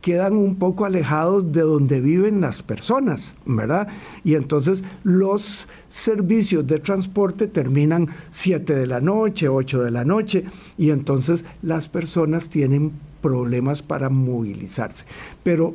quedan 0.06 0.38
un 0.38 0.58
poco 0.58 0.86
alejados 0.86 1.52
de 1.52 1.62
donde 1.62 2.00
viven 2.00 2.40
las 2.40 2.62
personas, 2.62 3.34
¿verdad? 3.44 3.88
Y 4.24 4.36
entonces 4.36 4.84
los 5.04 5.68
servicios 5.90 6.68
de 6.68 6.78
transporte 6.78 7.48
terminan 7.48 8.10
7 8.30 8.76
de 8.76 8.86
la 8.86 9.02
noche, 9.02 9.50
8 9.50 9.82
de 9.82 9.90
la 9.90 10.06
noche, 10.06 10.46
y 10.78 10.92
entonces 10.92 11.44
las 11.64 11.90
personas 11.90 12.50
tienen 12.50 12.92
problemas 13.20 13.82
para 13.82 14.10
movilizarse. 14.10 15.06
Pero 15.42 15.74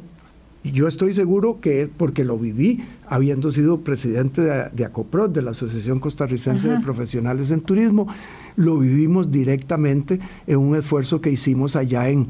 yo 0.63 0.87
estoy 0.87 1.13
seguro 1.13 1.61
que, 1.61 1.91
porque 1.97 2.23
lo 2.23 2.39
viví, 2.39 2.85
habiendo 3.09 3.51
sido 3.51 3.81
presidente 3.81 4.43
de, 4.43 4.69
de 4.71 4.85
ACOPROD, 4.85 5.31
de 5.31 5.43
la 5.43 5.51
Asociación 5.51 5.99
Costarricense 5.99 6.69
de 6.69 6.79
Profesionales 6.79 7.51
en 7.51 7.63
Turismo, 7.63 8.07
lo 8.55 8.79
vivimos 8.79 9.33
directamente 9.33 10.21
en 10.47 10.59
un 10.59 10.77
esfuerzo 10.77 11.21
que 11.21 11.31
hicimos 11.31 11.75
allá 11.75 12.11
en, 12.11 12.29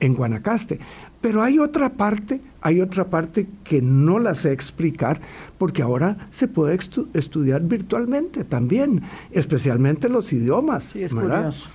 en 0.00 0.14
Guanacaste. 0.14 0.80
Pero 1.22 1.44
hay 1.44 1.60
otra 1.60 1.90
parte, 1.90 2.40
hay 2.60 2.80
otra 2.80 3.08
parte 3.08 3.46
que 3.62 3.80
no 3.80 4.18
la 4.18 4.34
sé 4.34 4.52
explicar, 4.52 5.20
porque 5.56 5.80
ahora 5.80 6.28
se 6.30 6.48
puede 6.48 6.76
estudiar 7.14 7.62
virtualmente 7.62 8.42
también, 8.42 9.02
especialmente 9.30 10.08
los 10.08 10.32
idiomas. 10.32 10.84
Sí, 10.84 11.04
es 11.04 11.14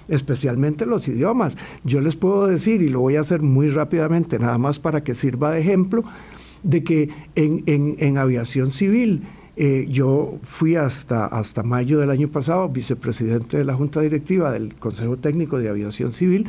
Especialmente 0.09 0.85
los 0.85 1.07
idiomas. 1.07 1.57
Yo 1.85 2.01
les 2.01 2.17
puedo 2.17 2.45
decir, 2.45 2.81
y 2.81 2.89
lo 2.89 2.99
voy 2.99 3.15
a 3.15 3.21
hacer 3.21 3.41
muy 3.41 3.69
rápidamente, 3.69 4.37
nada 4.37 4.57
más 4.57 4.79
para 4.79 5.01
que 5.01 5.15
sirva 5.15 5.51
de 5.51 5.61
ejemplo, 5.61 6.03
de 6.63 6.83
que 6.83 7.09
en, 7.35 8.17
aviación 8.17 8.69
civil, 8.69 9.23
eh, 9.55 9.87
yo 9.89 10.39
fui 10.43 10.75
hasta, 10.75 11.25
hasta 11.25 11.63
mayo 11.63 11.99
del 11.99 12.11
año 12.11 12.27
pasado 12.27 12.67
vicepresidente 12.67 13.57
de 13.57 13.63
la 13.63 13.75
Junta 13.75 14.01
Directiva 14.01 14.51
del 14.51 14.75
Consejo 14.75 15.15
Técnico 15.15 15.57
de 15.57 15.69
Aviación 15.69 16.11
Civil, 16.11 16.47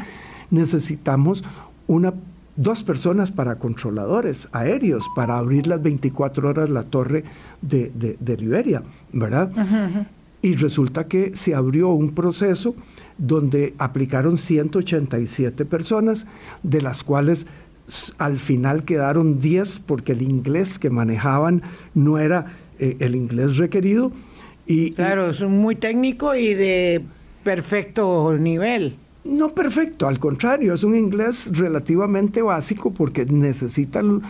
necesitamos 0.50 1.44
una 1.86 2.14
dos 2.58 2.82
personas 2.82 3.30
para 3.30 3.56
controladores 3.56 4.48
aéreos 4.52 5.06
para 5.14 5.38
abrir 5.38 5.68
las 5.68 5.80
24 5.80 6.48
horas 6.48 6.68
la 6.68 6.82
torre 6.82 7.22
de, 7.62 7.90
de, 8.18 8.36
Liberia, 8.36 8.82
¿verdad? 9.12 9.50
Y 10.42 10.56
resulta 10.56 11.06
que 11.06 11.36
se 11.36 11.54
abrió 11.54 11.90
un 11.90 12.14
proceso 12.14 12.74
donde 13.16 13.74
aplicaron 13.78 14.36
187 14.36 15.64
personas, 15.64 16.26
de 16.64 16.82
las 16.82 17.04
cuales 17.04 17.46
al 18.18 18.38
final 18.40 18.84
quedaron 18.84 19.40
10 19.40 19.78
porque 19.86 20.12
el 20.12 20.22
inglés 20.22 20.80
que 20.80 20.90
manejaban 20.90 21.62
no 21.94 22.18
era 22.18 22.46
eh, 22.80 22.96
el 22.98 23.14
inglés 23.14 23.56
requerido. 23.56 24.10
Y, 24.66 24.90
claro, 24.90 25.30
es 25.30 25.40
muy 25.42 25.76
técnico 25.76 26.34
y 26.34 26.54
de 26.54 27.04
perfecto 27.44 28.36
nivel. 28.36 28.96
No 29.24 29.50
perfecto, 29.54 30.06
al 30.06 30.18
contrario, 30.18 30.74
es 30.74 30.84
un 30.84 30.96
inglés 30.96 31.50
relativamente 31.52 32.40
básico 32.40 32.92
porque 32.92 33.26
necesitan 33.26 34.22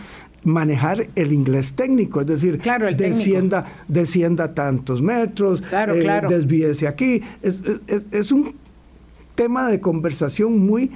manejar 0.43 1.07
el 1.15 1.33
inglés 1.33 1.73
técnico, 1.73 2.21
es 2.21 2.27
decir, 2.27 2.59
claro, 2.59 2.87
descienda, 2.93 3.65
descienda 3.87 4.53
tantos 4.53 5.01
metros, 5.01 5.61
claro, 5.61 5.95
eh, 5.95 5.99
claro. 5.99 6.29
desvíese 6.29 6.87
aquí. 6.87 7.21
Es, 7.41 7.63
es, 7.87 8.05
es, 8.11 8.31
un 8.31 8.55
tema 9.39 9.69
de 9.69 9.79
conversación 9.79 10.59
muy, 10.59 10.91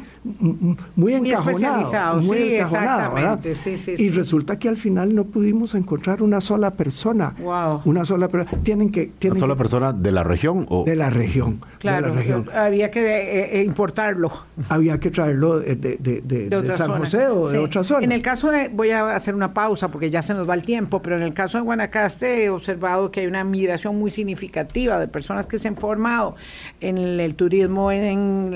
muy 0.97 1.13
encajonado. 1.13 2.21
Muy 2.21 2.37
sí, 2.37 2.55
exactamente. 2.55 3.53
y 3.97 4.09
resulta 4.09 4.59
que 4.59 4.67
al 4.67 4.75
final 4.75 5.15
no 5.15 5.23
pudimos 5.23 5.75
encontrar 5.75 6.21
una 6.21 6.41
sola 6.41 6.71
persona. 6.71 7.35
Wow. 7.39 7.83
Una 7.85 8.03
sola 8.03 8.27
persona. 8.27 8.61
Tienen 8.61 8.91
que. 8.91 9.13
¿Una 9.29 9.39
sola 9.39 9.55
persona 9.55 9.93
de 9.93 10.11
la 10.11 10.23
región? 10.23 10.65
O? 10.69 10.83
De 10.83 10.97
la 10.97 11.09
región. 11.09 11.61
Claro, 11.79 12.13
había 12.53 12.91
que 12.91 12.99
eh, 12.99 13.59
eh, 13.59 13.63
importarlo. 13.63 14.29
Había 14.67 14.99
que 14.99 15.09
traerlo 15.09 15.59
de, 15.59 15.75
de, 15.77 15.97
de, 15.97 16.77
San 16.77 16.99
José 16.99 17.27
o 17.27 17.47
de 17.47 17.59
otra 17.59 17.85
zona. 17.85 18.03
En 18.03 18.11
el 18.11 18.21
caso 18.21 18.51
de, 18.51 18.67
voy 18.67 18.89
a 18.89 19.15
hacer 19.15 19.35
una 19.35 19.53
pausa 19.53 19.87
porque 19.87 20.09
ya 20.09 20.21
se 20.21 20.33
nos 20.33 20.49
va 20.49 20.53
el 20.53 20.63
tiempo, 20.63 21.01
pero 21.01 21.15
en 21.15 21.21
el 21.21 21.33
caso 21.33 21.57
de 21.57 21.63
Guanacaste 21.63 22.43
he 22.43 22.49
observado 22.49 23.09
que 23.09 23.21
hay 23.21 23.27
una 23.27 23.45
migración 23.45 23.97
muy 23.97 24.11
significativa 24.11 24.99
de 24.99 25.07
personas 25.07 25.47
que 25.47 25.59
se 25.59 25.69
han 25.69 25.77
formado 25.77 26.35
en 26.81 26.97
el 26.97 27.35
turismo 27.35 27.89
en 27.91 28.03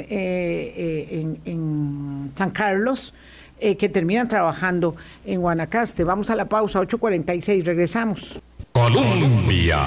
en, 0.10 1.40
en 1.46 2.32
San 2.36 2.52
Carlos, 2.52 3.14
que 3.60 3.90
terminan 3.90 4.28
trabajando 4.28 4.96
en 5.26 5.42
Guanacaste. 5.42 6.04
Vamos 6.04 6.30
a 6.30 6.36
la 6.36 6.46
pausa, 6.46 6.80
8.46, 6.82 7.64
regresamos. 7.64 8.40
Colombia 8.74 9.80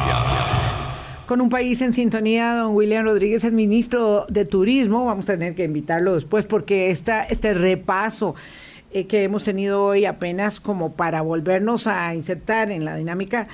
con 1.30 1.40
un 1.40 1.48
país 1.48 1.80
en 1.80 1.94
sintonía, 1.94 2.56
don 2.56 2.74
William 2.74 3.04
Rodríguez 3.04 3.44
es 3.44 3.52
ministro 3.52 4.26
de 4.28 4.44
Turismo. 4.44 5.04
Vamos 5.04 5.28
a 5.28 5.34
tener 5.34 5.54
que 5.54 5.62
invitarlo 5.62 6.16
después 6.16 6.44
porque 6.44 6.90
esta, 6.90 7.22
este 7.22 7.54
repaso 7.54 8.34
eh, 8.92 9.06
que 9.06 9.22
hemos 9.22 9.44
tenido 9.44 9.84
hoy 9.84 10.06
apenas 10.06 10.58
como 10.58 10.94
para 10.94 11.20
volvernos 11.20 11.86
a 11.86 12.16
insertar 12.16 12.72
en 12.72 12.84
la 12.84 12.96
dinámica 12.96 13.46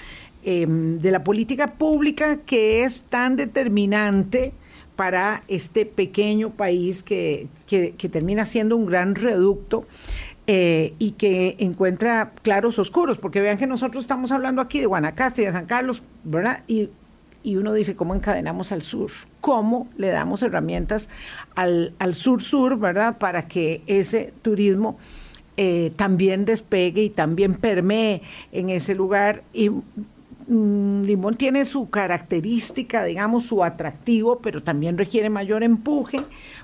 de 0.43 1.11
la 1.11 1.23
política 1.23 1.73
pública 1.75 2.39
que 2.47 2.85
es 2.85 3.03
tan 3.11 3.37
determinante 3.37 4.55
para 4.97 5.45
este 5.47 5.87
pequeño 5.87 6.51
país 6.51 7.03
que, 7.03 7.49
que, 7.67 8.09
termina 8.09 8.47
siendo 8.47 8.77
un 8.77 8.87
gran 8.87 9.15
reducto 9.15 9.87
eh, 10.47 10.95
y 10.99 11.13
que 11.13 11.57
encuentra 11.59 12.33
claros 12.43 12.79
oscuros, 12.79 13.19
porque 13.19 13.41
vean 13.41 13.59
que 13.59 13.67
nosotros 13.67 14.05
estamos 14.05 14.33
hablando 14.33 14.63
aquí 14.63 14.81
de 14.81 14.87
Guanacaste 14.87 15.43
y 15.43 15.45
de 15.45 15.53
San 15.53 15.67
Carlos, 15.67 16.03
¿verdad? 16.25 16.65
Y 16.67 16.89
y 17.47 17.55
uno 17.55 17.73
dice, 17.73 17.95
¿cómo 17.95 18.13
encadenamos 18.17 18.73
al 18.73 18.83
sur? 18.83 19.09
¿Cómo 19.41 19.89
le 19.97 20.09
damos 20.09 20.43
herramientas 20.43 21.09
al, 21.55 21.95
sur-sur, 22.13 22.77
¿verdad? 22.77 23.19
Para 23.19 23.47
que 23.47 23.83
ese 23.87 24.35
turismo 24.43 24.99
eh, 25.57 25.93
también 25.95 26.45
despegue 26.45 27.05
y 27.05 27.09
también 27.09 27.55
permee 27.55 28.21
en 28.51 28.69
ese 28.69 28.97
lugar. 28.97 29.45
Limón 30.49 31.37
tiene 31.37 31.65
su 31.65 31.91
característica, 31.91 33.05
digamos, 33.05 33.47
su 33.47 33.65
atractivo, 33.65 34.39
pero 34.39 34.63
también 34.63 34.97
requiere 34.97 35.29
mayor 35.29 35.65
empuje, 35.65 36.23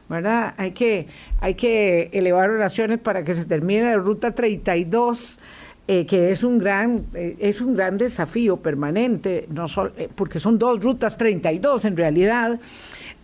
¿verdad? 0.09 0.55
Hay 0.57 0.71
que, 0.71 1.09
hay 1.41 1.55
que 1.55 2.11
elevar 2.13 2.51
oraciones 2.51 2.99
para 2.99 3.25
que 3.25 3.35
se 3.35 3.45
termine 3.45 3.83
la 3.83 3.97
ruta 3.97 4.35
32 4.35 5.41
eh, 5.89 6.07
que 6.07 6.31
es 6.31 6.45
un 6.45 6.59
gran 6.59 7.07
eh, 7.13 7.35
es 7.41 7.61
un 7.61 7.75
gran 7.75 7.99
desafío 7.99 8.59
permanente, 8.59 9.49
no 9.51 9.67
eh, 9.97 10.09
porque 10.15 10.39
son 10.39 10.57
dos 10.57 10.81
rutas 10.81 11.17
32 11.17 11.85
en 11.87 11.97
realidad, 11.97 12.61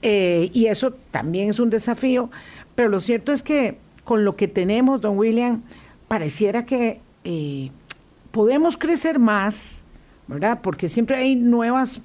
y 0.02 0.66
eso 0.66 0.92
también 1.10 1.50
es 1.50 1.60
un 1.60 1.70
desafío, 1.70 2.30
pero 2.74 2.88
lo 2.88 3.00
cierto 3.00 3.32
es 3.32 3.44
que 3.44 3.78
con 4.04 4.24
lo 4.24 4.34
que 4.34 4.48
tenemos, 4.48 5.00
don 5.00 5.16
William, 5.16 5.62
pareciera 6.08 6.66
que 6.66 7.00
podemos 8.30 8.76
crecer 8.76 9.18
más, 9.18 9.77
¿verdad? 10.28 10.60
Porque 10.62 10.88
siempre 10.88 11.16
hay 11.16 11.34
nuevas 11.36 12.00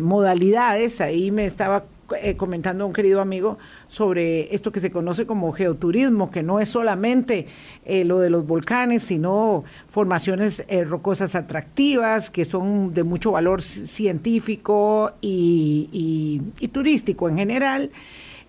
modalidades, 0.00 1.00
ahí 1.00 1.30
me 1.30 1.46
estaba 1.46 1.84
eh, 2.20 2.36
comentando 2.36 2.86
un 2.86 2.92
querido 2.92 3.20
amigo 3.20 3.58
sobre 3.88 4.54
esto 4.54 4.72
que 4.72 4.80
se 4.80 4.90
conoce 4.90 5.26
como 5.26 5.52
geoturismo, 5.52 6.30
que 6.30 6.42
no 6.42 6.60
es 6.60 6.68
solamente 6.68 7.46
eh, 7.84 8.04
lo 8.04 8.18
de 8.18 8.28
los 8.28 8.46
volcanes, 8.46 9.02
sino 9.02 9.64
formaciones 9.86 10.64
eh, 10.68 10.84
rocosas 10.84 11.34
atractivas, 11.34 12.28
que 12.30 12.44
son 12.44 12.92
de 12.92 13.02
mucho 13.02 13.32
valor 13.32 13.62
científico 13.62 15.12
y, 15.20 16.42
turístico 16.72 17.28
en 17.28 17.38
general. 17.38 17.90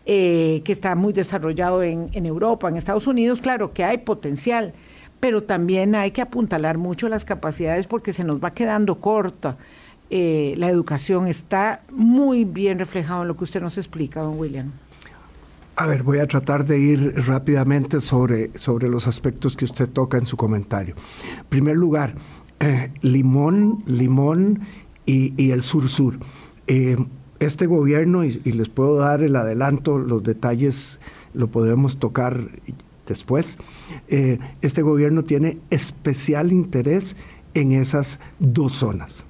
que 0.06 0.64
está 0.66 0.96
muy 0.96 1.14
desarrollado 1.14 1.82
en 1.82 2.26
Europa, 2.26 2.68
en 2.68 2.76
Estados 2.76 3.08
Unidos, 3.08 3.40
claro 3.40 3.72
que 3.74 3.86
hay 3.86 4.00
potencial, 4.00 4.74
pero 5.24 5.42
también 5.42 5.96
hay 5.96 6.12
que 6.12 6.22
apuntalar 6.22 6.78
mucho 6.78 7.08
las 7.08 7.24
capacidades 7.24 7.88
porque 7.88 8.12
se 8.12 8.26
nos 8.26 8.44
va 8.44 8.54
quedando 8.54 9.00
corta. 9.00 9.56
Eh, 10.10 10.54
la 10.58 10.68
educación 10.68 11.30
está 11.30 11.82
muy 11.94 12.44
bien 12.44 12.78
reflejado 12.78 13.22
en 13.22 13.30
lo 13.30 13.38
que 13.38 13.46
usted 13.46 13.62
nos 13.62 13.78
explica, 13.78 14.20
don 14.20 14.38
William. 14.38 14.74
A 15.78 15.88
ver, 15.88 16.04
voy 16.04 16.20
a 16.20 16.28
tratar 16.28 16.66
de 16.66 16.78
ir 16.78 17.14
rápidamente 17.26 18.02
sobre, 18.02 18.52
sobre 18.60 18.90
los 18.90 19.08
aspectos 19.08 19.56
que 19.56 19.64
usted 19.64 19.88
toca 19.88 20.18
en 20.18 20.26
su 20.26 20.36
comentario. 20.36 20.94
En 21.38 21.46
primer 21.46 21.78
lugar, 21.78 22.16
eh, 22.60 22.92
Limón, 23.00 23.82
Limón 23.88 24.60
y, 25.06 25.52
el 25.52 25.64
Sur-Sur. 25.64 26.20
Eh, 26.68 26.98
este 27.40 27.66
gobierno, 27.66 28.26
y, 28.26 28.34
les 28.44 28.68
puedo 28.68 28.98
dar 28.98 29.24
el 29.24 29.38
adelanto, 29.38 30.00
los 30.00 30.22
detalles 30.22 31.00
lo 31.34 31.48
podremos 31.48 31.98
tocar 31.98 32.50
después, 33.08 33.58
este 34.08 34.82
gobierno 34.82 35.24
tiene 35.24 35.58
especial 35.70 36.52
interés 36.52 37.16
en 37.54 37.72
esas 37.72 38.20
dos 38.40 38.74
zonas. 38.74 39.24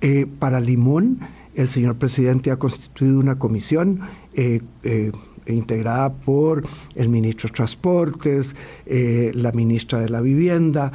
Eh, 0.00 0.26
para 0.38 0.60
Limón, 0.60 1.20
el 1.54 1.68
señor 1.68 1.96
presidente 1.96 2.50
ha 2.50 2.56
constituido 2.56 3.18
una 3.18 3.38
comisión 3.38 4.00
eh, 4.34 4.60
eh, 4.82 5.12
integrada 5.46 6.12
por 6.12 6.64
el 6.94 7.08
ministro 7.08 7.48
de 7.48 7.54
Transportes, 7.54 8.54
la 8.86 9.52
ministra 9.52 10.00
de 10.00 10.08
la 10.08 10.20
Vivienda, 10.20 10.92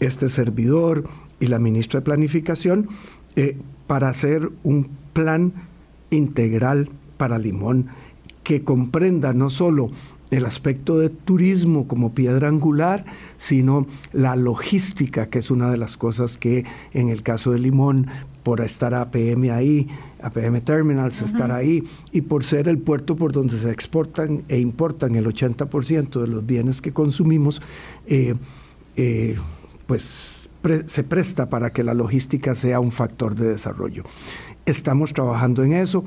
este 0.00 0.28
servidor 0.28 1.04
y 1.38 1.46
la 1.46 1.58
ministra 1.58 2.00
de 2.00 2.04
Planificación 2.04 2.88
para 3.86 4.08
hacer 4.08 4.50
un 4.64 4.88
plan 5.12 5.52
integral 6.10 6.90
para 7.16 7.38
Limón 7.38 7.86
que 8.42 8.64
comprenda 8.64 9.32
no 9.32 9.50
solo 9.50 9.90
el 10.30 10.44
aspecto 10.44 10.98
de 10.98 11.08
turismo 11.10 11.86
como 11.86 12.14
piedra 12.14 12.48
angular, 12.48 13.04
sino 13.36 13.86
la 14.12 14.36
logística, 14.36 15.28
que 15.28 15.38
es 15.38 15.50
una 15.50 15.70
de 15.70 15.76
las 15.76 15.96
cosas 15.96 16.36
que 16.36 16.64
en 16.92 17.08
el 17.08 17.22
caso 17.22 17.52
de 17.52 17.58
Limón, 17.58 18.08
por 18.42 18.60
estar 18.60 18.94
APM 18.94 19.50
ahí, 19.52 19.88
APM 20.22 20.60
Terminals, 20.60 21.20
estar 21.22 21.50
ahí, 21.50 21.82
y 22.12 22.20
por 22.20 22.44
ser 22.44 22.68
el 22.68 22.78
puerto 22.78 23.16
por 23.16 23.32
donde 23.32 23.58
se 23.58 23.70
exportan 23.70 24.44
e 24.48 24.58
importan 24.58 25.16
el 25.16 25.26
80% 25.26 26.20
de 26.20 26.26
los 26.28 26.46
bienes 26.46 26.80
que 26.80 26.92
consumimos, 26.92 27.60
eh, 28.06 28.34
eh, 28.96 29.36
pues 29.86 30.48
se 30.86 31.04
presta 31.04 31.48
para 31.48 31.70
que 31.70 31.84
la 31.84 31.94
logística 31.94 32.54
sea 32.54 32.80
un 32.80 32.92
factor 32.92 33.34
de 33.34 33.48
desarrollo. 33.48 34.04
Estamos 34.64 35.12
trabajando 35.12 35.62
en 35.62 35.72
eso 35.72 36.04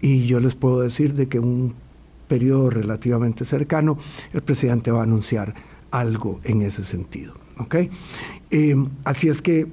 y 0.00 0.26
yo 0.26 0.40
les 0.40 0.56
puedo 0.56 0.80
decir 0.80 1.14
de 1.14 1.28
que 1.28 1.38
un 1.38 1.74
periodo 2.30 2.70
relativamente 2.70 3.44
cercano, 3.44 3.98
el 4.32 4.42
presidente 4.42 4.92
va 4.92 5.00
a 5.00 5.02
anunciar 5.02 5.52
algo 5.90 6.38
en 6.44 6.62
ese 6.62 6.84
sentido. 6.84 7.34
Eh, 8.52 8.76
así 9.04 9.28
es 9.28 9.42
que 9.42 9.66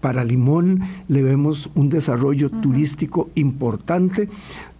para 0.00 0.24
Limón 0.24 0.80
le 1.08 1.22
vemos 1.22 1.70
un 1.74 1.90
desarrollo 1.90 2.48
turístico 2.50 3.28
importante, 3.34 4.30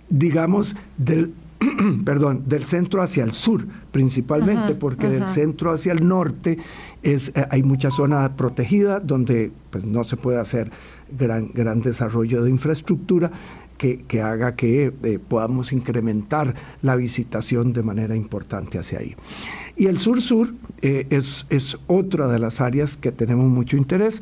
digamos, 0.09 0.77
del, 0.97 1.35
perdón, 2.07 2.45
del 2.47 2.65
centro 2.65 3.03
hacia 3.03 3.23
el 3.23 3.33
sur 3.33 3.67
principalmente, 3.93 4.75
porque 4.75 5.09
del 5.09 5.27
centro 5.27 5.75
hacia 5.75 5.93
el 5.93 6.09
norte 6.09 6.57
es, 7.03 7.29
eh, 7.35 7.47
hay 7.51 7.63
mucha 7.63 7.91
zona 7.91 8.35
protegida 8.35 8.99
donde 8.99 9.53
pues, 9.69 9.85
no 9.85 10.05
se 10.05 10.17
puede 10.17 10.41
hacer 10.41 10.71
gran, 11.17 11.51
gran 11.53 11.83
desarrollo 11.83 12.43
de 12.43 12.49
infraestructura 12.49 13.31
que, 13.81 14.21
haga 14.21 14.57
que 14.57 14.93
eh, 15.03 15.19
podamos 15.19 15.73
incrementar 15.73 16.55
la 16.83 16.97
visitación 16.97 17.73
de 17.73 17.83
manera 17.83 18.15
importante 18.15 18.79
hacia 18.79 18.99
ahí. 18.99 19.17
Y 19.75 19.87
el 19.87 19.99
sur-sur 19.99 20.53
eh, 20.83 21.07
es, 21.09 21.47
es 21.49 21.79
otra 21.87 22.29
de 22.29 22.39
las 22.39 22.61
áreas 22.61 22.99
que 22.99 23.11
tenemos 23.11 23.47
mucho 23.47 23.79
interés. 23.79 24.21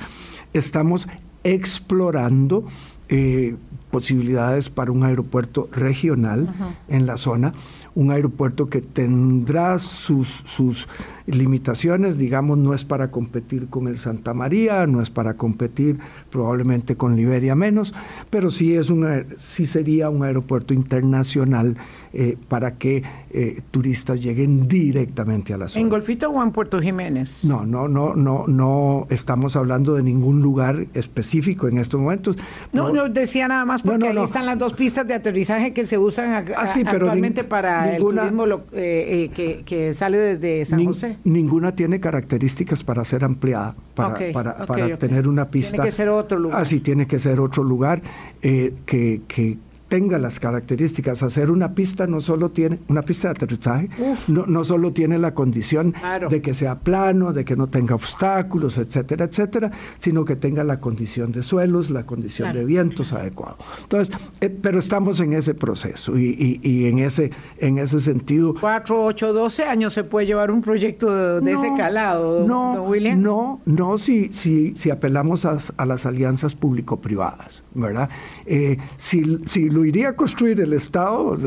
Estamos 0.52 1.08
explorando 1.42 2.68
eh, 3.08 3.56
posibilidades 3.90 4.68
para 4.68 4.92
un 4.92 5.02
aeropuerto 5.02 5.68
regional 5.72 6.54
en 6.88 7.06
la 7.06 7.16
zona, 7.16 7.54
un 7.94 8.10
aeropuerto 8.10 8.68
que 8.68 8.80
tendrá 8.80 9.78
sus, 9.78 10.42
sus 10.44 10.86
limitaciones, 11.26 12.18
digamos, 12.18 12.58
no 12.58 12.74
es 12.74 12.84
para 12.84 13.10
competir 13.10 13.68
con 13.68 13.88
el 13.88 13.98
Santa 13.98 14.34
María, 14.34 14.86
no 14.86 15.02
es 15.02 15.10
para 15.10 15.34
competir 15.34 15.98
probablemente 16.30 16.96
con 16.96 17.16
Liberia 17.16 17.54
menos, 17.54 17.94
pero 18.30 18.50
sí, 18.50 18.74
es 18.74 18.90
un, 18.90 19.26
sí 19.38 19.66
sería 19.66 20.10
un 20.10 20.22
aeropuerto 20.22 20.74
internacional 20.74 21.76
eh, 22.12 22.36
para 22.48 22.76
que 22.76 23.02
eh, 23.30 23.62
turistas 23.70 24.20
lleguen 24.20 24.68
directamente 24.68 25.54
a 25.54 25.58
la 25.58 25.68
zona. 25.68 25.80
¿En 25.80 25.88
Golfito 25.88 26.30
o 26.30 26.42
en 26.42 26.52
Puerto 26.52 26.80
Jiménez? 26.80 27.44
No, 27.44 27.66
no, 27.66 27.88
no, 27.88 28.14
no, 28.14 28.44
no 28.46 29.06
estamos 29.10 29.56
hablando 29.56 29.94
de 29.94 30.02
ningún 30.02 30.40
lugar 30.40 30.86
específico 30.94 31.68
en 31.68 31.78
estos 31.78 32.00
momentos. 32.00 32.36
No, 32.72 32.92
no, 32.92 32.97
decía 33.04 33.48
nada 33.48 33.64
más 33.64 33.82
porque 33.82 34.08
ahí 34.08 34.18
están 34.18 34.46
las 34.46 34.58
dos 34.58 34.74
pistas 34.74 35.06
de 35.06 35.14
aterrizaje 35.14 35.72
que 35.72 35.86
se 35.86 35.98
usan 35.98 36.32
ah, 36.56 36.64
actualmente 36.86 37.44
para 37.44 37.94
el 37.94 38.02
turismo 38.02 38.44
eh, 38.72 39.30
que, 39.34 39.62
que, 39.64 39.94
sale 39.94 40.18
desde 40.18 40.64
San 40.64 40.84
José 40.84 41.18
ninguna 41.24 41.74
tiene 41.74 42.00
características 42.00 42.82
para 42.82 43.04
ser 43.04 43.24
ampliada, 43.24 43.74
para, 43.94 44.14
para, 44.32 44.98
tener 44.98 45.28
una 45.28 45.50
pista. 45.50 45.72
Tiene 45.72 45.86
que 45.86 45.92
ser 45.92 46.08
otro 46.08 46.38
lugar. 46.38 46.60
Así 46.60 46.80
tiene 46.80 47.06
que 47.06 47.18
ser 47.18 47.40
otro 47.40 47.62
lugar 47.62 48.02
eh, 48.42 48.74
que, 48.86 49.58
tenga 49.88 50.18
las 50.18 50.38
características. 50.38 51.22
Hacer 51.22 51.50
una 51.50 51.74
pista 51.74 52.06
no 52.06 52.20
solo 52.20 52.50
tiene, 52.50 52.78
una 52.88 53.02
pista 53.02 53.28
de 53.28 53.32
aterrizaje, 53.32 53.88
no, 54.28 54.46
no, 54.46 54.64
solo 54.64 54.92
tiene 54.92 55.18
la 55.18 55.34
condición 55.34 55.94
de 56.28 56.42
que 56.42 56.54
sea 56.54 56.80
plano, 56.80 57.32
de 57.32 57.44
que 57.44 57.56
no 57.56 57.68
tenga 57.68 57.94
obstáculos, 57.94 58.78
etcétera, 58.78 59.24
etcétera, 59.24 59.70
sino 59.96 60.24
que 60.24 60.36
tenga 60.36 60.64
la 60.64 60.80
condición 60.80 61.32
de 61.32 61.42
suelos, 61.42 61.90
la 61.90 62.04
condición 62.04 62.52
de 62.52 62.64
vientos 62.64 63.12
adecuado. 63.12 63.56
Entonces, 63.82 64.14
eh, 64.40 64.50
pero 64.50 64.78
estamos 64.78 65.20
en 65.20 65.32
ese 65.32 65.54
proceso 65.54 66.18
y, 66.18 66.60
y, 66.62 66.86
en, 66.86 66.98
ese, 66.98 67.30
en 67.58 67.78
ese 67.78 68.00
sentido. 68.00 68.54
Cuatro, 68.60 69.04
ocho, 69.04 69.32
doce 69.32 69.64
años 69.64 69.92
se 69.92 70.04
puede 70.04 70.26
llevar 70.26 70.50
un 70.50 70.60
proyecto 70.60 71.40
de, 71.40 71.52
ese 71.52 71.72
calado, 71.76 72.46
no, 72.46 72.82
William. 72.82 73.20
No, 73.20 73.60
no, 73.64 73.98
si, 73.98 74.32
si, 74.32 74.74
si 74.76 74.90
apelamos 74.90 75.44
a, 75.44 75.58
a 75.76 75.86
las 75.86 76.06
alianzas 76.06 76.54
público-privadas, 76.54 77.62
¿verdad? 77.74 78.10
Eh, 78.46 78.76
si, 78.96 79.40
si 79.46 79.70
lo 79.78 79.84
iría 79.84 80.08
a 80.08 80.16
construir 80.16 80.60
el 80.60 80.72
Estado, 80.72 81.38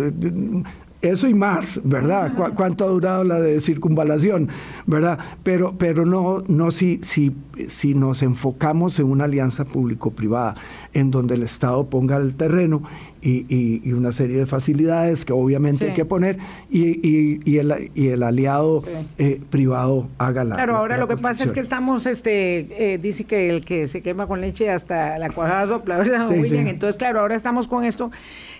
eso 1.01 1.27
y 1.27 1.33
más, 1.33 1.81
¿verdad? 1.83 2.31
¿Cuánto 2.55 2.85
ha 2.85 2.87
durado 2.87 3.25
la 3.25 3.41
de 3.41 3.59
circunvalación, 3.59 4.47
¿verdad? 4.85 5.19
Pero, 5.43 5.75
pero 5.77 6.05
no, 6.05 6.41
no 6.47 6.71
si, 6.71 6.99
si, 7.01 7.35
si 7.67 7.93
nos 7.93 8.23
enfocamos 8.23 8.99
en 8.99 9.07
una 9.07 9.25
alianza 9.25 9.65
público-privada, 9.65 10.55
en 10.93 11.11
donde 11.11 11.35
el 11.35 11.43
Estado 11.43 11.89
ponga 11.89 12.15
el 12.15 12.35
terreno 12.35 12.83
y, 13.21 13.87
y, 13.87 13.93
una 13.93 14.11
serie 14.11 14.37
de 14.37 14.45
facilidades 14.45 15.25
que 15.25 15.33
obviamente 15.33 15.89
hay 15.89 15.93
que 15.93 16.05
poner 16.05 16.37
y, 16.69 17.39
y, 17.45 17.57
el, 17.57 17.91
y 17.93 18.07
el 18.07 18.23
aliado 18.23 18.83
eh, 19.17 19.39
privado 19.49 20.07
haga 20.17 20.43
la. 20.43 20.55
Claro, 20.55 20.77
ahora 20.77 20.97
lo 20.97 21.07
que 21.07 21.17
pasa 21.17 21.43
es 21.43 21.51
que 21.51 21.59
estamos, 21.59 22.05
este, 22.05 22.93
eh, 22.93 22.97
dice 22.97 23.25
que 23.25 23.49
el 23.49 23.63
que 23.63 23.87
se 23.87 24.01
quema 24.01 24.27
con 24.27 24.41
leche 24.41 24.69
hasta 24.69 25.19
la 25.19 25.29
cuajada 25.29 25.67
sopla, 25.67 25.97
¿verdad, 25.99 26.29
William? 26.29 26.67
Entonces, 26.67 26.97
claro, 26.97 27.19
ahora 27.19 27.35
estamos 27.35 27.67
con 27.67 27.83
esto 27.83 28.11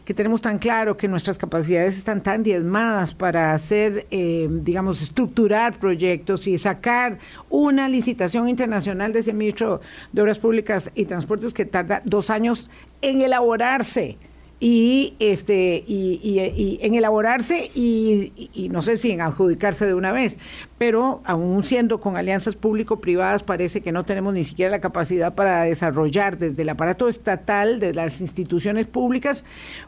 que 0.06 0.14
tenemos 0.14 0.42
tan 0.42 0.58
claro 0.58 0.98
que 0.98 1.08
nuestras 1.08 1.38
capacidades 1.38 1.98
están 1.98 2.22
tan 2.22 2.44
diezmadas 2.44 3.14
para 3.14 3.54
hacer, 3.54 4.08
eh, 4.12 4.48
digamos, 4.50 5.02
estructurar 5.02 5.78
proyectos 5.80 6.48
y 6.48 6.58
sacar 6.58 7.20
una 7.50 7.88
licitación 7.88 8.50
internacional, 8.50 9.14
decía 9.14 9.32
el 9.32 9.38
ministro 9.38 9.82
de 10.12 10.22
Obras 10.22 10.40
Públicas 10.40 10.92
y 10.96 11.06
Transportes, 11.06 11.54
que 11.54 11.66
tarda 11.66 12.02
dos 12.06 12.30
años 12.30 12.70
en 13.02 13.22
elaborarse 13.22 14.18
y 14.64 15.16
este 15.18 15.84
y, 15.88 16.78
en 16.84 16.94
elaborarse 16.94 17.72
y, 17.74 18.70
no 18.72 18.84
sé 18.84 18.96
si 18.96 19.10
en 19.10 19.22
adjudicarse 19.22 19.88
de 19.88 19.96
una 19.96 20.12
vez, 20.12 20.38
pero 20.78 21.22
aún 21.26 21.64
siendo 21.64 22.00
con 22.00 22.16
alianzas 22.16 22.56
público-privadas 22.56 23.42
parece 23.42 23.82
que 23.82 23.92
no 23.92 24.06
tenemos 24.06 24.36
ni 24.36 24.44
siquiera 24.44 24.70
la 24.70 24.80
capacidad 24.80 25.34
para 25.34 25.64
desarrollar 25.64 26.38
desde 26.38 26.62
el 26.62 26.70
aparato 26.70 27.10
estatal, 27.10 27.80
de 27.80 27.96
las 27.96 28.22
instituciones 28.22 28.86
públicas, 28.86 29.46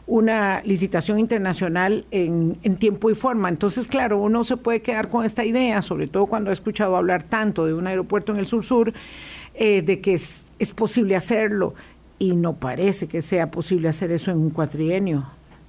una 0.08 0.60
licitación 0.64 1.20
internacional 1.20 2.04
en, 2.10 2.56
tiempo 2.74 3.08
y 3.10 3.14
forma. 3.14 3.48
Entonces, 3.48 3.86
claro, 3.86 4.18
uno 4.18 4.42
se 4.42 4.56
puede 4.56 4.82
quedar 4.82 5.08
con 5.08 5.24
esta 5.24 5.44
idea, 5.44 5.82
sobre 5.82 6.08
todo 6.08 6.26
cuando 6.26 6.50
ha 6.50 6.52
escuchado 6.52 6.96
hablar 6.96 7.22
tanto 7.22 7.64
de 7.64 7.74
un 7.74 7.86
aeropuerto 7.86 8.32
en 8.32 8.38
el 8.38 8.48
sur-sur, 8.48 8.92
eh, 9.54 9.82
de 9.82 10.00
que 10.00 10.14
es, 10.14 10.46
es 10.58 10.72
posible 10.72 11.14
hacerlo 11.14 11.74
y 12.30 12.36
no 12.36 12.54
parece 12.54 13.06
que 13.06 13.20
sea 13.22 13.50
posible 13.50 13.88
hacer 13.88 14.10
eso 14.10 14.30
en 14.30 14.38
un 14.38 14.50
cuatrienio. 14.50 15.26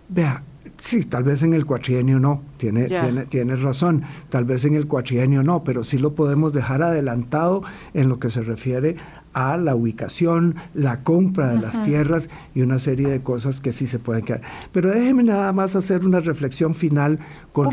Vea, 0.08 0.44
sí, 0.78 1.04
tal 1.04 1.24
vez 1.24 1.44
en 1.44 1.54
el 1.54 1.66
cuatrienio 1.66 2.20
no, 2.20 2.44
tiene, 2.58 2.88
tiene, 3.28 3.56
razón, 3.56 4.04
tal 4.30 4.46
vez 4.46 4.64
en 4.64 4.76
el 4.76 4.88
cuatrienio 4.88 5.44
no, 5.44 5.64
pero 5.64 5.84
sí 5.84 5.98
lo 5.98 6.16
podemos 6.16 6.54
dejar 6.54 6.82
adelantado 6.82 7.64
en 7.94 8.08
lo 8.08 8.20
que 8.20 8.30
se 8.30 8.42
refiere 8.42 8.96
a 9.34 9.58
la 9.58 9.76
ubicación, 9.76 10.56
la 10.74 11.04
compra 11.04 11.50
de 11.50 11.60
las 11.60 11.84
tierras 11.84 12.30
y 12.54 12.62
una 12.62 12.80
serie 12.80 13.10
de 13.10 13.22
cosas 13.22 13.60
que 13.60 13.74
sí 13.74 13.86
se 13.86 14.00
pueden 14.00 14.24
quedar. 14.24 14.42
Pero 14.72 14.92
déjeme 14.92 15.24
nada 15.24 15.52
más 15.52 15.76
hacer 15.76 16.06
una 16.06 16.22
reflexión 16.22 16.74
final 16.74 17.20
con, 17.52 17.66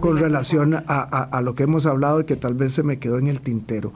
con 0.00 0.18
relación 0.18 0.74
a, 0.74 1.02
a 1.02 1.40
lo 1.40 1.56
que 1.56 1.64
hemos 1.64 1.86
hablado 1.86 2.20
y 2.20 2.24
que 2.24 2.36
tal 2.36 2.54
vez 2.54 2.74
se 2.74 2.84
me 2.84 3.00
quedó 3.00 3.18
en 3.18 3.26
el 3.26 3.40
tintero 3.40 3.92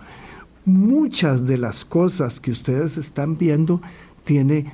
muchas 0.69 1.47
de 1.47 1.57
las 1.57 1.87
cosas 1.87 2.41
que 2.41 2.51
ustedes 2.51 2.99
están 2.99 3.39
viendo 3.39 3.81
tiene 4.29 4.67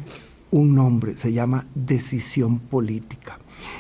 un 0.51 0.75
nombre, 0.75 1.17
se 1.17 1.33
llama 1.33 1.69
decisión 1.77 2.59
política. 2.59 3.39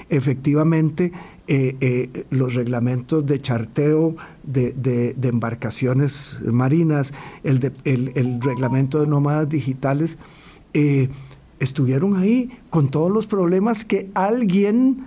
Efectivamente, 0.09 1.11
eh, 1.49 1.77
eh, 1.81 2.27
los 2.31 2.55
reglamentos 2.55 3.27
de 3.27 3.41
charteo 3.41 4.14
de, 4.45 5.16
embarcaciones 5.20 6.37
marinas, 6.45 7.12
el, 7.43 7.72
el, 7.83 8.41
reglamento 8.41 9.01
de 9.01 9.09
nómadas 9.09 9.49
digitales, 9.49 10.16
eh, 10.75 11.09
estuvieron 11.59 12.16
ahí 12.18 12.53
con 12.70 12.89
todos 12.89 13.11
los 13.11 13.27
problemas 13.27 13.85
que 13.85 14.11
alguien 14.14 15.07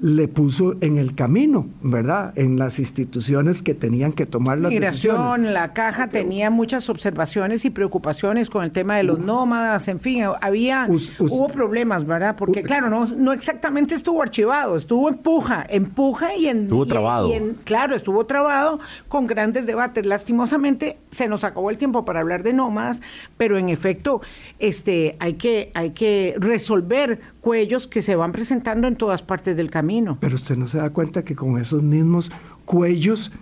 le 0.00 0.28
puso 0.28 0.76
en 0.80 0.96
el 0.96 1.14
camino, 1.14 1.66
¿verdad? 1.82 2.32
En 2.36 2.58
las 2.58 2.78
instituciones 2.78 3.62
que 3.62 3.74
tenían 3.74 4.12
que 4.12 4.26
tomar 4.26 4.60
la 4.60 4.68
Migración, 4.68 5.52
la 5.52 5.72
caja 5.72 6.08
tenía 6.08 6.50
muchas 6.50 6.88
observaciones 6.88 7.64
y 7.64 7.70
preocupaciones 7.70 8.48
con 8.48 8.62
el 8.62 8.70
tema 8.70 8.96
de 8.96 9.02
los 9.02 9.18
nómadas, 9.18 9.88
en 9.88 9.98
fin, 9.98 10.24
había, 10.40 10.88
hubo 11.18 11.48
problemas, 11.48 12.06
¿verdad? 12.06 12.36
Porque 12.36 12.62
claro, 12.62 12.90
no, 12.90 13.06
no 13.06 13.32
exactamente 13.32 13.94
estuvo 13.94 14.22
archivado, 14.22 14.76
estuvo 14.76 15.08
empuja, 15.08 15.66
empuja 15.68 16.34
y 16.36 16.46
en... 16.46 16.64
Estuvo 16.64 16.86
trabado. 16.86 17.30
claro, 17.64 17.96
estuvo 17.96 18.24
trabado 18.26 18.78
con 19.08 19.26
grandes 19.26 19.66
debates. 19.66 20.06
Lastimosamente 20.06 20.98
se 21.10 21.26
nos 21.28 21.42
acabó 21.42 21.70
el 21.70 21.78
tiempo 21.78 22.04
para 22.04 22.20
hablar 22.20 22.42
de 22.42 22.52
nómadas, 22.52 23.02
pero 23.36 23.58
en 23.58 23.68
efecto, 23.68 24.20
este, 24.58 25.16
hay 25.18 25.34
que, 25.34 25.72
hay 25.74 25.90
que 25.90 26.34
resolver 26.38 27.20
cuellos 27.48 27.86
que 27.86 28.02
se 28.02 28.14
van 28.14 28.30
presentando 28.30 28.86
en 28.88 28.94
todas 28.94 29.22
partes 29.22 29.56
del 29.56 29.70
camino. 29.70 30.18
Pero 30.20 30.36
usted 30.36 30.54
no 30.54 30.68
se 30.68 30.76
da 30.76 30.90
cuenta 30.90 31.24
que 31.24 31.34
con 31.34 31.58
esos 31.58 31.82
mismos 31.82 32.30
cuellos 32.66 33.32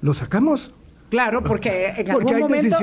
los 0.00 0.16
sacamos. 0.16 0.74
Claro, 1.10 1.44
porque 1.44 1.92
en 1.96 2.10
algún 2.10 2.40
momento, 2.40 2.76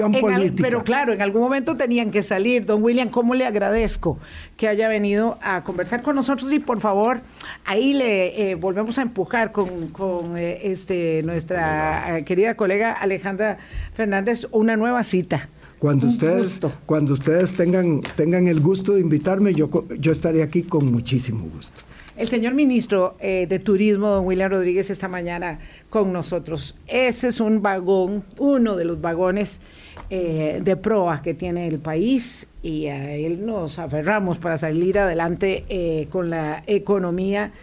pero 0.55 0.85
claro, 0.85 1.11
en 1.11 1.21
algún 1.21 1.41
momento 1.41 1.75
tenían 1.75 2.11
que 2.11 2.23
salir. 2.23 2.65
Don 2.65 2.81
William, 2.81 3.09
¿cómo 3.09 3.35
le 3.35 3.45
agradezco 3.45 4.19
que 4.55 4.69
haya 4.69 4.87
venido 4.87 5.37
a 5.41 5.65
conversar 5.65 6.01
con 6.01 6.15
nosotros? 6.15 6.53
Y 6.53 6.59
por 6.59 6.79
favor, 6.79 7.19
ahí 7.65 7.93
le 7.93 8.51
eh, 8.51 8.55
volvemos 8.55 8.97
a 8.99 9.01
empujar 9.01 9.51
con, 9.51 10.37
eh, 10.37 10.61
este, 10.63 11.23
nuestra 11.23 12.19
eh, 12.19 12.23
querida 12.23 12.55
colega 12.55 12.93
Alejandra 12.93 13.57
Fernández 13.93 14.47
una 14.51 14.77
nueva 14.77 15.03
cita. 15.03 15.49
Cuando 15.79 16.07
ustedes, 16.07 16.59
cuando 16.85 17.13
ustedes 17.13 17.53
tengan, 17.53 18.01
tengan 18.17 18.47
el 18.47 18.59
gusto 18.59 18.95
de 18.95 19.01
invitarme, 19.01 19.53
yo, 19.53 19.69
yo 19.97 20.11
estaré 20.11 20.43
aquí 20.43 20.63
con 20.63 20.91
muchísimo 20.91 21.47
gusto. 21.55 21.81
El 22.17 22.27
señor 22.27 22.53
ministro 22.53 23.15
eh, 23.21 23.47
de 23.47 23.59
Turismo, 23.59 24.09
don 24.09 24.25
William 24.25 24.51
Rodríguez, 24.51 24.89
esta 24.89 25.07
mañana 25.07 25.59
con 25.89 26.11
nosotros. 26.11 26.75
Ese 26.85 27.29
es 27.29 27.39
un 27.39 27.61
vagón, 27.61 28.25
uno 28.39 28.75
de 28.75 28.83
los 28.83 28.99
vagones 28.99 29.61
eh, 30.09 30.59
de 30.61 30.75
proa 30.75 31.21
que 31.21 31.33
tiene 31.33 31.69
el 31.69 31.79
país 31.79 32.49
y 32.61 32.87
a 32.87 33.15
él 33.15 33.45
nos 33.45 33.79
aferramos 33.79 34.37
para 34.37 34.57
salir 34.57 34.99
adelante 34.99 35.63
eh, 35.69 36.07
con 36.11 36.29
la 36.29 36.61
economía, 36.67 37.53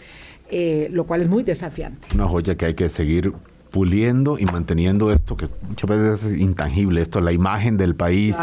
lo 0.90 1.04
cual 1.04 1.20
es 1.20 1.28
muy 1.28 1.42
desafiante. 1.42 2.08
Una 2.14 2.26
joya 2.26 2.54
que 2.54 2.64
hay 2.64 2.74
que 2.74 2.88
seguir 2.88 3.34
puliendo 3.76 4.38
y 4.38 4.46
manteniendo 4.46 5.12
esto 5.12 5.36
que 5.36 5.50
muchas 5.68 5.90
veces 5.90 6.32
es 6.32 6.38
intangible, 6.38 7.02
esto, 7.02 7.20
la 7.20 7.32
imagen 7.32 7.76
del 7.76 7.94
país, 7.94 8.34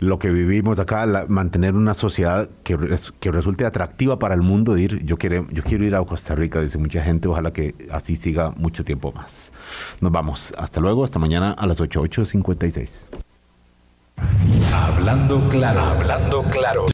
lo 0.00 0.18
que 0.18 0.28
vivimos 0.28 0.78
acá, 0.78 1.06
mantener 1.28 1.74
una 1.74 1.94
sociedad 1.94 2.50
que, 2.62 2.76
que 3.18 3.30
resulte 3.30 3.64
atractiva 3.64 4.18
para 4.18 4.34
el 4.34 4.42
mundo 4.42 4.74
de 4.74 4.82
ir, 4.82 5.02
yo 5.06 5.16
quiero, 5.16 5.46
yo 5.50 5.62
quiero 5.62 5.86
ir 5.86 5.96
a 5.96 6.04
Costa 6.04 6.34
Rica, 6.34 6.60
dice 6.60 6.76
mucha 6.76 7.02
gente, 7.02 7.26
ojalá 7.26 7.54
que 7.54 7.74
así 7.90 8.16
siga 8.16 8.50
mucho 8.50 8.84
tiempo 8.84 9.12
más. 9.12 9.50
Nos 10.02 10.12
vamos, 10.12 10.52
hasta 10.58 10.78
luego, 10.78 11.04
hasta 11.04 11.18
mañana 11.18 11.52
a 11.52 11.66
las 11.66 11.80
8, 11.80 12.02
8.56. 12.02 13.06
Hablando 14.74 15.48
claro, 15.48 15.80
hablando 15.80 16.42
claro. 16.42 16.84